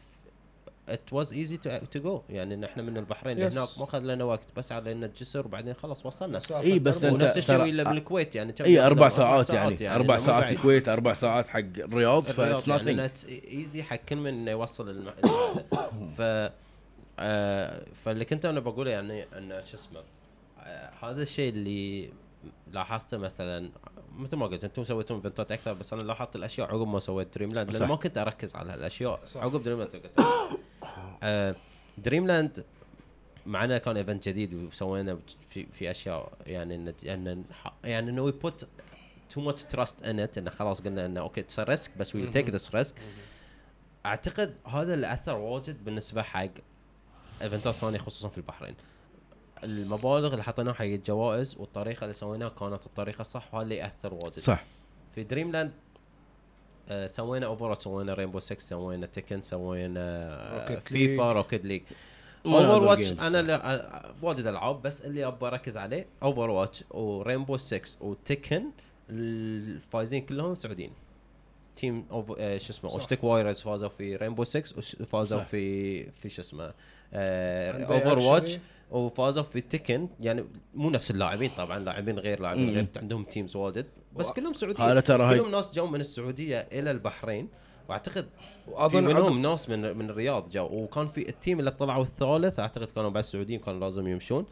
it 0.89 1.13
was 1.13 1.33
easy 1.33 1.57
to 1.57 1.71
go 2.01 2.23
يعني 2.31 2.55
إن 2.55 2.65
إحنا 2.65 2.83
من 2.83 2.97
البحرين 2.97 3.37
Yes. 3.51 3.53
هناك 3.53 3.69
ما 3.79 3.85
اخذ 3.85 3.99
لنا 4.01 4.25
وقت 4.25 4.41
بس 4.57 4.73
علينا 4.73 5.07
الجسر 5.07 5.47
وبعدين 5.47 5.75
خلص 5.75 6.07
وصلنا 6.07 6.41
إي 6.51 6.79
بس 6.79 7.05
ونفس 7.05 7.37
الشيء 7.37 7.65
الا 7.65 7.83
بالكويت 7.83 8.35
يعني 8.35 8.55
إي 8.61 8.73
ياخذ 8.73 8.87
أربع؟ 8.87 9.09
ساعات 9.09 9.51
يعني 9.51 9.95
أربع 9.95 10.15
إنه 10.15 10.23
مو 10.23 10.27
ساعات. 10.27 10.53
الكويت 10.53 10.89
أربع 10.89 11.15
ساعات 11.15 11.49
حق 11.49 11.59
الرياض 11.59 12.23
ف 12.23 12.32
it's 12.32 12.69
يعني 12.69 13.11
easy 13.53 13.83
حق 13.83 13.97
كل 13.97 14.17
من 14.17 14.27
إنه 14.27 14.51
يوصل 14.51 14.91
الم... 14.91 15.11
ف 16.19 16.23
آه 17.19 17.83
فاللي 18.05 18.25
كنت 18.25 18.45
أنا 18.45 18.61
بقوله 18.61 18.91
يعني 18.91 19.25
انه 19.39 19.65
شو 19.65 19.77
اسمه 19.77 20.01
هذا 21.03 21.23
الشيء 21.23 21.53
اللي 21.53 22.13
لاحظته 22.73 23.19
مثلا 23.19 23.71
مثل 24.19 24.37
ما 24.37 24.47
قلت 24.47 24.65
أنتم 24.65 24.85
سويتون 24.85 25.17
event 25.17 25.47
ات 25.47 25.53
أكثر 25.53 25.73
بس 25.73 25.93
أنا 25.93 26.03
لاحظت 26.03 26.37
الأشياء 26.37 26.69
عقب 26.75 26.87
ما 26.87 27.01
سويت 27.01 27.35
Dreamland 27.35 27.71
لأن. 27.71 27.89
ما 27.89 27.97
كنت 27.97 28.19
أركز 28.19 28.57
على 28.57 28.73
هالاشياء 28.73 29.21
صح. 29.25 29.43
عقب 29.43 29.63
Dreamland 29.63 29.97
قلت 29.97 30.27
آه 31.23 31.57
Dreamland 31.99 32.65
معنا 33.47 33.79
كان 33.79 33.97
event 33.97 34.29
جديد 34.29 34.55
وسوينا 34.55 35.19
في 35.51 35.67
في 35.67 35.91
أشياء 35.91 36.33
يعني 36.47 36.75
إن 36.75 36.93
إن 37.07 37.45
يعني 37.85 38.11
إنه 38.11 38.23
we 38.23 38.33
put 38.33 38.67
too 39.31 39.41
much 39.41 39.65
trust 39.65 40.03
in 40.03 40.21
it 40.21 40.39
إنه 40.39 40.51
خلاص 40.51 40.81
قلنا 40.81 41.07
إنه 41.07 41.21
okay 41.21 41.41
it's 41.41 41.61
risk 41.61 41.97
بس 41.99 42.15
we'll 42.15 42.31
take 42.31 42.51
this 42.51 42.75
risk 42.75 42.97
أعتقد 44.07 44.55
هذا 44.67 44.95
اللي 44.95 45.13
أثر 45.13 45.37
واجد 45.37 45.85
بالنسبة 45.85 46.23
حق 46.23 46.49
event 47.43 47.70
ات 47.70 47.75
ثانية 47.75 47.99
خصوصا 47.99 48.29
في 48.29 48.39
البحرين. 48.39 48.75
المبالغ 49.65 50.33
اللي 50.33 50.43
حطيناها 50.45 50.75
حق 50.75 50.85
الجوائز 50.85 51.57
والطريقة 51.59 52.03
اللي 52.05 52.15
سويناها 52.15 52.49
كانت 52.49 52.87
الطريقة 52.87 53.21
الصح 53.21 53.55
وهذا 53.55 53.63
اللي 53.65 53.77
يأثر 53.77 54.15
واجد 54.15 54.39
صح 54.39 54.65
في 55.15 55.25
Dreamland 55.25 55.73
آه 56.89 57.07
سوينا 57.07 57.47
Over 57.47 57.75
سوينا 57.81 58.15
Rainbow 58.15 58.39
6 58.41 58.59
سوينا 58.61 59.07
Tekken 59.07 59.43
سوينا 59.43 60.59
Rocket 60.59 60.89
FIFA 60.89 61.23
League. 61.23 61.37
Rocket 61.37 61.65
League 61.65 61.83
Overwatch. 62.47 63.13
أنا 63.13 63.55
آه، 63.55 64.15
واجد 64.23 64.47
ألعاب 64.47 64.83
بس 64.83 65.01
اللي 65.05 65.27
أبغى 65.27 65.49
أركز 65.49 65.77
عليه 65.77 66.07
Overwatch 66.23 66.51
و 66.51 66.85
Rainbow 66.91 67.57
6 67.57 67.81
و 68.01 68.10
Tekken 68.10 68.63
الفايزين 69.11 70.27
كلهم 70.27 70.55
سعوديين 70.55 70.93
team 71.77 72.07
of... 72.11 72.33
آه 72.39 72.59
شو 72.59 72.73
اسمه. 72.73 72.91
Osh-Tekk 72.91 73.25
Warriors 73.25 73.61
فازوا 73.61 73.89
في 73.89 74.17
Rainbow 74.17 74.45
6 74.45 74.79
وفازوا. 75.01 75.41
في 75.41 76.05
في 76.11 76.29
شو 76.29 76.43
اسمه 76.43 76.75
Overwatch 77.15 78.57
actually- 78.57 78.61
وفازوا 78.93 79.43
في 79.43 79.61
Tekken 79.61 80.09
يعني 80.21 80.45
مو 80.75 80.91
نفس 80.91 81.11
اللاعبين 81.11 81.51
طبعا 81.57 81.79
لاعبين 81.79 82.19
غير 82.19 82.41
لاعبين. 82.41 82.75
غير 82.75 82.87
عندهم 82.97 83.25
teams 83.25 83.57
واجد. 83.57 83.87
بس 84.17 84.31
كلهم 84.31 84.53
سعوديين 84.53 84.89
هذا 84.89 85.01
ترى 85.01 85.25
هاي 85.25 85.39
كلهم 85.39 85.51
ناس 85.51 85.73
جو 85.75 85.87
من 85.87 86.01
السعودية 86.01 86.69
إلى 86.73 86.91
البحرين. 86.91 87.49
وأعتقد 87.89 88.27
في 88.65 88.71
واظن 88.71 89.05
منهم 89.05 89.43
ناس 89.43 89.69
من 89.69 89.97
من 89.97 90.11
الرياض 90.11 90.51
جو. 90.51 90.69
وكان 90.73 91.07
في 91.07 91.29
ال 91.29 91.35
team 91.35 91.61
اللي 91.61 91.71
طلعوا 91.71 92.03
الثالث 92.05 92.61
أعتقد 92.61 92.91
كانوا 92.91 93.11
بعد 93.11 93.25
سعوديين 93.25 93.61
كانوا 93.61 93.81
لازم 93.81 94.07
يمشون. 94.07 94.47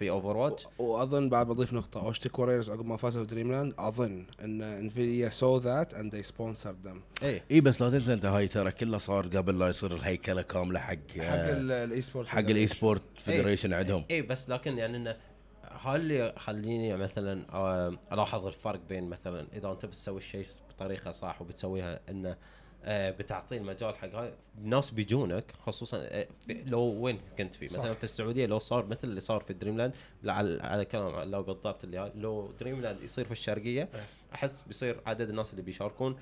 في 0.00 0.10
Overwatch 0.10 0.66
وأظن 0.78 1.28
بعد 1.28 1.46
بضيف 1.46 1.72
نقطة 1.72 2.00
Osh-Tekk 2.06 2.38
Warriors 2.38 2.70
عقب 2.70 2.86
ما 2.86 2.96
فازوا 2.96 3.24
في 3.24 3.30
Dreamland 3.34 3.74
أظن 3.78 4.26
إن 4.44 4.62
Nvidia 4.62 5.28
saw 5.28 5.56
that 5.58 5.94
and 5.94 6.14
they 6.16 6.26
sponsored 6.26 6.86
them. 6.88 7.22
اي 7.22 7.42
إي 7.50 7.60
بس 7.60 7.82
لا 7.82 7.90
تنسى 7.90 8.12
أنت 8.12 8.24
هاي 8.24 8.48
ترى 8.48 8.72
كله 8.72 8.98
صار 8.98 9.26
قبل 9.26 9.58
لا 9.58 9.68
يصير 9.68 9.96
الهيكلة 9.96 10.42
كاملة 10.42 10.80
حق 10.80 10.94
حق 11.18 11.22
آه، 11.22 11.84
ال 11.84 12.02
eSport 12.02 12.28
حق 12.28 12.38
ال 12.38 12.66
eSport 12.66 13.02
federation 13.18 13.72
عندهم. 13.72 14.04
اي 14.10 14.22
بس 14.22 14.48
لكن 14.50 14.78
يعني 14.78 14.96
إنه 14.96 15.16
هاي 15.64 15.96
اللي 15.96 16.18
يخليني 16.36 16.96
مثلا 16.96 17.44
آه، 17.52 17.98
ألاحظ 18.12 18.46
الفرق 18.46 18.80
بين 18.88 19.08
مثلا 19.10 19.46
إذا 19.52 19.70
أنت 19.72 19.86
بتسوي 19.86 20.16
الشيء 20.18 20.46
بطريقة 20.70 21.10
صح 21.10 21.42
وبتسويها 21.42 22.00
إنه 22.10 22.36
آه، 22.84 23.10
بتعطي 23.10 23.56
المجال 23.56 23.96
حق 23.96 24.14
هاي 24.14 24.32
ناس 24.62 24.90
بيجونك 24.90 25.44
خصوصا 25.66 25.98
آه، 26.02 26.26
لو 26.66 26.80
وين 26.80 27.18
كنت 27.38 27.54
فيه 27.54 27.66
مثلا. 27.66 27.94
في 27.94 28.04
السعودية 28.04 28.46
لو 28.46 28.58
صار 28.58 28.86
مثل 28.86 29.08
اللي 29.08 29.20
صار 29.20 29.40
في 29.40 29.52
Dreamland 29.52 29.92
لا، 30.22 30.32
على 30.62 30.84
كلام 30.84 31.30
لو 31.30 31.42
بالضبط 31.42 31.84
اللي 31.84 31.98
هاي، 31.98 32.12
لو 32.14 32.52
Dreamland 32.60 33.02
يصير 33.02 33.24
في 33.24 33.32
الشرقية 33.32 33.88
إيه. 33.94 34.04
أحس 34.34 34.62
بيصير 34.62 35.00
عدد 35.06 35.28
الناس 35.28 35.50
اللي 35.50 35.62
بيشاركون 35.62 36.16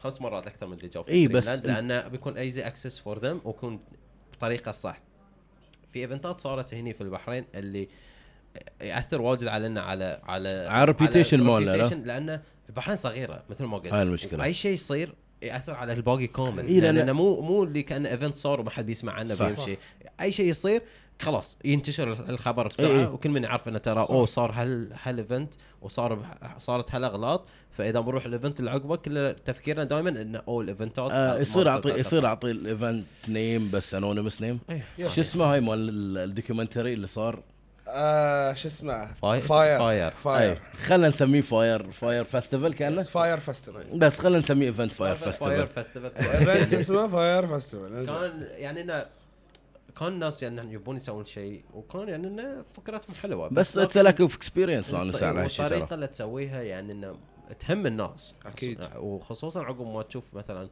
خمس 0.00 0.20
مرات 0.20 0.46
أكثر 0.46 0.66
من 0.66 0.76
اللي 0.76 0.88
جو 0.88 1.02
في 1.02 1.10
إي 1.10 1.26
Dream 1.26 1.38
بس 1.38 1.48
لأنه 1.48 2.08
بيكون 2.08 2.36
easy 2.36 2.66
access 2.66 3.00
for 3.00 3.18
them 3.18 3.40
ويكون 3.44 3.80
بطريقة 4.32 4.72
صح 4.72 5.00
في 5.92 5.98
event 5.98 6.33
ات 6.33 6.40
صارت 6.40 6.74
هني 6.74 6.92
في 6.92 7.00
البحرين 7.00 7.44
اللي 7.54 7.88
يأثر 8.80 9.22
واجد 9.22 9.46
علينا 9.46 9.80
على 9.82 10.20
على 10.24 10.48
على 10.48 10.94
reputation 10.94 11.34
مالنا، 11.34 11.70
لا؟ 12.16 12.42
لأن 12.68 12.76
البحرين 12.76 12.96
صغيرة 12.96 13.42
مثل 13.50 13.64
ما 13.64 13.78
قلت 13.78 13.92
هاي 13.92 14.02
المشكلة. 14.02 14.44
اي 14.44 14.54
شيء 14.54 14.72
يصير 14.72 15.14
يأثر 15.42 15.74
على 15.74 15.92
الباقي 15.92 16.26
كامل 16.26 16.66
إي، 16.66 16.80
لأن- 16.80 16.84
لأن 16.84 17.10
مو 17.12 17.40
مو 17.40 17.64
اللي 17.64 17.82
كأن 17.82 18.06
event 18.06 18.36
صار 18.36 18.60
وما 18.60 18.70
حد 18.70 18.86
بيسمع 18.86 19.12
عنه. 19.12 19.34
بيمشي 19.34 19.76
أي 20.20 20.32
شيء 20.32 20.46
يصير 20.46 20.82
خلاص 21.22 21.58
ينتشر 21.64 22.12
الخبر 22.30 22.62
إي، 22.62 22.68
بسرعة 22.68 23.00
إي. 23.00 23.06
وكل 23.06 23.30
من 23.30 23.44
يعرف 23.44 23.68
إنه 23.68 23.78
ترى. 23.78 24.00
أوه 24.10 24.26
صار 24.26 24.52
هال 24.54 24.92
هال 25.02 25.17
event 25.17 25.54
وصار 25.82 26.18
صارت 26.58 26.94
هالأغلاط 26.94 27.44
فإذا 27.78 28.00
بنروح 28.00 28.24
ال 28.24 28.30
event 28.30 28.60
اللي 28.60 28.70
عقبه 28.70 28.96
كل 28.96 29.34
تفكيرنا 29.44 29.84
دائما 29.84 30.08
انه 30.10 30.42
أوه 30.48 30.62
ال 30.62 30.69
event 30.69 31.03
ات 31.03 31.10
آه 31.10 31.38
يصير 31.40 31.68
اعطي 31.68 31.88
يصير. 31.90 32.26
أعطي 32.26 32.50
ال 32.50 32.59
event 32.59 33.04
name 33.28 33.70
بس 33.70 33.94
anonymous 33.94 34.42
name 34.42 34.58
إيه. 34.70 34.84
شو 35.08 35.20
اسمه 35.20 35.44
هاي 35.44 35.60
مال 35.60 35.88
ال- 35.88 36.18
ال 36.18 36.24
documentary 36.24 36.92
اللي 36.92 37.06
صار 37.06 37.42
آه 37.90 38.52
شو 38.54 38.68
اسمه؟ 38.68 39.14
Fy- 39.14 39.40
Fyre. 39.40 39.78
Fyre. 39.78 40.10
Fyre. 40.10 40.52
أي. 40.52 40.58
خلينا 40.86 41.08
نسميه 41.08 41.40
Fyre 41.40 41.90
Fyre 41.92 42.24
Festival 42.24 42.74
كأنه. 42.74 43.02
Fyre 43.02 43.38
Festival. 43.38 43.98
بس 43.98 44.18
خلينا 44.18 44.38
نسميه 44.38 44.66
event 44.66 44.90
Fyre 44.92 45.16
Fyre 45.16 45.32
Festival. 45.32 45.68
Festival 45.68 46.48
event 46.50 46.74
اسمه 46.74 47.08
Fyre 47.08 47.46
Festival 47.46 48.06
كان 48.06 48.46
يعني 48.56 48.80
انه 48.80 49.06
كان 49.98 50.08
الناس 50.08 50.42
يعني 50.42 50.72
يبون 50.72 50.96
يسوون 50.96 51.24
شيء 51.24 51.62
وكان 51.74 52.08
يعني 52.08 52.26
إنه 52.26 52.64
فكرتهم 52.76 53.14
حلوة. 53.22 53.48
بس 53.48 53.78
it's 53.78 53.96
lack 53.96 54.20
of 54.20 54.36
experience 54.36 54.94
والطريقة 54.94 55.46
ترى. 55.48 55.86
اللي 55.94 56.06
تسويها 56.06 56.62
يعني 56.62 56.92
إنه 56.92 57.16
تهم 57.60 57.86
الناس. 57.86 58.34
أكيد. 58.46 58.80
وخصوصا 58.96 59.60
عقب 59.64 59.86
ما 59.86 60.02
تشوف 60.02 60.24
مثلا 60.32 60.68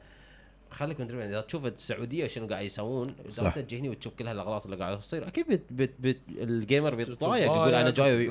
خليك 0.70 1.00
من 1.00 1.20
إذا 1.20 1.40
تشوف 1.40 1.66
السعودية 1.66 2.26
شنو 2.26 2.46
قاعد 2.46 2.64
يسوون 2.64 3.14
إذا 3.24 3.32
صح. 3.32 3.46
أنت 3.46 3.58
تجي 3.58 3.78
هني 3.78 3.88
وتشوف 3.88 4.14
كل 4.14 4.28
هالأغلاط 4.28 4.64
اللي 4.64 4.76
قاعدة 4.76 4.96
تصير 4.96 5.26
أكيد 5.26 5.48
بت 5.48 5.62
بت 5.70 5.94
بت 6.00 6.18
ال 6.28 6.39
gamer 6.39 6.94
بيتضايق 6.94 7.44
يقول 7.44 7.74
أنا 7.74 7.90
جاي. 7.90 8.26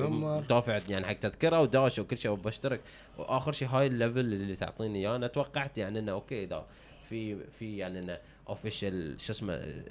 دافع 0.48 0.78
يعني 0.88 1.06
حق 1.06 1.12
تذكرة 1.12 1.60
وداش 1.60 1.98
وكل 1.98 2.18
شيء 2.18 2.30
وبشترك 2.30 2.80
وآخر 3.18 3.52
شيء 3.52 3.68
هاي 3.68 3.86
ال 3.86 3.92
level 3.92 4.20
اللي 4.20 4.56
تعطيني 4.56 4.98
إياه 4.98 5.16
أنا 5.16 5.26
توقعت 5.26 5.78
يعني 5.78 5.98
إنه 5.98 6.12
okay 6.12 6.44
إذا 6.44 6.66
في 7.08 7.36
في 7.58 7.76
يعني 7.76 7.98
إنه 7.98 8.18
official 8.48 9.20
شو 9.20 9.32
اسمه 9.32 9.82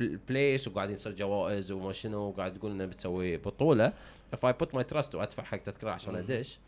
place 0.00 0.68
وقاعدين 0.68 0.94
يصير 0.94 1.12
جوائز 1.12 1.72
وما 1.72 1.92
شنو 1.92 2.18
وقاعد 2.18 2.58
تقول 2.58 2.70
إنه 2.70 2.86
بتسوي 2.86 3.36
بطولة 3.36 3.92
if 4.36 4.48
I 4.48 4.52
put 4.52 4.68
my 4.78 4.82
trust 4.94 5.14
وأدفع 5.14 5.42
حق 5.42 5.56
تذكرة 5.58 5.90
عشان 5.90 6.14
أدش 6.14 6.58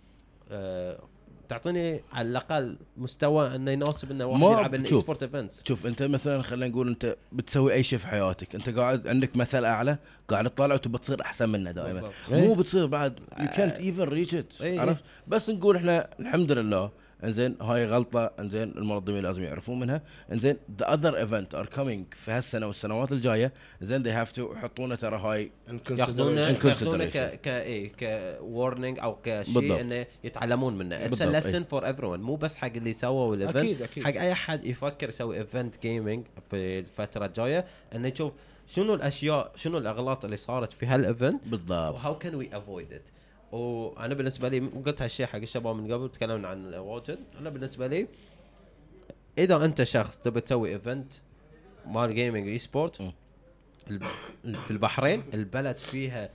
آه، 0.51 1.01
تعطيني 1.49 2.05
على 2.13 2.29
الأقل 2.29 2.77
مستوى 2.97 3.55
إنه 3.55 3.71
يناسب 3.71 4.11
إنه 4.11 4.27
واحد 4.27 4.75
يلعب 4.75 4.87
شوف. 4.87 5.01
سبورت 5.01 5.23
إيفنتس 5.23 5.65
شوف 5.69 5.87
أنت 5.87 6.03
مثلا 6.03 6.43
خلينا 6.43 6.69
نقول 6.69 6.89
أنت 6.89 7.17
بتسوي 7.33 7.73
أي 7.73 7.83
شيء 7.83 7.99
في 7.99 8.07
حياتك 8.07 8.55
أنت 8.55 8.71
قاعد 8.71 9.09
عندك 9.09 9.37
مثل 9.37 9.65
أعلى 9.65 9.99
قاعد 10.29 10.51
تطالع 10.51 10.75
وتبى 10.75 10.99
تصير 10.99 11.21
أحسن 11.21 11.49
منه 11.49 11.71
دائما 11.71 12.01
بالضبط. 12.01 12.15
مو 12.31 12.55
بتصير 12.55 12.87
بعد 12.87 13.19
يو 13.39 13.47
كانت 13.57 13.79
ايفن 13.79 14.03
ريتش. 14.03 14.63
عرفت 14.63 15.05
بس 15.27 15.51
نقول 15.51 15.77
إحنا 15.77 16.09
الحمد 16.21 16.53
لله 16.53 16.91
إنزين 17.25 17.57
هاي 17.61 17.87
غلطة 17.87 18.33
إنزين 18.39 18.63
المنظمين 18.63 19.23
لازم 19.23 19.43
يعرفون 19.43 19.81
منها. 19.81 20.03
إنزين 20.33 20.57
the 20.79 20.95
other 20.95 21.17
event 21.17 21.55
are 21.55 21.67
coming 21.67 22.07
في 22.15 22.31
هالسنة 22.31 22.67
والسنوات 22.67 23.13
الجاية. 23.13 23.53
إنزين 23.83 24.03
they 24.03 24.11
have 24.11 24.33
to 24.33 24.53
يحطونه 24.53 24.95
ترى 24.95 25.17
هاي 25.17 25.51
ياخذونه 25.91 26.41
ياخذونه. 26.41 27.05
ك 27.05 27.41
ك 27.43 27.49
إيه 27.49 27.93
ك 28.39 28.46
warning 28.46 28.99
أو 28.99 29.17
كشيء. 29.25 29.81
إنه 29.81 30.07
يتعلمون 30.25 30.79
منه. 30.79 30.97
it's 30.97 31.09
بالضبط، 31.09 31.37
lesson 31.37 31.65
for 31.65 31.87
everyone 31.87 32.21
مو 32.21 32.37
بس 32.37 32.57
حق 32.57 32.73
اللي 32.77 32.93
سووا 32.93 33.37
ال 33.37 33.40
event 33.40 33.57
أكيد 33.57 33.83
أكيد. 33.83 34.05
حق 34.05 34.11
أي 34.11 34.33
احد 34.33 34.65
يفكر 34.65 35.09
يسوي 35.09 35.39
event 35.39 35.83
gaming 35.83 36.27
في 36.51 36.79
الفترة 36.79 37.27
الجاية. 37.27 37.65
إنه 37.95 38.09
يشوف 38.09 38.33
شنو 38.69 38.95
الأشياء 38.95 39.53
شنو 39.57 39.79
الأغلاط 39.79 40.25
اللي 40.25 40.37
صارت 40.37 40.73
في 40.73 40.87
هال 40.87 41.04
event 41.04 41.49
بالضبط. 41.49 41.95
و 41.95 42.19
how 42.19 42.27
can 42.27 42.35
we 42.35 42.57
avoid 42.57 42.93
it 42.93 43.03
وأنا 43.53 44.15
بالنسبة 44.15 44.49
لي 44.49 44.59
قلت 44.87 45.03
هالشيء 45.03 45.27
حق 45.27 45.39
الشباب 45.39 45.77
من 45.77 45.93
قبل 45.93 46.09
تكلمنا 46.11 46.49
عن 46.49 46.75
واجد. 46.75 47.19
أنا 47.41 47.51
بالنسبة 47.51 47.87
لي 47.87 48.07
إذا 49.39 49.65
أنت 49.65 49.83
شخص 49.83 50.19
تبي 50.19 50.41
تسوي 50.41 50.71
event 50.73 51.13
مال 51.87 52.15
gaming 52.15 52.49
e-sport 52.49 53.03
في 54.55 54.71
البحرين 54.71 55.23
البلد 55.35 55.79
فيها 55.79 56.31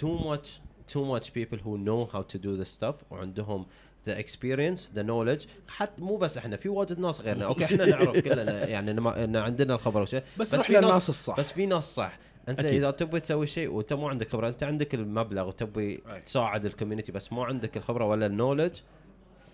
too 0.00 0.18
much 0.24 0.48
too 0.92 1.04
much 1.14 1.26
people 1.32 1.58
who 1.58 1.76
know 1.86 2.12
how 2.14 2.22
to 2.34 2.38
do 2.38 2.56
this 2.64 2.78
stuff 2.80 2.94
وعندهم 3.10 3.66
the 4.08 4.12
experience 4.12 4.80
the 4.96 5.02
knowledge. 5.02 5.46
حتى 5.68 6.02
مو 6.02 6.16
بس 6.16 6.36
إحنا 6.36 6.56
في 6.56 6.68
واجد 6.68 6.98
ناس 6.98 7.20
غيرنا. 7.20 7.44
أوكي 7.44 7.64
إحنا 7.64 7.84
نعرف 7.84 8.16
كلنا 8.18 8.68
يعني 8.68 8.90
إن, 8.90 9.36
عندنا 9.36 9.74
الخبر 9.74 10.02
وشيء 10.02 10.22
بس 10.38 10.50
في 10.50 10.56
روح 10.56 10.70
ناس- 10.70 10.82
للناس 10.84 11.08
الصح. 11.08 11.36
بس 11.40 11.52
في 11.52 11.66
ناس 11.66 11.94
صح. 11.94 12.18
انت 12.48 12.58
أكيد. 12.58 12.74
اذا 12.74 12.90
تبي 12.90 13.20
تسوي 13.20 13.46
شيء 13.46 13.70
وانت 13.70 13.92
مو 13.92 14.08
عندك 14.08 14.28
خبرة 14.28 14.48
انت 14.48 14.62
عندك 14.62 14.94
المبلغ 14.94 15.48
وتبي 15.48 16.02
أي. 16.10 16.20
تساعد 16.20 16.64
ال 16.64 16.69
community 16.69 17.12
بس 17.12 17.32
مو 17.32 17.42
عندك 17.42 17.76
الخبرة 17.76 18.04
ولا 18.04 18.26
ال 18.26 18.31
knowledge 18.31 18.76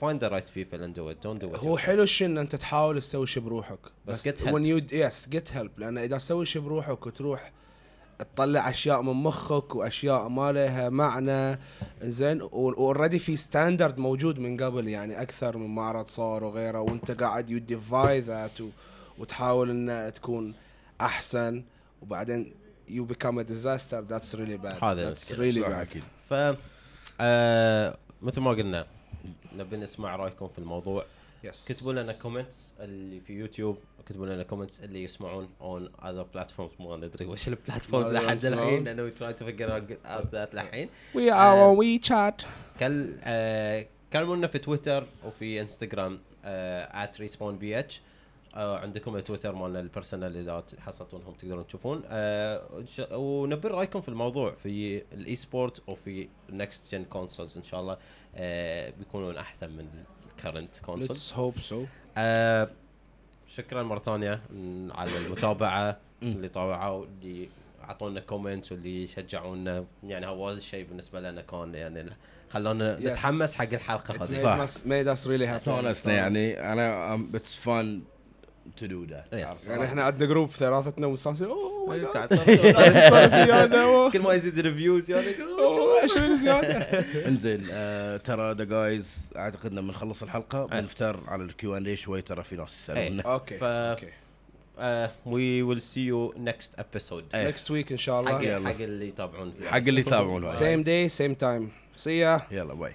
find 0.04 0.20
the 0.20 0.30
right 0.30 0.48
people 0.58 0.80
and 0.80 0.94
do 0.94 1.08
it 1.12 1.26
don't 1.26 1.40
do 1.42 1.54
it 1.54 1.58
هو. 1.58 1.76
حلو 1.76 2.02
الشيء 2.02 2.26
إن 2.26 2.38
أنت 2.38 2.56
تحاول 2.56 3.00
تسوي 3.00 3.26
شيء 3.26 3.42
بروحك 3.42 3.78
بس 4.06 4.28
بس 4.28 4.28
get 4.28 4.40
help. 4.40 4.52
when 4.52 4.64
you 4.64 4.92
yes 4.92 5.36
get 5.36 5.54
help 5.56 5.70
لأن 5.78 5.98
إذا 5.98 6.18
تسوي 6.18 6.46
شيء 6.46 6.62
بروحك 6.62 7.06
وتروح 7.06 7.52
تطلع 8.18 8.70
أشياء 8.70 9.02
من 9.02 9.12
مخك 9.12 9.74
وأشياء 9.74 10.28
ما 10.28 10.52
لها 10.52 10.88
معنى 10.88 11.58
زين 12.02 12.42
و 12.42 12.52
already 12.52 13.18
في 13.18 13.36
standard 13.36 13.98
موجود 13.98 14.38
من 14.38 14.56
قبل 14.56 14.88
يعني 14.88 15.22
أكثر 15.22 15.56
من 15.56 15.74
معرض 15.74 16.06
صار 16.06 16.44
وغيره 16.44 16.80
وأنت 16.80 17.10
قاعد 17.10 17.50
you 17.50 17.58
defy 17.58 18.20
that 18.20 18.58
وتحاول 19.18 19.70
ان 19.70 20.12
تكون 20.14 20.54
أحسن 21.00 21.64
وبعدين 22.02 22.54
you 22.90 23.04
become 23.04 23.38
a 23.38 23.42
disaster 23.42 24.00
that's 24.00 24.34
really 24.34 24.56
bad 24.56 24.84
هذا 24.84 25.04
that's 25.04 25.32
المشكلة. 25.32 25.44
really 25.44 25.60
صح، 25.60 25.68
bad 25.68 25.80
أكيد 25.80 26.02
ف 26.30 26.56
آه 27.20 27.98
مثل 28.22 28.40
ما 28.40 28.50
قلنا 28.50 28.86
نبي 29.56 29.76
نسمع 29.76 30.16
رأيكم 30.16 30.48
في 30.48 30.58
الموضوع. 30.58 31.04
yes 31.44 31.72
كتبوا 31.72 31.92
لنا 31.92 32.12
comments 32.12 32.72
اللي 32.80 33.20
في 33.20 33.32
يوتيوب 33.32 33.78
كتبوا 34.06 34.26
لنا 34.26 34.42
comments 34.42 34.80
اللي 34.80 35.04
يسمعون 35.04 35.48
on 35.60 35.90
other 36.04 36.22
platforms 36.22 36.72
ما 36.80 36.96
ندري 36.96 37.26
وش 37.26 37.48
ال 37.48 37.54
platforms 37.54 38.12
لحد؟ 38.12 38.44
الحين. 38.44 38.84
لأنه 38.84 39.02
we 39.02 39.10
try 39.10 39.32
to 39.32 39.44
figure 39.44 39.76
out 39.76 40.26
that 40.32 40.54
الحين 40.54 40.88
we. 41.14 41.32
are 41.32 41.68
on 41.68 41.78
way 41.78 42.00
شات 42.02 42.42
كل 42.80 43.14
آه 43.22 43.86
كلمونا 44.12 44.46
في 44.46 44.58
تويتر 44.58 45.06
وفي 45.24 45.60
انستغرام 45.60 46.20
آه 46.44 47.10
Respawn 47.20 47.58
BH 47.58 48.00
عندكم 48.54 49.16
التويتر 49.16 49.54
مالنا 49.54 49.80
ال 49.80 49.86
personal 49.86 50.36
إذا 50.36 50.64
حصلتونهم 50.78 51.34
تقدرون 51.34 51.66
تشوفون. 51.66 52.02
آه 52.08 52.62
ونبي 53.12 53.68
رأيكم 53.68 54.00
في 54.00 54.08
الموضوع 54.08 54.52
في 54.62 55.02
ال 55.12 55.36
e-sport 55.36 55.82
وفي 55.86 56.28
ال 56.48 56.57
next 56.57 56.94
gen 56.94 57.04
consoles 57.04 57.58
إن 57.58 57.64
شاء 57.64 57.80
الله. 57.80 57.96
آه 58.36 58.92
بيكونون 58.98 59.36
أحسن 59.36 59.70
من 59.70 59.88
ال 60.30 60.36
current 60.36 60.78
consoles 60.78 61.08
let's 61.10 61.32
hope 61.34 61.58
so 61.58 61.84
آه 62.16 62.70
شكرا 63.46 63.82
مرة 63.82 63.98
ثانية 63.98 64.40
على 64.90 65.10
المتابعة 65.26 65.96
اللي 66.22 66.48
طاوعوا 66.48 67.04
اللي 67.06 67.48
أعطونا 67.84 68.20
comments 68.20 68.72
واللي 68.72 69.06
شجعونا. 69.06 69.84
يعني 70.04 70.26
هو 70.26 70.48
هذا 70.48 70.58
الشيء 70.58 70.84
بالنسبة 70.86 71.20
لنا 71.20 71.42
كان 71.42 71.74
يعني 71.74 72.10
خلونا 72.50 72.98
Yes. 73.00 73.04
نتحمس 73.04 73.54
حق 73.54 73.72
الحلقة 73.72 74.24
هذه 74.24 74.42
صح. 74.42 74.56
made 74.56 74.68
us, 74.68 74.72
made 74.80 75.18
us 75.18 75.26
really 75.26 75.46
happy. 75.46 75.68
استانسنا 75.68 76.12
يعني 76.14 76.72
أنا 76.72 77.14
it's 77.34 77.54
fun 77.54 78.02
to 78.76 78.86
do 78.86 79.04
that 79.04 79.24
Yes. 79.30 79.68
يعني 79.68 79.84
إحنا 79.84 80.02
عندنا 80.02 80.28
group 80.28 80.50
ثلاثتنا 80.50 81.06
مستانسين. 81.06 81.46
oh 81.46 81.86
my 81.88 82.00
god 82.00 82.08
قاعد 82.08 82.34
زيادة. 83.30 84.10
كل 84.12 84.20
ما 84.20 84.32
يزيد 84.34 84.58
ال 84.58 84.67
views 84.67 85.10
يعني 85.10 85.26
أوه، 85.58 86.02
20 86.04 86.36
زيادة. 86.36 86.78
انزين 87.28 87.66
آه 87.72 88.16
ترى 88.16 88.52
the 88.52 88.64
guys 88.64 89.16
أعتقد 89.36 89.74
لما 89.74 89.88
نخلص 89.88 90.22
الحلقة 90.22 90.62
أي. 90.72 90.80
بنفتر 90.80 91.20
على 91.28 91.42
ال 91.42 91.59
Q 91.59 91.76
and 91.76 91.86
A 91.86 91.96
شوي 91.96 92.22
ترى 92.22 92.42
في 92.44 92.56
ناس 92.56 92.74
يسألون. 92.82 93.20
أوكي 93.34 93.58
ف- 93.58 93.64
أوكي 93.64 94.08
we 95.26 95.62
will 95.62 95.80
see 95.82 96.00
you 96.00 96.34
next 96.36 96.78
episode 96.78 97.24
إيه. 97.34 97.48
next 97.48 97.70
week 97.70 97.92
إن 97.92 97.98
شاء 97.98 98.20
الله. 98.20 98.64
حق 98.64 98.74
اللي 98.80 99.08
يتابعون. 99.08 99.52
حق 99.66 99.76
اللي 99.76 100.00
يتابعون. 100.00 100.48
Day 100.50 101.10
same 101.12 101.34
time. 101.44 101.68
See 102.00 102.22
ya. 102.24 102.52
يلا 102.52 102.74
bye 102.74 102.92